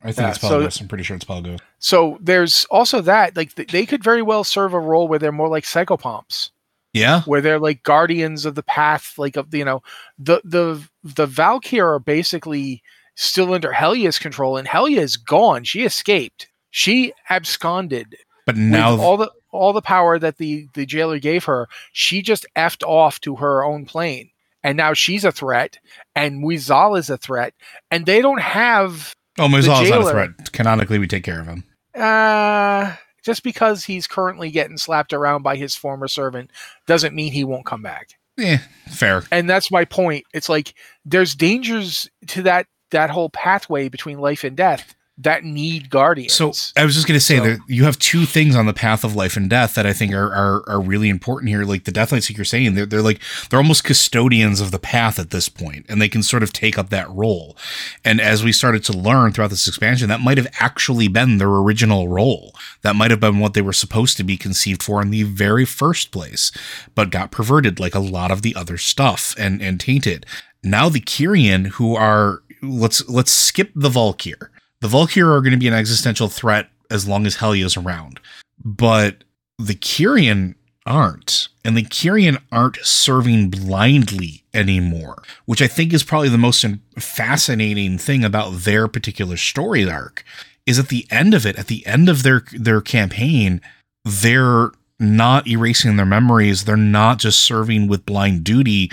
I 0.01 0.07
think 0.11 0.17
Yeah, 0.19 0.29
it's 0.29 0.41
so- 0.41 0.83
I'm 0.83 0.87
pretty 0.87 1.03
sure 1.03 1.15
it's 1.15 1.25
Pelagos. 1.25 1.59
So 1.79 2.17
there's 2.21 2.65
also 2.65 3.01
that. 3.01 3.35
Like 3.35 3.55
they 3.55 3.85
could 3.85 4.03
very 4.03 4.21
well 4.21 4.43
serve 4.43 4.73
a 4.73 4.79
role 4.79 5.07
where 5.07 5.19
they're 5.19 5.31
more 5.31 5.49
like 5.49 5.63
psychopomps. 5.65 6.51
Yeah, 6.91 7.21
where 7.23 7.39
they're 7.39 7.59
like 7.59 7.83
guardians 7.83 8.45
of 8.45 8.55
the 8.55 8.63
path 8.63 9.13
like 9.19 9.35
of 9.35 9.53
you 9.53 9.63
know 9.63 9.83
the 10.17 10.41
the 10.43 10.81
the 11.03 11.27
valkyr 11.27 11.85
are 11.87 11.99
basically 11.99 12.81
still 13.13 13.53
under 13.53 13.71
helya's 13.71 14.17
control 14.17 14.57
and 14.57 14.67
helya 14.67 14.97
is 14.97 15.15
gone 15.15 15.63
she 15.63 15.83
escaped 15.83 16.47
she 16.71 17.13
absconded 17.29 18.15
but 18.47 18.57
now 18.57 18.97
all 18.97 19.17
the 19.17 19.31
all 19.51 19.73
the 19.73 19.81
power 19.81 20.19
that 20.19 20.37
the 20.37 20.67
the 20.73 20.85
jailer 20.85 21.19
gave 21.19 21.45
her 21.45 21.67
she 21.91 22.21
just 22.21 22.45
effed 22.55 22.83
off 22.87 23.19
to 23.21 23.35
her 23.37 23.63
own 23.63 23.85
plane 23.85 24.29
and 24.63 24.75
now 24.77 24.93
she's 24.93 25.23
a 25.25 25.31
threat 25.31 25.79
and 26.15 26.43
Mueh'zala 26.43 26.99
is 26.99 27.09
a 27.09 27.17
threat 27.17 27.53
and 27.89 28.05
they 28.05 28.21
don't 28.21 28.41
have 28.41 29.15
oh, 29.39 29.47
Mueh'zala 29.47 29.83
is 29.83 29.89
not 29.89 30.01
a 30.01 30.09
threat. 30.09 30.51
Canonically, 30.51 30.99
we 30.99 31.07
take 31.07 31.23
care 31.23 31.39
of 31.39 31.47
him. 31.47 31.63
uh 31.95 32.95
just 33.23 33.43
because 33.43 33.83
he's 33.83 34.07
currently 34.07 34.49
getting 34.49 34.77
slapped 34.77 35.13
around 35.13 35.43
by 35.43 35.55
his 35.55 35.75
former 35.75 36.07
servant 36.07 36.51
doesn't 36.87 37.13
mean 37.15 37.31
he 37.31 37.43
won't 37.43 37.65
come 37.65 37.81
back 37.81 38.17
Yeah, 38.37 38.59
fair. 38.87 39.23
and 39.31 39.49
that's 39.49 39.71
my 39.71 39.85
point 39.85 40.25
it's 40.33 40.49
like 40.49 40.73
there's 41.05 41.35
dangers 41.35 42.09
to 42.27 42.41
that 42.43 42.67
that 42.91 43.09
whole 43.09 43.29
pathway 43.29 43.87
between 43.89 44.19
life 44.19 44.43
and 44.43 44.55
death 44.57 44.95
that 45.21 45.43
need 45.43 45.89
guardians 45.89 46.33
So 46.33 46.53
I 46.77 46.85
was 46.85 46.95
just 46.95 47.05
going 47.07 47.17
to 47.19 47.23
say 47.25 47.37
So- 47.37 47.43
that 47.43 47.59
you 47.67 47.83
have 47.83 47.99
two 47.99 48.25
things 48.25 48.55
on 48.55 48.65
the 48.65 48.73
path 48.73 49.03
of 49.03 49.15
life 49.15 49.35
and 49.35 49.49
death 49.49 49.75
that 49.75 49.85
I 49.85 49.93
think 49.93 50.13
are, 50.13 50.31
are 50.33 50.63
are 50.67 50.79
really 50.81 51.09
important 51.09 51.49
here. 51.49 51.63
Like 51.65 51.83
the 51.83 51.91
Death 51.91 52.11
Knights, 52.11 52.29
like 52.29 52.37
you're 52.37 52.45
saying, 52.45 52.75
they're 52.75 52.85
they're 52.85 53.01
like 53.01 53.19
they're 53.49 53.59
almost 53.59 53.83
custodians 53.83 54.61
of 54.61 54.71
the 54.71 54.79
path 54.79 55.19
at 55.19 55.31
this 55.31 55.49
point, 55.49 55.85
and 55.89 56.01
they 56.01 56.09
can 56.09 56.23
sort 56.23 56.41
of 56.43 56.53
take 56.53 56.77
up 56.77 56.89
that 56.89 57.09
role. 57.09 57.57
And 58.05 58.21
as 58.21 58.43
we 58.43 58.51
started 58.51 58.83
to 58.85 58.93
learn 58.93 59.31
throughout 59.33 59.49
this 59.49 59.67
expansion, 59.67 60.07
that 60.09 60.21
might 60.21 60.37
have 60.37 60.47
actually 60.59 61.07
been 61.09 61.37
their 61.37 61.49
original 61.49 62.07
role. 62.07 62.55
That 62.81 62.95
might 62.95 63.11
have 63.11 63.19
been 63.19 63.39
what 63.39 63.53
they 63.53 63.61
were 63.61 63.73
supposed 63.73 64.15
to 64.17 64.23
be 64.23 64.37
conceived 64.37 64.81
for 64.81 65.01
in 65.01 65.09
the 65.11 65.23
very 65.23 65.65
first 65.65 66.11
place, 66.11 66.51
but 66.95 67.11
got 67.11 67.31
perverted 67.31 67.79
like 67.79 67.95
a 67.95 67.99
lot 67.99 68.31
of 68.31 68.41
the 68.41 68.55
other 68.55 68.77
stuff 68.77 69.35
and 69.37 69.61
and 69.61 69.79
tainted. 69.79 70.25
Now 70.63 70.87
the 70.89 71.01
Kyrian, 71.01 71.67
who 71.67 71.95
are 71.95 72.41
let's 72.61 73.07
let's 73.09 73.31
skip 73.31 73.71
the 73.75 73.89
Valkyr 73.89 74.51
the 74.81 74.87
Valkyr 74.87 75.31
are 75.31 75.41
going 75.41 75.51
to 75.51 75.57
be 75.57 75.67
an 75.67 75.73
existential 75.73 76.27
threat 76.27 76.69
as 76.89 77.07
long 77.07 77.25
as 77.25 77.37
Helya 77.37 77.65
is 77.65 77.77
around. 77.77 78.19
But 78.63 79.23
the 79.57 79.75
Kyrian 79.75 80.55
aren't. 80.85 81.49
And 81.63 81.77
the 81.77 81.83
Kyrian 81.83 82.41
aren't 82.51 82.77
serving 82.77 83.49
blindly 83.49 84.43
anymore, 84.53 85.23
which 85.45 85.61
I 85.61 85.67
think 85.67 85.93
is 85.93 86.03
probably 86.03 86.29
the 86.29 86.37
most 86.37 86.65
fascinating 86.97 87.97
thing 87.97 88.23
about 88.23 88.61
their 88.61 88.87
particular 88.87 89.37
story 89.37 89.89
arc. 89.89 90.23
Is 90.65 90.77
at 90.77 90.89
the 90.89 91.07
end 91.09 91.33
of 91.33 91.45
it, 91.45 91.57
at 91.57 91.67
the 91.67 91.85
end 91.87 92.09
of 92.09 92.21
their 92.21 92.43
their 92.51 92.81
campaign, 92.81 93.59
they're 94.05 94.69
not 94.99 95.47
erasing 95.47 95.95
their 95.95 96.05
memories. 96.05 96.65
They're 96.65 96.77
not 96.77 97.17
just 97.19 97.39
serving 97.39 97.87
with 97.87 98.05
blind 98.05 98.43
duty. 98.43 98.91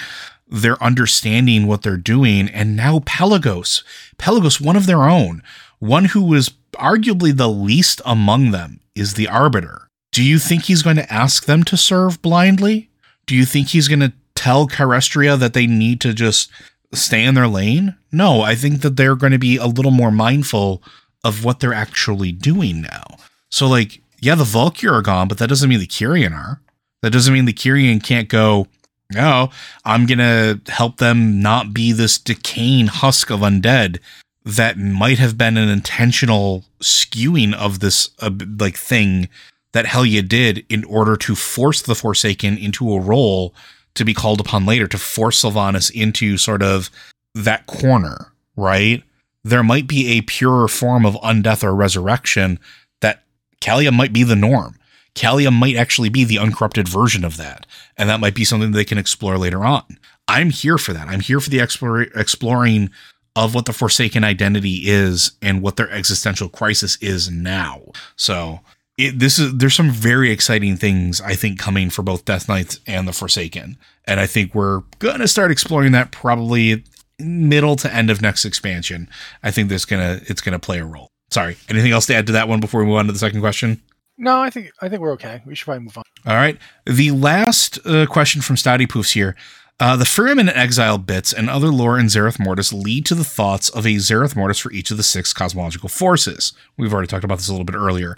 They're 0.48 0.82
understanding 0.82 1.66
what 1.66 1.82
they're 1.82 1.96
doing. 1.96 2.48
And 2.48 2.76
now 2.76 3.00
Pelagos, 3.00 3.82
Pelagos, 4.16 4.60
one 4.60 4.76
of 4.76 4.86
their 4.86 5.02
own, 5.02 5.42
one 5.78 6.06
who 6.06 6.22
was 6.22 6.50
arguably 6.74 7.36
the 7.36 7.48
least 7.48 8.00
among 8.04 8.50
them, 8.50 8.80
is 8.94 9.14
the 9.14 9.28
arbiter. 9.28 9.88
Do 10.12 10.22
you 10.22 10.38
think 10.38 10.64
he's 10.64 10.82
going 10.82 10.96
to 10.96 11.12
ask 11.12 11.44
them 11.44 11.62
to 11.64 11.76
serve 11.76 12.22
blindly? 12.22 12.88
Do 13.26 13.34
you 13.34 13.44
think 13.44 13.68
he's 13.68 13.88
going 13.88 14.00
to 14.00 14.12
tell 14.34 14.66
Kyrestia 14.66 15.38
that 15.38 15.52
they 15.52 15.66
need 15.66 16.00
to 16.00 16.14
just 16.14 16.50
stay 16.94 17.24
in 17.24 17.34
their 17.34 17.48
lane? 17.48 17.96
No, 18.10 18.40
I 18.40 18.54
think 18.54 18.80
that 18.80 18.96
they're 18.96 19.16
going 19.16 19.32
to 19.32 19.38
be 19.38 19.56
a 19.56 19.66
little 19.66 19.90
more 19.90 20.10
mindful 20.10 20.82
of 21.24 21.44
what 21.44 21.60
they're 21.60 21.74
actually 21.74 22.32
doing 22.32 22.80
now. 22.80 23.04
So, 23.50 23.66
like, 23.66 24.00
yeah, 24.20 24.34
the 24.34 24.44
Valkyr 24.44 24.92
are 24.92 25.02
gone, 25.02 25.28
but 25.28 25.38
that 25.38 25.48
doesn't 25.48 25.68
mean 25.68 25.80
the 25.80 25.86
Kyrian 25.86 26.32
are. 26.32 26.60
That 27.02 27.12
doesn't 27.12 27.34
mean 27.34 27.44
the 27.44 27.52
Kyrian 27.52 28.02
can't 28.02 28.28
go, 28.28 28.68
no, 29.12 29.50
I'm 29.84 30.06
going 30.06 30.18
to 30.18 30.60
help 30.70 30.96
them 30.96 31.40
not 31.40 31.72
be 31.74 31.92
this 31.92 32.18
decaying 32.18 32.88
husk 32.88 33.30
of 33.30 33.40
undead 33.40 33.98
that 34.46 34.78
might 34.78 35.18
have 35.18 35.36
been 35.36 35.56
an 35.56 35.68
intentional 35.68 36.64
skewing 36.80 37.52
of 37.52 37.80
this 37.80 38.10
uh, 38.20 38.30
like 38.60 38.76
thing 38.76 39.28
that 39.72 39.86
Helya 39.86 40.26
did 40.26 40.64
in 40.68 40.84
order 40.84 41.16
to 41.16 41.34
force 41.34 41.82
the 41.82 41.96
Forsaken 41.96 42.56
into 42.56 42.92
a 42.92 43.00
role 43.00 43.52
to 43.94 44.04
be 44.04 44.14
called 44.14 44.40
upon 44.40 44.64
later 44.64 44.86
to 44.86 44.98
force 44.98 45.42
Sylvanas 45.42 45.90
into 45.90 46.38
sort 46.38 46.62
of 46.62 46.90
that 47.34 47.66
corner, 47.66 48.32
right? 48.56 49.02
There 49.42 49.64
might 49.64 49.88
be 49.88 50.16
a 50.16 50.22
purer 50.22 50.68
form 50.68 51.04
of 51.04 51.14
undeath 51.16 51.64
or 51.64 51.74
resurrection 51.74 52.60
that 53.00 53.24
Calia 53.60 53.92
might 53.92 54.12
be 54.12 54.22
the 54.22 54.36
norm. 54.36 54.78
Calia 55.16 55.52
might 55.52 55.76
actually 55.76 56.08
be 56.08 56.24
the 56.24 56.38
uncorrupted 56.38 56.86
version 56.86 57.24
of 57.24 57.36
that, 57.36 57.66
and 57.96 58.08
that 58.08 58.20
might 58.20 58.34
be 58.34 58.44
something 58.44 58.70
they 58.70 58.84
can 58.84 58.98
explore 58.98 59.38
later 59.38 59.64
on. 59.64 59.98
I'm 60.28 60.50
here 60.50 60.78
for 60.78 60.92
that. 60.92 61.08
I'm 61.08 61.20
here 61.20 61.40
for 61.40 61.50
the 61.50 61.60
explore, 61.60 62.02
exploring 62.02 62.90
of 63.36 63.54
what 63.54 63.66
the 63.66 63.72
Forsaken 63.72 64.24
identity 64.24 64.88
is 64.88 65.32
and 65.42 65.62
what 65.62 65.76
their 65.76 65.90
existential 65.90 66.48
crisis 66.48 66.96
is 67.02 67.30
now. 67.30 67.82
So 68.16 68.60
it, 68.96 69.18
this 69.18 69.38
is 69.38 69.54
there's 69.54 69.74
some 69.74 69.90
very 69.90 70.30
exciting 70.32 70.76
things 70.76 71.20
I 71.20 71.34
think 71.34 71.58
coming 71.58 71.90
for 71.90 72.02
both 72.02 72.24
Death 72.24 72.48
Knights 72.48 72.80
and 72.86 73.06
the 73.06 73.12
Forsaken, 73.12 73.76
and 74.06 74.18
I 74.18 74.26
think 74.26 74.54
we're 74.54 74.82
gonna 74.98 75.28
start 75.28 75.50
exploring 75.50 75.92
that 75.92 76.10
probably 76.10 76.82
middle 77.18 77.76
to 77.76 77.94
end 77.94 78.10
of 78.10 78.22
next 78.22 78.44
expansion. 78.46 79.08
I 79.42 79.50
think 79.50 79.68
this 79.68 79.84
gonna 79.84 80.20
it's 80.26 80.40
gonna 80.40 80.58
play 80.58 80.78
a 80.78 80.86
role. 80.86 81.08
Sorry, 81.30 81.58
anything 81.68 81.92
else 81.92 82.06
to 82.06 82.14
add 82.14 82.26
to 82.28 82.32
that 82.32 82.48
one 82.48 82.60
before 82.60 82.80
we 82.80 82.86
move 82.86 82.96
on 82.96 83.06
to 83.06 83.12
the 83.12 83.18
second 83.18 83.40
question? 83.40 83.82
No, 84.16 84.40
I 84.40 84.48
think 84.48 84.70
I 84.80 84.88
think 84.88 85.02
we're 85.02 85.12
okay. 85.12 85.42
We 85.44 85.54
should 85.54 85.66
probably 85.66 85.84
move 85.84 85.98
on. 85.98 86.04
All 86.24 86.34
right. 86.36 86.56
The 86.86 87.10
last 87.10 87.78
uh, 87.84 88.06
question 88.06 88.40
from 88.40 88.56
Stouty 88.56 88.86
Poofs 88.86 89.12
here 89.12 89.36
uh, 89.78 89.96
the 89.96 90.04
Firim 90.04 90.40
and 90.40 90.48
Exile 90.48 90.96
bits 90.96 91.32
and 91.32 91.50
other 91.50 91.68
lore 91.68 91.98
in 91.98 92.06
Zereth 92.06 92.38
Mortis 92.38 92.72
lead 92.72 93.04
to 93.06 93.14
the 93.14 93.24
thoughts 93.24 93.68
of 93.68 93.84
a 93.84 93.96
Zereth 93.96 94.34
Mortis 94.34 94.58
for 94.58 94.72
each 94.72 94.90
of 94.90 94.96
the 94.96 95.02
six 95.02 95.34
cosmological 95.34 95.90
forces. 95.90 96.54
We've 96.78 96.92
already 96.92 97.08
talked 97.08 97.24
about 97.24 97.38
this 97.38 97.48
a 97.48 97.52
little 97.52 97.66
bit 97.66 97.76
earlier. 97.76 98.16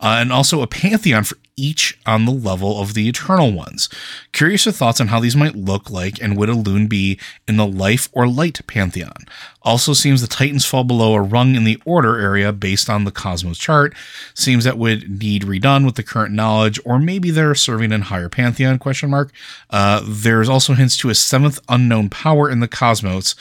Uh, 0.00 0.18
and 0.20 0.32
also 0.32 0.62
a 0.62 0.68
pantheon 0.68 1.24
for 1.24 1.36
each 1.56 1.98
on 2.06 2.24
the 2.24 2.32
level 2.32 2.80
of 2.80 2.94
the 2.94 3.08
Eternal 3.08 3.52
Ones. 3.52 3.88
Curious 4.32 4.64
your 4.64 4.72
thoughts 4.72 5.00
on 5.00 5.08
how 5.08 5.20
these 5.20 5.36
might 5.36 5.54
look 5.54 5.90
like 5.90 6.20
and 6.22 6.36
would 6.36 6.48
Elune 6.48 6.88
be 6.88 7.18
in 7.46 7.56
the 7.56 7.66
life 7.66 8.08
or 8.12 8.26
light 8.26 8.60
pantheon. 8.66 9.26
Also 9.62 9.92
seems 9.92 10.20
the 10.20 10.26
Titans 10.26 10.64
fall 10.64 10.82
below 10.82 11.14
a 11.14 11.20
rung 11.20 11.54
in 11.54 11.64
the 11.64 11.80
order 11.84 12.18
area 12.18 12.52
based 12.52 12.88
on 12.90 13.04
the 13.04 13.10
Cosmos 13.10 13.58
chart. 13.58 13.94
Seems 14.34 14.64
that 14.64 14.78
would 14.78 15.20
need 15.22 15.42
redone 15.42 15.84
with 15.84 15.94
the 15.94 16.02
current 16.02 16.34
knowledge, 16.34 16.80
or 16.84 16.98
maybe 16.98 17.30
they're 17.30 17.54
serving 17.54 17.92
in 17.92 18.02
higher 18.02 18.28
pantheon 18.28 18.78
question 18.78 19.10
mark. 19.10 19.30
Uh, 19.70 20.02
there's 20.06 20.48
also 20.48 20.74
hints 20.74 20.96
to 20.96 21.10
a 21.10 21.14
seventh 21.14 21.60
unknown 21.68 22.08
power 22.08 22.50
in 22.50 22.60
the 22.60 22.68
cosmos 22.68 23.34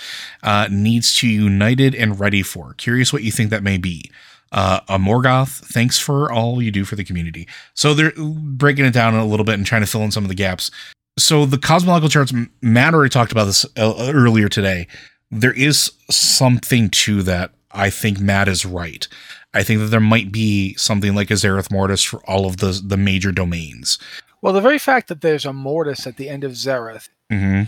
uh, 0.44 0.68
needs 0.70 1.16
to 1.16 1.28
united 1.28 1.96
and 1.96 2.20
ready 2.20 2.44
for. 2.44 2.74
Curious 2.74 3.12
what 3.12 3.24
you 3.24 3.32
think 3.32 3.50
that 3.50 3.64
may 3.64 3.78
be 3.78 4.12
uh, 4.52 4.82
a 4.88 4.98
Morgoth. 4.98 5.64
Thanks 5.66 5.98
for 5.98 6.32
all 6.32 6.62
you 6.62 6.72
do 6.72 6.86
for 6.86 6.96
the 6.96 7.04
community. 7.04 7.48
So 7.74 7.94
they're 7.94 8.14
breaking 8.18 8.86
it 8.86 8.94
down 8.94 9.16
a 9.16 9.26
little 9.26 9.46
bit 9.46 9.56
and 9.56 9.66
trying 9.66 9.82
to 9.82 9.88
fill 9.88 10.02
in 10.02 10.12
some 10.12 10.24
of 10.24 10.30
the 10.30 10.36
gaps. 10.36 10.72
So 11.18 11.46
the 11.46 11.58
cosmological 11.58 12.10
charts, 12.10 12.34
Matt 12.62 12.94
already 12.94 13.10
talked 13.10 13.32
about 13.32 13.46
this 13.46 13.66
uh, 13.78 14.12
earlier 14.14 14.50
today. 14.50 14.88
There 15.30 15.54
is 15.54 15.92
something 16.10 16.90
to 16.90 17.22
that. 17.24 17.52
I 17.72 17.90
think 17.90 18.20
Matt 18.20 18.48
is 18.48 18.66
right. 18.66 19.08
I 19.54 19.64
think 19.64 19.80
that 19.80 19.88
there 19.88 20.00
might 20.00 20.32
be 20.32 20.76
something 20.76 21.16
like 21.16 21.32
a 21.32 21.36
Zereth 21.36 21.72
Mortis 21.72 22.04
for 22.04 22.20
all 22.30 22.46
of 22.46 22.58
the 22.58 22.82
the 22.84 22.98
major 22.98 23.32
domains. 23.32 23.98
Well, 24.42 24.54
the 24.54 24.62
very 24.62 24.80
fact 24.80 25.08
that 25.10 25.22
there's 25.22 25.46
a 25.46 25.54
Mortis 25.54 26.08
at 26.08 26.18
the 26.18 26.28
end 26.28 26.44
of 26.44 26.54
Zereth, 26.54 27.10
mm-hmm. 27.32 27.64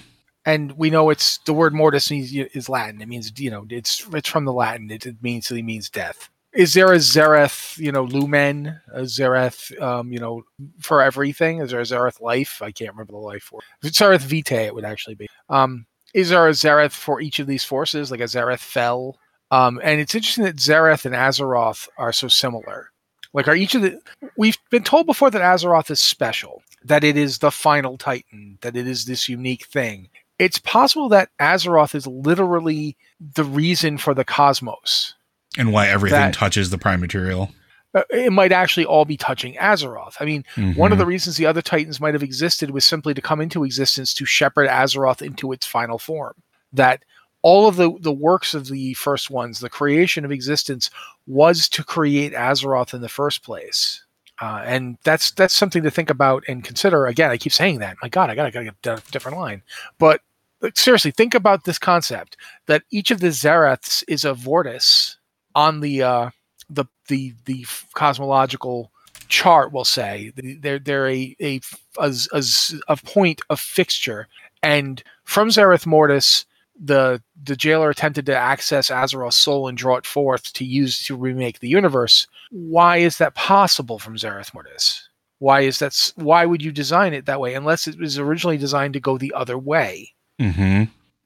and 0.45 0.71
we 0.73 0.89
know 0.89 1.09
it's 1.09 1.38
the 1.39 1.53
word 1.53 1.73
Mortis 1.73 2.09
means 2.09 2.34
is 2.34 2.67
Latin. 2.67 3.01
It 3.01 3.07
means 3.07 3.31
you 3.38 3.51
know 3.51 3.65
it's 3.69 4.05
it's 4.13 4.29
from 4.29 4.45
the 4.45 4.53
Latin. 4.53 4.91
It, 4.91 5.05
it 5.05 5.21
means 5.21 5.51
it 5.51 5.63
means 5.63 5.89
death 5.89 6.29
is 6.54 6.74
there 6.74 6.93
a 6.93 6.97
Zereth, 6.97 7.78
you 7.78 7.91
know, 7.91 8.04
Lumen, 8.04 8.80
a 8.93 9.01
Zereth, 9.01 9.80
um, 9.82 10.12
you 10.12 10.20
know, 10.20 10.43
for 10.80 11.01
everything? 11.01 11.60
Is 11.60 11.72
there 11.72 11.80
a 11.80 11.84
Zereth 11.84 12.22
Life? 12.22 12.62
I 12.62 12.72
can't 12.72 12.91
remember 12.91 13.14
the 13.14 13.18
life 13.18 13.51
it's 13.82 13.99
Zereth 13.99 14.22
Vitae, 14.22 14.68
it 14.68 14.76
would 14.76 14.86
actually 14.86 15.16
be. 15.16 15.28
Um, 15.49 15.86
is 16.14 16.30
there 16.30 16.47
a 16.47 16.51
Zereth 16.51 16.91
for 16.91 17.22
each 17.22 17.39
of 17.39 17.47
these 17.47 17.64
forces, 17.64 18.12
like 18.12 18.20
a 18.20 18.26
Zereth 18.26 18.60
Fel? 18.60 19.18
Um, 19.51 19.80
and 19.84 19.99
it's 19.99 20.16
interesting 20.16 20.45
that 20.45 20.58
Zereth 20.58 21.06
and 21.06 21.16
Azeroth 21.16 21.88
are 21.97 22.14
so 22.14 22.28
similar. 22.28 22.91
Like, 23.34 23.47
are 23.47 23.56
each 23.56 23.74
of 23.74 23.82
the. 23.82 23.99
We've 24.38 24.58
been 24.70 24.84
told 24.84 25.08
before 25.08 25.32
that 25.32 25.41
Azeroth 25.41 25.89
is 25.89 26.01
special, 26.01 26.62
that 26.84 27.04
it 27.04 27.18
is 27.18 27.39
the 27.39 27.49
final 27.49 27.97
Titan, 27.97 28.60
that 28.62 28.76
it 28.76 28.88
is 28.88 29.06
this 29.06 29.28
unique 29.28 29.66
thing. 29.66 30.10
It's 30.38 30.60
possible 30.60 31.10
that 31.10 31.30
Azeroth 31.39 31.95
is 31.95 32.06
literally 32.06 32.95
the 33.20 33.43
reason 33.43 33.97
for 33.97 34.14
the 34.14 34.26
cosmos 34.26 35.16
and 35.58 35.72
why 35.72 35.88
everything 35.88 36.20
that, 36.20 36.34
touches 36.34 36.70
the 36.70 36.78
prime 36.78 36.99
material. 36.99 37.51
Uh, 37.95 38.04
it 38.10 38.34
might 38.34 38.51
actually 38.51 38.86
all 38.86 39.06
be 39.06 39.18
touching 39.18 39.54
Azeroth. 39.56 40.16
I 40.20 40.26
mean, 40.26 40.43
mm-hmm. 40.56 40.80
one 40.80 40.91
of 40.91 40.97
the 40.97 41.06
reasons 41.06 41.38
the 41.38 41.45
other 41.45 41.62
Titans 41.62 41.99
might 41.99 42.16
have 42.16 42.24
existed 42.24 42.72
was 42.72 42.86
simply 42.86 43.14
to 43.14 43.22
come 43.22 43.39
into 43.39 43.64
existence 43.64 44.14
to 44.16 44.26
shepherd 44.26 44.68
Azeroth 44.68 45.22
into 45.22 45.51
its 45.51 45.66
final 45.66 45.99
form. 45.99 46.34
That 46.72 47.04
all 47.43 47.68
of 47.68 47.76
the, 47.76 47.91
the 47.99 48.14
works 48.14 48.56
of 48.56 48.68
the 48.68 48.95
first 48.95 49.30
ones, 49.30 49.60
the 49.60 49.70
creation 49.70 50.26
of 50.26 50.32
existence, 50.32 50.89
was 51.28 51.70
to 51.70 51.84
create 51.84 52.34
Azeroth 52.34 52.93
in 52.93 53.01
the 53.01 53.10
first 53.10 53.43
place. 53.43 54.04
Uh, 54.41 54.64
and 54.66 54.97
that's 55.04 55.30
that's 55.32 55.54
something 55.54 55.84
to 55.84 55.91
think 55.91 56.10
about 56.10 56.43
and 56.47 56.64
consider. 56.64 57.06
Again, 57.06 57.30
I 57.30 57.38
keep 57.38 57.54
saying 57.54 57.80
that. 57.80 57.97
My 58.01 58.10
God, 58.10 58.32
I 58.32 58.36
gotta, 58.36 58.49
gotta 58.49 58.66
get 58.66 58.99
a 58.99 59.12
different 59.12 59.38
line. 59.38 59.62
But 59.99 60.22
like, 60.62 60.78
seriously, 60.78 61.12
think 61.12 61.36
about 61.36 61.66
this 61.66 61.78
concept 61.78 62.38
that 62.66 62.84
each 62.89 63.12
of 63.12 63.20
the 63.20 63.28
Zereths 63.28 64.04
is 64.08 64.26
a 64.26 64.34
Vortis 64.34 65.18
on 65.56 65.80
the 65.80 66.04
uh, 66.04 66.30
the 66.70 66.86
the 67.08 67.34
the 67.45 67.66
cosmological 67.93 68.91
chart, 69.28 69.72
we'll 69.72 69.86
say 69.86 70.32
they're 70.36 70.80
they're 70.80 71.10
a 71.10 71.36
a, 71.39 71.62
a, 71.97 72.14
a, 72.32 72.43
a 72.88 72.97
point 72.97 73.41
of 73.49 73.60
fixture, 73.60 74.28
and 74.62 75.04
from 75.24 75.49
Zereth 75.49 75.86
Mortis, 75.86 76.45
the 76.80 77.22
the 77.43 77.56
jailer 77.56 77.89
attempted 77.89 78.26
to 78.28 78.36
access 78.36 78.89
Azeroth's 78.89 79.36
soul 79.36 79.68
and 79.68 79.78
draw 79.78 79.95
it 79.97 80.06
forth 80.06 80.54
to 80.54 80.66
use 80.66 81.04
to 81.06 81.16
remake 81.16 81.60
the 81.60 81.70
universe. 81.70 82.28
Why 82.51 82.97
is 82.97 83.18
that 83.18 83.36
possible 83.36 83.99
from 83.99 84.18
Zereth 84.18 84.54
Mortis? 84.54 85.10
Why 85.39 85.62
is 85.62 85.80
that? 85.80 86.14
Why 86.16 86.45
would 86.45 86.64
you 86.64 86.72
design 86.72 87.14
it 87.14 87.26
that 87.26 87.39
way 87.39 87.54
unless 87.54 87.88
it 87.88 87.99
was 87.99 88.18
originally 88.18 88.58
designed 88.58 88.93
to 88.93 88.99
go 88.99 89.18
the 89.18 89.34
other 89.34 89.58
way? 89.58 90.14
Mm-hmm 90.39 90.84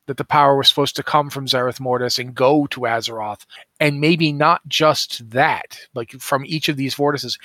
that 0.08 0.18
the 0.18 0.26
power 0.26 0.58
was 0.58 0.68
supposed 0.68 0.96
to 0.96 1.04
come 1.04 1.30
from 1.30 1.46
Zereth 1.46 1.80
Mortis 1.80 2.18
and 2.18 2.34
go 2.34 2.66
to 2.68 2.82
Azeroth, 2.82 3.46
and 3.80 4.02
maybe 4.02 4.32
not 4.32 4.68
just 4.68 5.30
that, 5.30 5.80
like 5.94 6.12
from 6.14 6.44
each 6.46 6.70
of 6.70 6.78
these 6.78 6.96
vortices. 6.96 7.38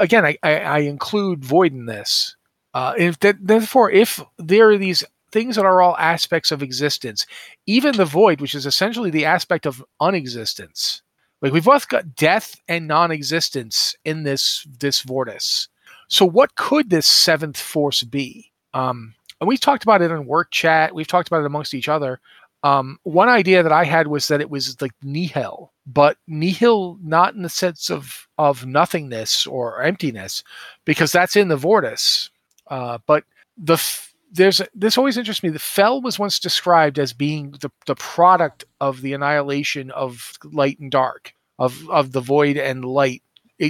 Again, 0.00 0.24
I, 0.24 0.38
I, 0.42 0.58
I, 0.60 0.78
include 0.78 1.44
Void 1.44 1.72
in 1.72 1.86
this. 1.86 2.36
Uh, 2.72 2.94
if 2.96 3.18
therefore, 3.20 3.90
if 3.90 4.20
there 4.38 4.70
are 4.70 4.78
these 4.78 5.04
things 5.30 5.56
that 5.56 5.64
are 5.64 5.82
all 5.82 5.96
aspects 5.98 6.52
of 6.52 6.62
existence, 6.62 7.26
even 7.66 7.96
the 7.96 8.04
Void, 8.04 8.40
which 8.40 8.54
is 8.54 8.64
essentially 8.64 9.10
the 9.10 9.24
aspect 9.24 9.66
of 9.66 9.84
unexistence, 10.00 11.02
like 11.42 11.52
we've 11.52 11.64
both 11.64 11.88
got 11.88 12.14
death 12.14 12.60
and 12.68 12.86
non-existence 12.86 13.96
in 14.04 14.22
this 14.22 14.66
this 14.78 15.02
vortice. 15.02 15.68
So, 16.08 16.24
what 16.24 16.54
could 16.54 16.90
this 16.90 17.06
seventh 17.06 17.58
force 17.58 18.02
be? 18.02 18.52
Um, 18.72 19.14
and 19.40 19.48
we've 19.48 19.60
talked 19.60 19.82
about 19.82 20.02
it 20.02 20.10
in 20.10 20.26
work 20.26 20.50
chat. 20.50 20.94
We've 20.94 21.06
talked 21.06 21.28
about 21.28 21.40
it 21.40 21.46
amongst 21.46 21.74
each 21.74 21.88
other. 21.88 22.20
Um, 22.64 22.98
one 23.04 23.28
idea 23.28 23.62
that 23.62 23.72
I 23.72 23.84
had 23.84 24.08
was 24.08 24.28
that 24.28 24.40
it 24.40 24.50
was 24.50 24.80
like 24.82 24.92
nihil, 25.02 25.72
but 25.86 26.16
nihil 26.26 26.98
not 27.02 27.34
in 27.34 27.42
the 27.42 27.48
sense 27.48 27.90
of 27.90 28.26
of 28.36 28.66
nothingness 28.66 29.46
or 29.46 29.82
emptiness, 29.82 30.42
because 30.84 31.12
that's 31.12 31.36
in 31.36 31.48
the 31.48 31.56
vortice. 31.56 32.30
Uh, 32.66 32.98
but 33.06 33.24
the 33.56 33.74
f- 33.74 34.12
there's 34.32 34.60
this 34.74 34.98
always 34.98 35.16
interests 35.16 35.42
me. 35.42 35.50
The 35.50 35.58
fel 35.60 36.02
was 36.02 36.18
once 36.18 36.38
described 36.40 36.98
as 36.98 37.12
being 37.12 37.52
the, 37.60 37.70
the 37.86 37.94
product 37.94 38.64
of 38.80 39.02
the 39.02 39.12
annihilation 39.12 39.90
of 39.92 40.32
light 40.44 40.80
and 40.80 40.90
dark, 40.90 41.32
of 41.60 41.88
of 41.88 42.10
the 42.10 42.20
void 42.20 42.56
and 42.56 42.84
light 42.84 43.22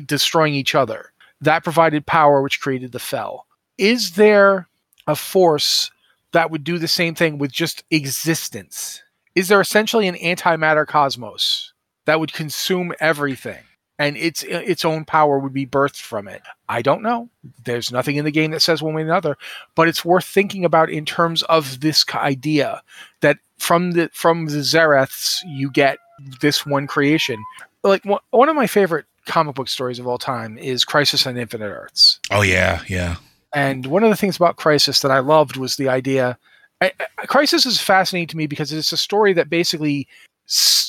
destroying 0.07 0.55
each 0.55 0.75
other. 0.75 1.13
That 1.43 1.63
provided 1.63 2.07
power, 2.07 2.43
which 2.43 2.61
created 2.61 2.93
the 2.93 2.99
fel. 2.99 3.47
Is 3.77 4.13
there 4.13 4.68
a 5.09 5.17
force 5.17 5.91
that 6.33 6.51
would 6.51 6.63
do 6.63 6.79
the 6.79 6.89
same 6.89 7.15
thing 7.15 7.39
with 7.39 7.51
just 7.51 7.83
existence? 7.91 9.03
Is 9.35 9.49
there 9.49 9.61
essentially 9.61 10.07
an 10.07 10.15
antimatter 10.17 10.87
cosmos 10.87 11.73
that 12.05 12.21
would 12.21 12.33
consume 12.33 12.93
everything? 13.01 13.59
and 13.99 14.17
its 14.17 14.45
its 14.45 14.85
own 14.85 15.05
power 15.05 15.39
would 15.39 15.53
be 15.53 15.67
birthed 15.67 16.01
from 16.01 16.29
it. 16.29 16.43
I 16.69 16.83
don't 16.83 17.03
know. 17.03 17.29
There's 17.65 17.91
nothing 17.91 18.17
in 18.17 18.25
the 18.25 18.31
game 18.31 18.53
that 18.53 18.63
says 18.63 18.81
one 18.81 18.95
way 18.95 19.03
or 19.03 19.05
another, 19.05 19.37
but 19.75 19.89
it's 19.89 20.05
worth 20.05 20.25
thinking 20.25 20.65
about 20.65 20.91
in 20.91 21.05
terms 21.05 21.43
of 21.45 21.81
this 21.81 22.05
idea 22.15 22.83
that 23.21 23.39
from 23.59 23.93
the 23.93 24.11
from 24.13 24.47
the 24.47 24.59
Zereths 24.59 25.41
you 25.47 25.71
get 25.71 25.99
this 26.41 26.65
one 26.65 26.87
creation. 26.87 27.43
Like 27.83 28.05
one 28.05 28.49
of 28.49 28.57
my 28.57 28.67
favorite 28.67 29.07
comic 29.27 29.57
book 29.57 29.69
stories 29.69 29.99
of 29.99 30.07
all 30.07 30.19
time 30.19 30.59
is 30.59 30.85
Crisis 30.85 31.27
on 31.27 31.37
Infinite 31.37 31.69
Earths. 31.69 32.21
Oh 32.31 32.43
yeah, 32.43 32.83
yeah. 32.89 33.17
And 33.55 33.87
one 33.87 34.05
of 34.05 34.11
the 34.11 34.17
things 34.17 34.37
about 34.37 34.57
Crisis 34.57 35.01
that 35.01 35.11
I 35.11 35.21
loved 35.21 35.57
was 35.57 35.77
the 35.77 35.89
idea. 35.89 36.39
I, 36.81 36.93
I, 37.19 37.27
Crisis 37.27 37.67
is 37.67 37.81
fascinating 37.81 38.29
to 38.29 38.37
me 38.37 38.47
because 38.47 38.73
it's 38.73 38.93
a 38.93 38.97
story 38.97 39.33
that 39.33 39.51
basically 39.51 40.07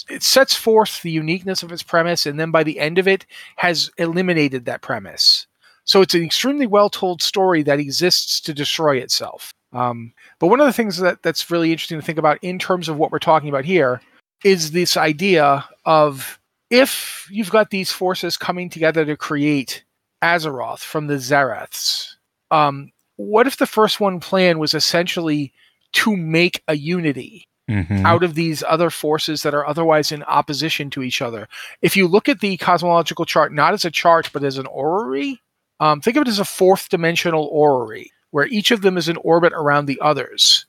it 0.10 0.24
sets 0.24 0.56
forth 0.56 1.02
the 1.02 1.12
uniqueness 1.12 1.64
of 1.64 1.72
its 1.72 1.84
premise, 1.84 2.26
and 2.26 2.40
then 2.40 2.52
by 2.52 2.64
the 2.64 2.80
end 2.80 2.98
of 2.98 3.08
it, 3.08 3.26
has 3.58 3.92
eliminated 3.98 4.66
that 4.66 4.82
premise. 4.82 5.48
So 5.84 6.02
it's 6.02 6.14
an 6.14 6.24
extremely 6.24 6.68
well 6.68 6.90
told 6.90 7.22
story 7.22 7.64
that 7.64 7.80
exists 7.80 8.40
to 8.42 8.54
destroy 8.54 8.98
itself. 8.98 9.52
Um, 9.74 10.14
but 10.40 10.48
one 10.48 10.60
of 10.60 10.66
the 10.66 10.74
things 10.74 10.98
that, 10.98 11.22
that's 11.24 11.52
really 11.52 11.72
interesting 11.72 12.00
to 12.00 12.06
think 12.06 12.18
about 12.18 12.40
in 12.42 12.58
terms 12.60 12.90
of 12.90 12.98
what 12.98 13.12
we're 13.12 13.20
talking 13.20 13.50
about 13.50 13.66
here 13.66 14.02
is 14.44 14.72
this 14.72 14.98
idea 14.98 15.66
of 15.86 16.40
if 16.70 17.28
you've 17.32 17.52
got 17.52 17.70
these 17.70 17.92
forces 17.92 18.38
coming 18.38 18.70
together 18.70 19.06
to 19.06 19.18
create 19.18 19.84
Azeroth 20.24 20.80
from 20.80 21.08
the 21.08 21.16
Zereths, 21.16 22.16
um, 22.52 22.92
what 23.16 23.48
if 23.48 23.58
the 23.58 23.66
first 23.66 24.00
one 24.00 24.20
plan 24.20 24.60
was 24.60 24.74
essentially 24.74 25.54
to 25.94 26.16
make 26.16 26.64
a 26.68 26.76
unity? 26.76 27.50
mm-hmm. 27.70 28.06
out 28.06 28.24
of 28.24 28.34
these 28.34 28.64
other 28.68 28.90
forces 28.90 29.44
that 29.44 29.54
are 29.54 29.66
otherwise 29.66 30.12
in 30.12 30.24
opposition 30.24 30.90
to 30.90 31.04
each 31.04 31.22
other. 31.22 31.48
If 31.82 31.96
you 31.96 32.08
look 32.08 32.28
at 32.28 32.40
the 32.40 32.58
cosmological 32.58 33.26
chart, 33.26 33.54
not 33.54 33.74
as 33.74 33.86
a 33.86 33.92
chart, 33.92 34.30
but 34.34 34.44
as 34.44 34.58
an 34.58 34.66
orrery, 34.66 35.42
um, 35.80 36.02
think 36.02 36.18
of 36.18 36.22
it 36.22 36.28
as 36.28 36.40
a 36.40 36.46
fourth 36.46 36.90
dimensional 36.90 37.46
orrery, 37.52 38.12
where 38.32 38.48
each 38.48 38.72
of 38.72 38.82
them 38.82 38.98
is 38.98 39.08
in 39.08 39.18
orbit 39.18 39.54
around 39.54 39.86
the 39.86 40.00
others. 40.02 40.66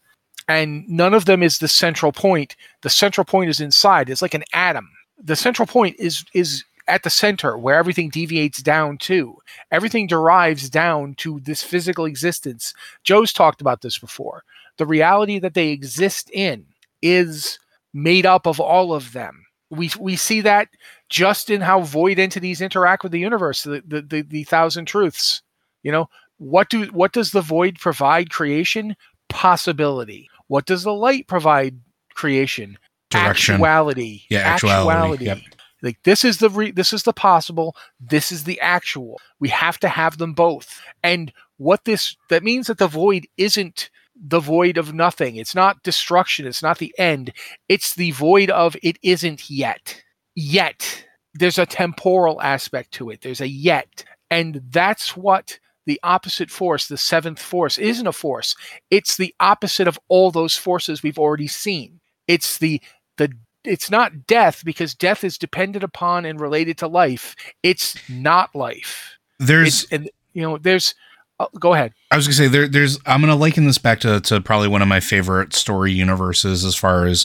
And 0.49 0.89
none 0.89 1.15
of 1.15 1.25
them 1.25 1.43
is 1.43 1.59
the 1.59 1.69
central 1.69 2.13
point. 2.13 2.57
The 2.83 2.91
central 2.91 3.25
point 3.25 3.51
is 3.51 3.61
inside. 3.61 4.11
It's 4.11 4.23
like 4.23 4.35
an 4.35 4.45
atom. 4.53 4.91
The 5.23 5.37
central 5.37 5.67
point 5.67 5.97
is 5.99 6.25
is 6.35 6.65
at 6.91 7.05
the 7.05 7.11
center 7.11 7.57
where 7.57 7.77
everything 7.77 8.11
deviates 8.11 8.63
down 8.63 8.99
to. 8.99 9.37
Everything 9.71 10.07
derives 10.07 10.69
down 10.69 11.15
to 11.15 11.41
this 11.41 11.63
physical 11.63 12.05
existence. 12.05 12.75
Joe's 13.05 13.33
talked 13.33 13.61
about 13.61 13.83
this 13.83 13.99
before. 13.99 14.43
The 14.77 14.87
reality 14.87 15.39
that 15.39 15.55
they 15.55 15.69
exist 15.69 16.31
in 16.33 16.67
is 17.01 17.59
made 17.95 18.27
up 18.27 18.47
of 18.47 18.61
all 18.61 18.93
of 18.93 19.13
them. 19.13 19.47
We 19.71 19.91
we 19.99 20.17
see 20.17 20.41
that 20.41 20.69
just 21.09 21.49
in 21.49 21.61
how 21.61 21.83
void 21.83 22.19
entities 22.19 22.61
interact 22.61 23.05
with 23.05 23.13
the 23.13 23.21
universe, 23.21 23.63
the 23.63 23.83
the, 23.87 24.03
the, 24.03 24.23
the 24.23 24.45
thousand 24.45 24.87
truths. 24.87 25.43
You 25.83 25.93
know, 25.93 26.09
what 26.39 26.71
do 26.71 26.87
what 26.87 27.13
does 27.13 27.31
the 27.31 27.41
void 27.41 27.79
provide 27.79 28.31
creation? 28.31 28.97
Possibility. 29.29 30.29
What 30.49 30.67
does 30.67 30.83
the 30.83 30.93
light 30.93 31.29
provide 31.29 31.79
creation? 32.15 32.79
Direction. 33.11 33.55
Actuality. 33.55 34.23
Yeah, 34.29 34.41
actuality. 34.41 34.91
actuality. 34.91 35.25
Yep. 35.27 35.39
Like 35.83 36.03
this 36.05 36.25
is 36.25 36.39
the 36.39 36.51
re- 36.51 36.71
this 36.71 36.93
is 36.93 37.03
the 37.03 37.13
possible, 37.13 37.77
this 38.01 38.31
is 38.33 38.45
the 38.45 38.61
actual. 38.61 39.21
We 39.39 39.49
have 39.49 39.79
to 39.81 39.89
have 39.89 40.19
them 40.19 40.33
both. 40.33 40.81
And 41.03 41.33
what 41.57 41.85
this 41.85 42.17
that 42.29 42.43
means 42.43 42.67
that 42.67 42.79
the 42.79 42.89
void 42.89 43.27
isn't 43.37 43.91
the 44.21 44.41
void 44.41 44.77
of 44.77 44.93
nothing. 44.93 45.37
It's 45.37 45.55
not 45.55 45.83
destruction. 45.83 46.47
It's 46.47 46.63
not 46.63 46.79
the 46.79 46.95
end. 46.99 47.33
It's 47.69 47.95
the 47.95 48.11
void 48.11 48.51
of 48.51 48.77
it 48.83 48.99
isn't 49.03 49.49
yet. 49.49 50.03
Yet. 50.35 51.07
There's 51.35 51.59
a 51.59 51.67
temporal 51.67 52.41
aspect 52.43 52.93
to 52.93 53.11
it. 53.11 53.23
There's 53.23 53.41
a 53.41 53.49
yet. 53.49 54.05
And 54.31 54.63
that's 54.71 55.17
what 55.17 55.59
the 55.87 56.01
opposite 56.03 56.51
force, 56.51 56.87
the 56.87 56.99
seventh 56.99 57.41
force, 57.41 57.79
isn't 57.79 58.07
a 58.07 58.13
force. 58.13 58.55
It's 58.91 59.17
the 59.17 59.35
opposite 59.41 59.89
of 59.89 59.99
all 60.09 60.31
those 60.31 60.57
forces 60.57 61.03
we've 61.03 61.19
already 61.19 61.47
seen. 61.47 62.01
It's 62.29 62.59
the 62.59 62.81
the 63.17 63.33
it's 63.65 63.91
not 63.91 64.27
death 64.27 64.65
because 64.65 64.95
death 64.95 65.25
is 65.25 65.39
dependent 65.39 65.85
upon 65.85 66.25
and 66.25 66.41
related 66.41 66.79
to 66.79 66.89
life. 66.89 67.37
It's 67.63 67.97
not 68.09 68.55
life. 68.55 69.19
There's 69.39 69.85
it's, 69.85 69.93
and 69.93 70.11
you 70.33 70.43
know 70.43 70.59
there's 70.59 70.95
Oh, 71.41 71.49
go 71.59 71.73
ahead. 71.73 71.95
I 72.11 72.17
was 72.17 72.27
gonna 72.27 72.35
say 72.35 72.49
there, 72.49 72.69
there's. 72.69 72.99
I'm 73.07 73.23
gonna 73.23 73.35
liken 73.35 73.65
this 73.65 73.79
back 73.79 74.01
to 74.01 74.21
to 74.21 74.43
probably 74.43 74.69
one 74.69 74.83
of 74.83 74.89
my 74.89 75.01
favorite 75.01 75.55
story 75.55 75.91
universes 75.91 76.67
as 76.67 76.77
far 76.77 77.07
as 77.07 77.25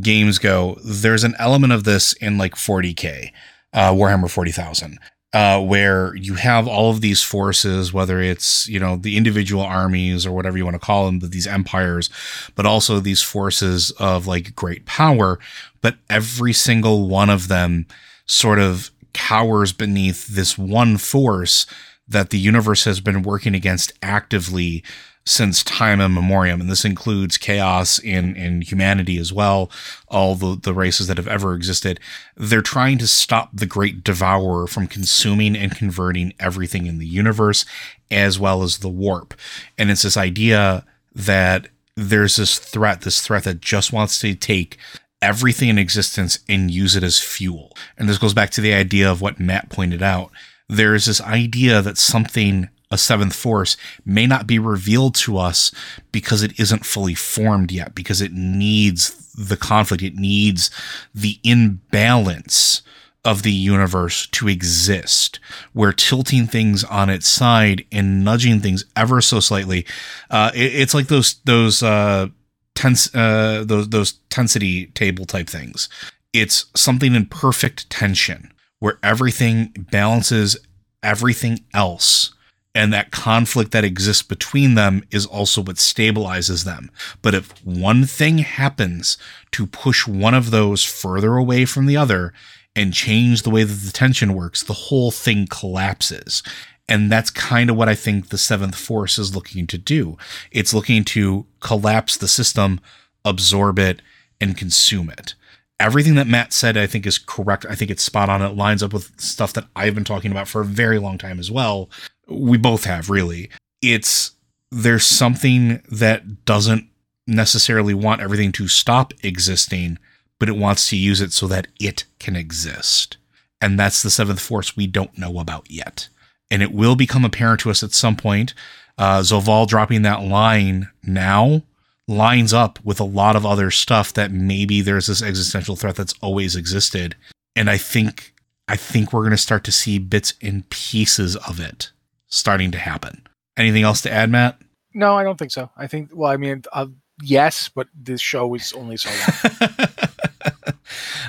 games 0.00 0.38
go. 0.38 0.78
There's 0.82 1.24
an 1.24 1.34
element 1.38 1.74
of 1.74 1.84
this 1.84 2.14
in 2.14 2.38
like 2.38 2.54
40k, 2.54 3.30
uh, 3.74 3.92
Warhammer 3.92 4.30
40,000, 4.30 4.98
uh, 5.32 5.60
where 5.62 6.14
you 6.16 6.34
have 6.34 6.66
all 6.66 6.90
of 6.90 7.00
these 7.00 7.22
forces, 7.22 7.92
whether 7.92 8.20
it's 8.20 8.66
you 8.68 8.80
know 8.80 8.96
the 8.96 9.16
individual 9.16 9.62
armies 9.62 10.26
or 10.26 10.32
whatever 10.32 10.58
you 10.58 10.64
want 10.64 10.74
to 10.74 10.84
call 10.84 11.06
them, 11.06 11.20
these 11.20 11.46
empires, 11.46 12.10
but 12.54 12.66
also 12.66 12.98
these 12.98 13.22
forces 13.22 13.90
of 13.92 14.26
like 14.26 14.54
great 14.56 14.86
power. 14.86 15.38
But 15.80 15.96
every 16.08 16.52
single 16.52 17.08
one 17.08 17.30
of 17.30 17.48
them 17.48 17.86
sort 18.26 18.58
of 18.58 18.90
cowers 19.12 19.72
beneath 19.72 20.26
this 20.28 20.58
one 20.58 20.96
force 20.96 21.66
that 22.08 22.30
the 22.30 22.38
universe 22.38 22.84
has 22.84 23.00
been 23.00 23.22
working 23.22 23.54
against 23.54 23.92
actively 24.02 24.82
since 25.30 25.62
time 25.62 26.00
immemorial. 26.00 26.60
And 26.60 26.68
this 26.68 26.84
includes 26.84 27.38
chaos 27.38 28.00
in, 28.00 28.34
in 28.34 28.62
humanity 28.62 29.16
as 29.16 29.32
well, 29.32 29.70
all 30.08 30.34
the, 30.34 30.58
the 30.60 30.74
races 30.74 31.06
that 31.06 31.18
have 31.18 31.28
ever 31.28 31.54
existed. 31.54 32.00
They're 32.36 32.62
trying 32.62 32.98
to 32.98 33.06
stop 33.06 33.50
the 33.52 33.66
great 33.66 34.02
devourer 34.02 34.66
from 34.66 34.88
consuming 34.88 35.56
and 35.56 35.76
converting 35.76 36.32
everything 36.40 36.86
in 36.86 36.98
the 36.98 37.06
universe, 37.06 37.64
as 38.10 38.40
well 38.40 38.62
as 38.62 38.78
the 38.78 38.88
warp. 38.88 39.34
And 39.78 39.90
it's 39.90 40.02
this 40.02 40.16
idea 40.16 40.84
that 41.14 41.68
there's 41.96 42.36
this 42.36 42.58
threat, 42.58 43.02
this 43.02 43.20
threat 43.20 43.44
that 43.44 43.60
just 43.60 43.92
wants 43.92 44.18
to 44.20 44.34
take 44.34 44.78
everything 45.22 45.68
in 45.68 45.78
existence 45.78 46.40
and 46.48 46.72
use 46.72 46.96
it 46.96 47.04
as 47.04 47.20
fuel. 47.20 47.76
And 47.96 48.08
this 48.08 48.18
goes 48.18 48.34
back 48.34 48.50
to 48.50 48.60
the 48.60 48.72
idea 48.72 49.10
of 49.10 49.20
what 49.20 49.38
Matt 49.38 49.70
pointed 49.70 50.02
out 50.02 50.32
there 50.68 50.94
is 50.94 51.06
this 51.06 51.20
idea 51.20 51.82
that 51.82 51.98
something 51.98 52.68
a 52.90 52.98
seventh 52.98 53.34
force 53.34 53.76
may 54.04 54.26
not 54.26 54.46
be 54.46 54.58
revealed 54.58 55.14
to 55.14 55.38
us 55.38 55.70
because 56.12 56.42
it 56.42 56.58
isn't 56.58 56.84
fully 56.84 57.14
formed 57.14 57.70
yet 57.70 57.94
because 57.94 58.20
it 58.20 58.32
needs 58.32 59.32
the 59.34 59.56
conflict 59.56 60.02
it 60.02 60.16
needs 60.16 60.70
the 61.14 61.38
imbalance 61.44 62.82
of 63.24 63.42
the 63.42 63.52
universe 63.52 64.26
to 64.28 64.48
exist 64.48 65.38
where 65.72 65.92
tilting 65.92 66.46
things 66.46 66.82
on 66.84 67.10
its 67.10 67.28
side 67.28 67.84
and 67.92 68.24
nudging 68.24 68.60
things 68.60 68.84
ever 68.96 69.20
so 69.20 69.40
slightly 69.40 69.86
uh, 70.30 70.50
it, 70.54 70.74
it's 70.74 70.94
like 70.94 71.08
those 71.08 71.40
those 71.44 71.82
uh, 71.82 72.26
tense 72.74 73.14
uh, 73.14 73.62
those 73.66 73.88
those 73.90 74.14
tensity 74.30 74.92
table 74.94 75.26
type 75.26 75.48
things 75.48 75.88
it's 76.32 76.66
something 76.74 77.14
in 77.14 77.26
perfect 77.26 77.88
tension 77.90 78.52
where 78.78 78.98
everything 79.02 79.72
balances 79.90 80.56
everything 81.02 81.60
else. 81.74 82.32
And 82.74 82.92
that 82.92 83.10
conflict 83.10 83.72
that 83.72 83.84
exists 83.84 84.22
between 84.22 84.74
them 84.74 85.02
is 85.10 85.26
also 85.26 85.60
what 85.60 85.76
stabilizes 85.76 86.64
them. 86.64 86.90
But 87.20 87.34
if 87.34 87.50
one 87.64 88.04
thing 88.04 88.38
happens 88.38 89.18
to 89.52 89.66
push 89.66 90.06
one 90.06 90.34
of 90.34 90.50
those 90.50 90.84
further 90.84 91.36
away 91.36 91.64
from 91.64 91.86
the 91.86 91.96
other 91.96 92.32
and 92.76 92.94
change 92.94 93.42
the 93.42 93.50
way 93.50 93.64
that 93.64 93.72
the 93.72 93.92
tension 93.92 94.34
works, 94.34 94.62
the 94.62 94.72
whole 94.72 95.10
thing 95.10 95.48
collapses. 95.50 96.44
And 96.88 97.10
that's 97.10 97.30
kind 97.30 97.70
of 97.70 97.76
what 97.76 97.88
I 97.88 97.94
think 97.96 98.28
the 98.28 98.38
seventh 98.38 98.76
force 98.76 99.18
is 99.18 99.34
looking 99.34 99.66
to 99.68 99.78
do. 99.78 100.16
It's 100.52 100.74
looking 100.74 101.04
to 101.06 101.46
collapse 101.60 102.16
the 102.16 102.28
system, 102.28 102.80
absorb 103.24 103.78
it, 103.80 104.00
and 104.40 104.56
consume 104.56 105.10
it 105.10 105.34
everything 105.80 106.14
that 106.14 106.26
Matt 106.26 106.52
said, 106.52 106.76
I 106.76 106.86
think, 106.86 107.06
is 107.06 107.18
correct. 107.18 107.66
I 107.68 107.74
think 107.74 107.90
it's 107.90 108.02
spot 108.02 108.28
on. 108.28 108.42
It 108.42 108.54
lines 108.54 108.82
up 108.82 108.92
with 108.92 109.18
stuff 109.18 109.54
that 109.54 109.64
I've 109.74 109.94
been 109.94 110.04
talking 110.04 110.30
about 110.30 110.46
for 110.46 110.60
a 110.60 110.64
very 110.64 110.98
long 110.98 111.18
time 111.18 111.40
as 111.40 111.50
well. 111.50 111.88
We 112.30 112.58
both 112.58 112.84
have, 112.84 113.10
really. 113.10 113.50
It's 113.82 114.32
there's 114.70 115.04
something 115.04 115.82
that 115.90 116.44
doesn't 116.44 116.88
necessarily 117.26 117.94
want 117.94 118.20
everything 118.20 118.52
to 118.52 118.68
stop 118.68 119.12
existing, 119.22 119.98
but 120.38 120.48
it 120.48 120.56
wants 120.56 120.88
to 120.88 120.96
use 120.96 121.20
it 121.20 121.32
so 121.32 121.46
that 121.48 121.68
it 121.80 122.04
can 122.18 122.36
exist. 122.36 123.16
And 123.60 123.78
that's 123.78 124.02
the 124.02 124.10
seventh 124.10 124.40
force 124.40 124.76
we 124.76 124.86
don't 124.86 125.18
know 125.18 125.38
about 125.38 125.70
yet. 125.70 126.08
And 126.50 126.62
it 126.62 126.72
will 126.72 126.96
become 126.96 127.24
apparent 127.24 127.60
to 127.60 127.70
us 127.70 127.82
at 127.82 127.92
some 127.92 128.16
point. 128.16 128.54
uh, 128.98 129.20
Zovaal 129.20 129.66
dropping 129.66 130.02
that 130.02 130.22
line 130.22 130.88
now 131.02 131.62
lines 132.08 132.52
up 132.52 132.78
with 132.84 132.98
a 133.00 133.04
lot 133.04 133.36
of 133.36 133.46
other 133.46 133.70
stuff 133.70 134.12
that 134.14 134.32
maybe 134.32 134.80
there's 134.80 135.06
this 135.06 135.22
existential 135.22 135.76
threat 135.76 135.94
that's 135.96 136.14
always 136.20 136.56
existed. 136.56 137.14
And 137.54 137.70
I 137.70 137.76
think 137.78 138.34
I 138.68 138.76
think 138.76 139.12
we're 139.12 139.22
going 139.22 139.30
to 139.32 139.36
start 139.36 139.64
to 139.64 139.72
see 139.72 139.98
bits 139.98 140.34
and 140.40 140.68
pieces 140.70 141.36
of 141.36 141.60
it 141.60 141.90
starting 142.30 142.70
to 142.72 142.78
happen. 142.78 143.26
Anything 143.56 143.82
else 143.82 144.00
to 144.02 144.12
add, 144.12 144.30
Matt? 144.30 144.58
No, 144.94 145.16
I 145.16 145.22
don't 145.22 145.38
think 145.38 145.52
so. 145.52 145.70
I 145.76 145.86
think 145.86 146.10
well, 146.12 146.30
I 146.30 146.36
mean, 146.36 146.62
uh, 146.72 146.86
yes, 147.22 147.68
but 147.68 147.88
this 147.94 148.20
show 148.20 148.54
is 148.54 148.72
only 148.72 148.96
so 148.96 149.10
long. 149.10 149.68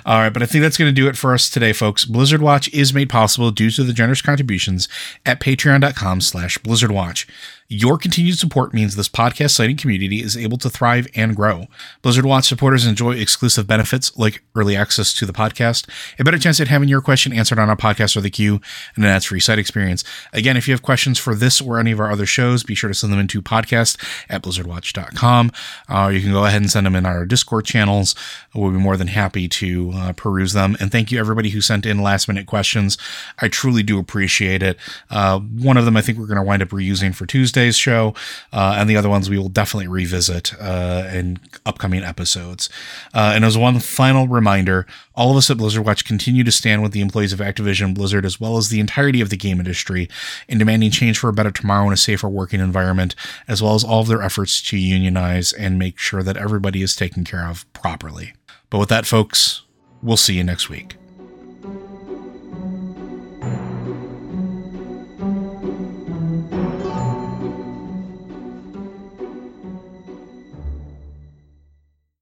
All 0.06 0.18
right, 0.18 0.34
but 0.34 0.42
I 0.42 0.46
think 0.48 0.64
that's 0.64 0.78
going 0.78 0.94
to 0.94 1.02
do 1.02 1.08
it 1.08 1.18
for 1.18 1.34
us 1.34 1.50
today, 1.50 1.74
folks. 1.74 2.06
Blizzard 2.06 2.42
Watch 2.42 2.74
is 2.74 2.94
made 2.94 3.10
possible 3.10 3.52
due 3.52 3.70
to 3.72 3.84
the 3.84 3.94
generous 3.94 4.22
contributions 4.22 4.88
at 5.26 5.40
patreon.com 5.40 6.22
slash 6.22 6.58
blizzardwatch. 6.60 7.30
Your 7.74 7.98
continued 7.98 8.38
support 8.38 8.74
means 8.74 8.98
this 8.98 9.08
podcast 9.08 9.52
sighting 9.52 9.78
community 9.78 10.22
is 10.22 10.36
able 10.36 10.58
to 10.58 10.70
thrive 10.70 11.08
and 11.16 11.34
grow. 11.34 11.68
Blizzard 12.02 12.26
Watch 12.26 12.46
supporters 12.46 12.86
enjoy 12.86 13.14
exclusive 13.14 13.66
benefits 13.66 14.12
like 14.18 14.44
early 14.56 14.76
access 14.76 15.14
to 15.14 15.26
the 15.26 15.32
podcast, 15.32 15.88
a 16.20 16.26
better 16.26 16.38
chance 16.38 16.60
at 16.60 16.68
having 16.68 16.90
your 16.90 17.00
question 17.00 17.32
answered 17.32 17.60
on 17.60 17.70
our 17.70 17.78
podcast 17.78 18.18
or 18.18 18.20
the 18.20 18.30
queue, 18.30 18.60
and 18.98 19.06
an 19.06 19.12
ads 19.12 19.24
free 19.24 19.40
site 19.40 19.58
experience. 19.58 20.04
Again, 20.34 20.58
if 20.58 20.68
you 20.68 20.74
have 20.74 20.82
questions 20.82 21.18
for 21.18 21.34
this 21.34 21.62
or 21.62 21.80
any 21.80 21.94
of 21.94 22.02
our 22.02 22.12
other 22.12 22.26
shows, 22.26 22.62
be 22.62 22.76
sure 22.76 22.90
to 22.90 22.94
send 22.94 23.14
them 23.14 23.22
into 23.22 23.42
podcast 23.42 23.98
at 24.30 24.44
blizzardwatch.com. 24.44 25.54
Uh, 25.88 26.10
you 26.14 26.20
can 26.20 26.34
go 26.34 26.44
ahead 26.44 26.62
and 26.62 26.70
send 26.70 26.86
them 26.86 26.96
in 26.98 27.06
our 27.06 27.26
Discord 27.26 27.64
channels. 27.64 28.16
We'll 28.54 28.72
be 28.72 28.80
more 28.80 28.98
than 28.98 29.08
happy 29.08 29.48
to 29.48 29.92
uh, 29.94 30.12
peruse 30.12 30.52
them. 30.52 30.76
And 30.82 30.92
thank 30.92 31.10
you, 31.10 31.22
everybody 31.22 31.52
who 31.52 31.62
sent 31.62 31.86
in 31.86 32.04
last 32.04 32.28
minute 32.28 32.48
questions. 32.48 32.98
I 33.40 33.48
truly 33.48 33.82
do 33.82 33.98
appreciate 33.98 34.62
it. 34.62 34.76
Uh, 35.10 35.40
one 35.40 35.78
of 35.78 35.86
them 35.86 35.96
I 35.96 36.02
think 36.02 36.18
we're 36.18 36.28
going 36.28 36.36
to 36.36 36.44
wind 36.44 36.62
up 36.62 36.70
reusing 36.70 37.16
for 37.16 37.26
Tuesday 37.26 37.61
show, 37.70 38.16
uh, 38.52 38.76
and 38.78 38.90
the 38.90 38.98
other 38.98 39.10
ones 39.10 39.30
we 39.30 39.38
will 39.38 39.50
definitely 39.50 39.88
revisit 39.88 40.54
uh, 40.60 41.10
in 41.14 41.40
upcoming 41.66 42.04
episodes. 42.04 42.70
Uh, 43.14 43.34
and 43.36 43.46
as 43.46 43.58
one 43.58 43.80
final 43.80 44.28
reminder, 44.28 44.88
all 45.14 45.32
of 45.32 45.38
us 45.38 45.50
at 45.52 45.58
Blizzard 45.58 45.86
Watch 45.86 46.06
continue 46.06 46.44
to 46.44 46.52
stand 46.52 46.82
with 46.82 46.92
the 46.92 47.02
employees 47.02 47.34
of 47.34 47.40
Activision 47.40 47.94
Blizzard 47.94 48.26
as 48.26 48.40
well 48.40 48.58
as 48.58 48.70
the 48.70 48.80
entirety 48.80 49.22
of 49.22 49.30
the 49.30 49.38
game 49.38 49.60
industry 49.60 50.10
in 50.48 50.58
demanding 50.58 50.92
change 50.92 51.20
for 51.20 51.30
a 51.30 51.34
better 51.34 51.52
tomorrow 51.52 51.84
and 51.84 51.94
a 51.94 51.98
safer 51.98 52.30
working 52.30 52.60
environment, 52.60 53.16
as 53.48 53.62
well 53.62 53.76
as 53.76 53.84
all 53.84 54.02
of 54.02 54.08
their 54.08 54.22
efforts 54.22 54.62
to 54.62 54.78
unionize 54.78 55.54
and 55.54 55.78
make 55.78 55.98
sure 56.00 56.24
that 56.24 56.38
everybody 56.38 56.82
is 56.82 56.96
taken 56.96 57.24
care 57.24 57.46
of 57.46 57.72
properly. 57.74 58.34
But 58.70 58.80
with 58.80 58.90
that, 58.90 59.06
folks, 59.06 59.64
we'll 60.02 60.18
see 60.18 60.36
you 60.36 60.44
next 60.44 60.70
week. 60.70 61.01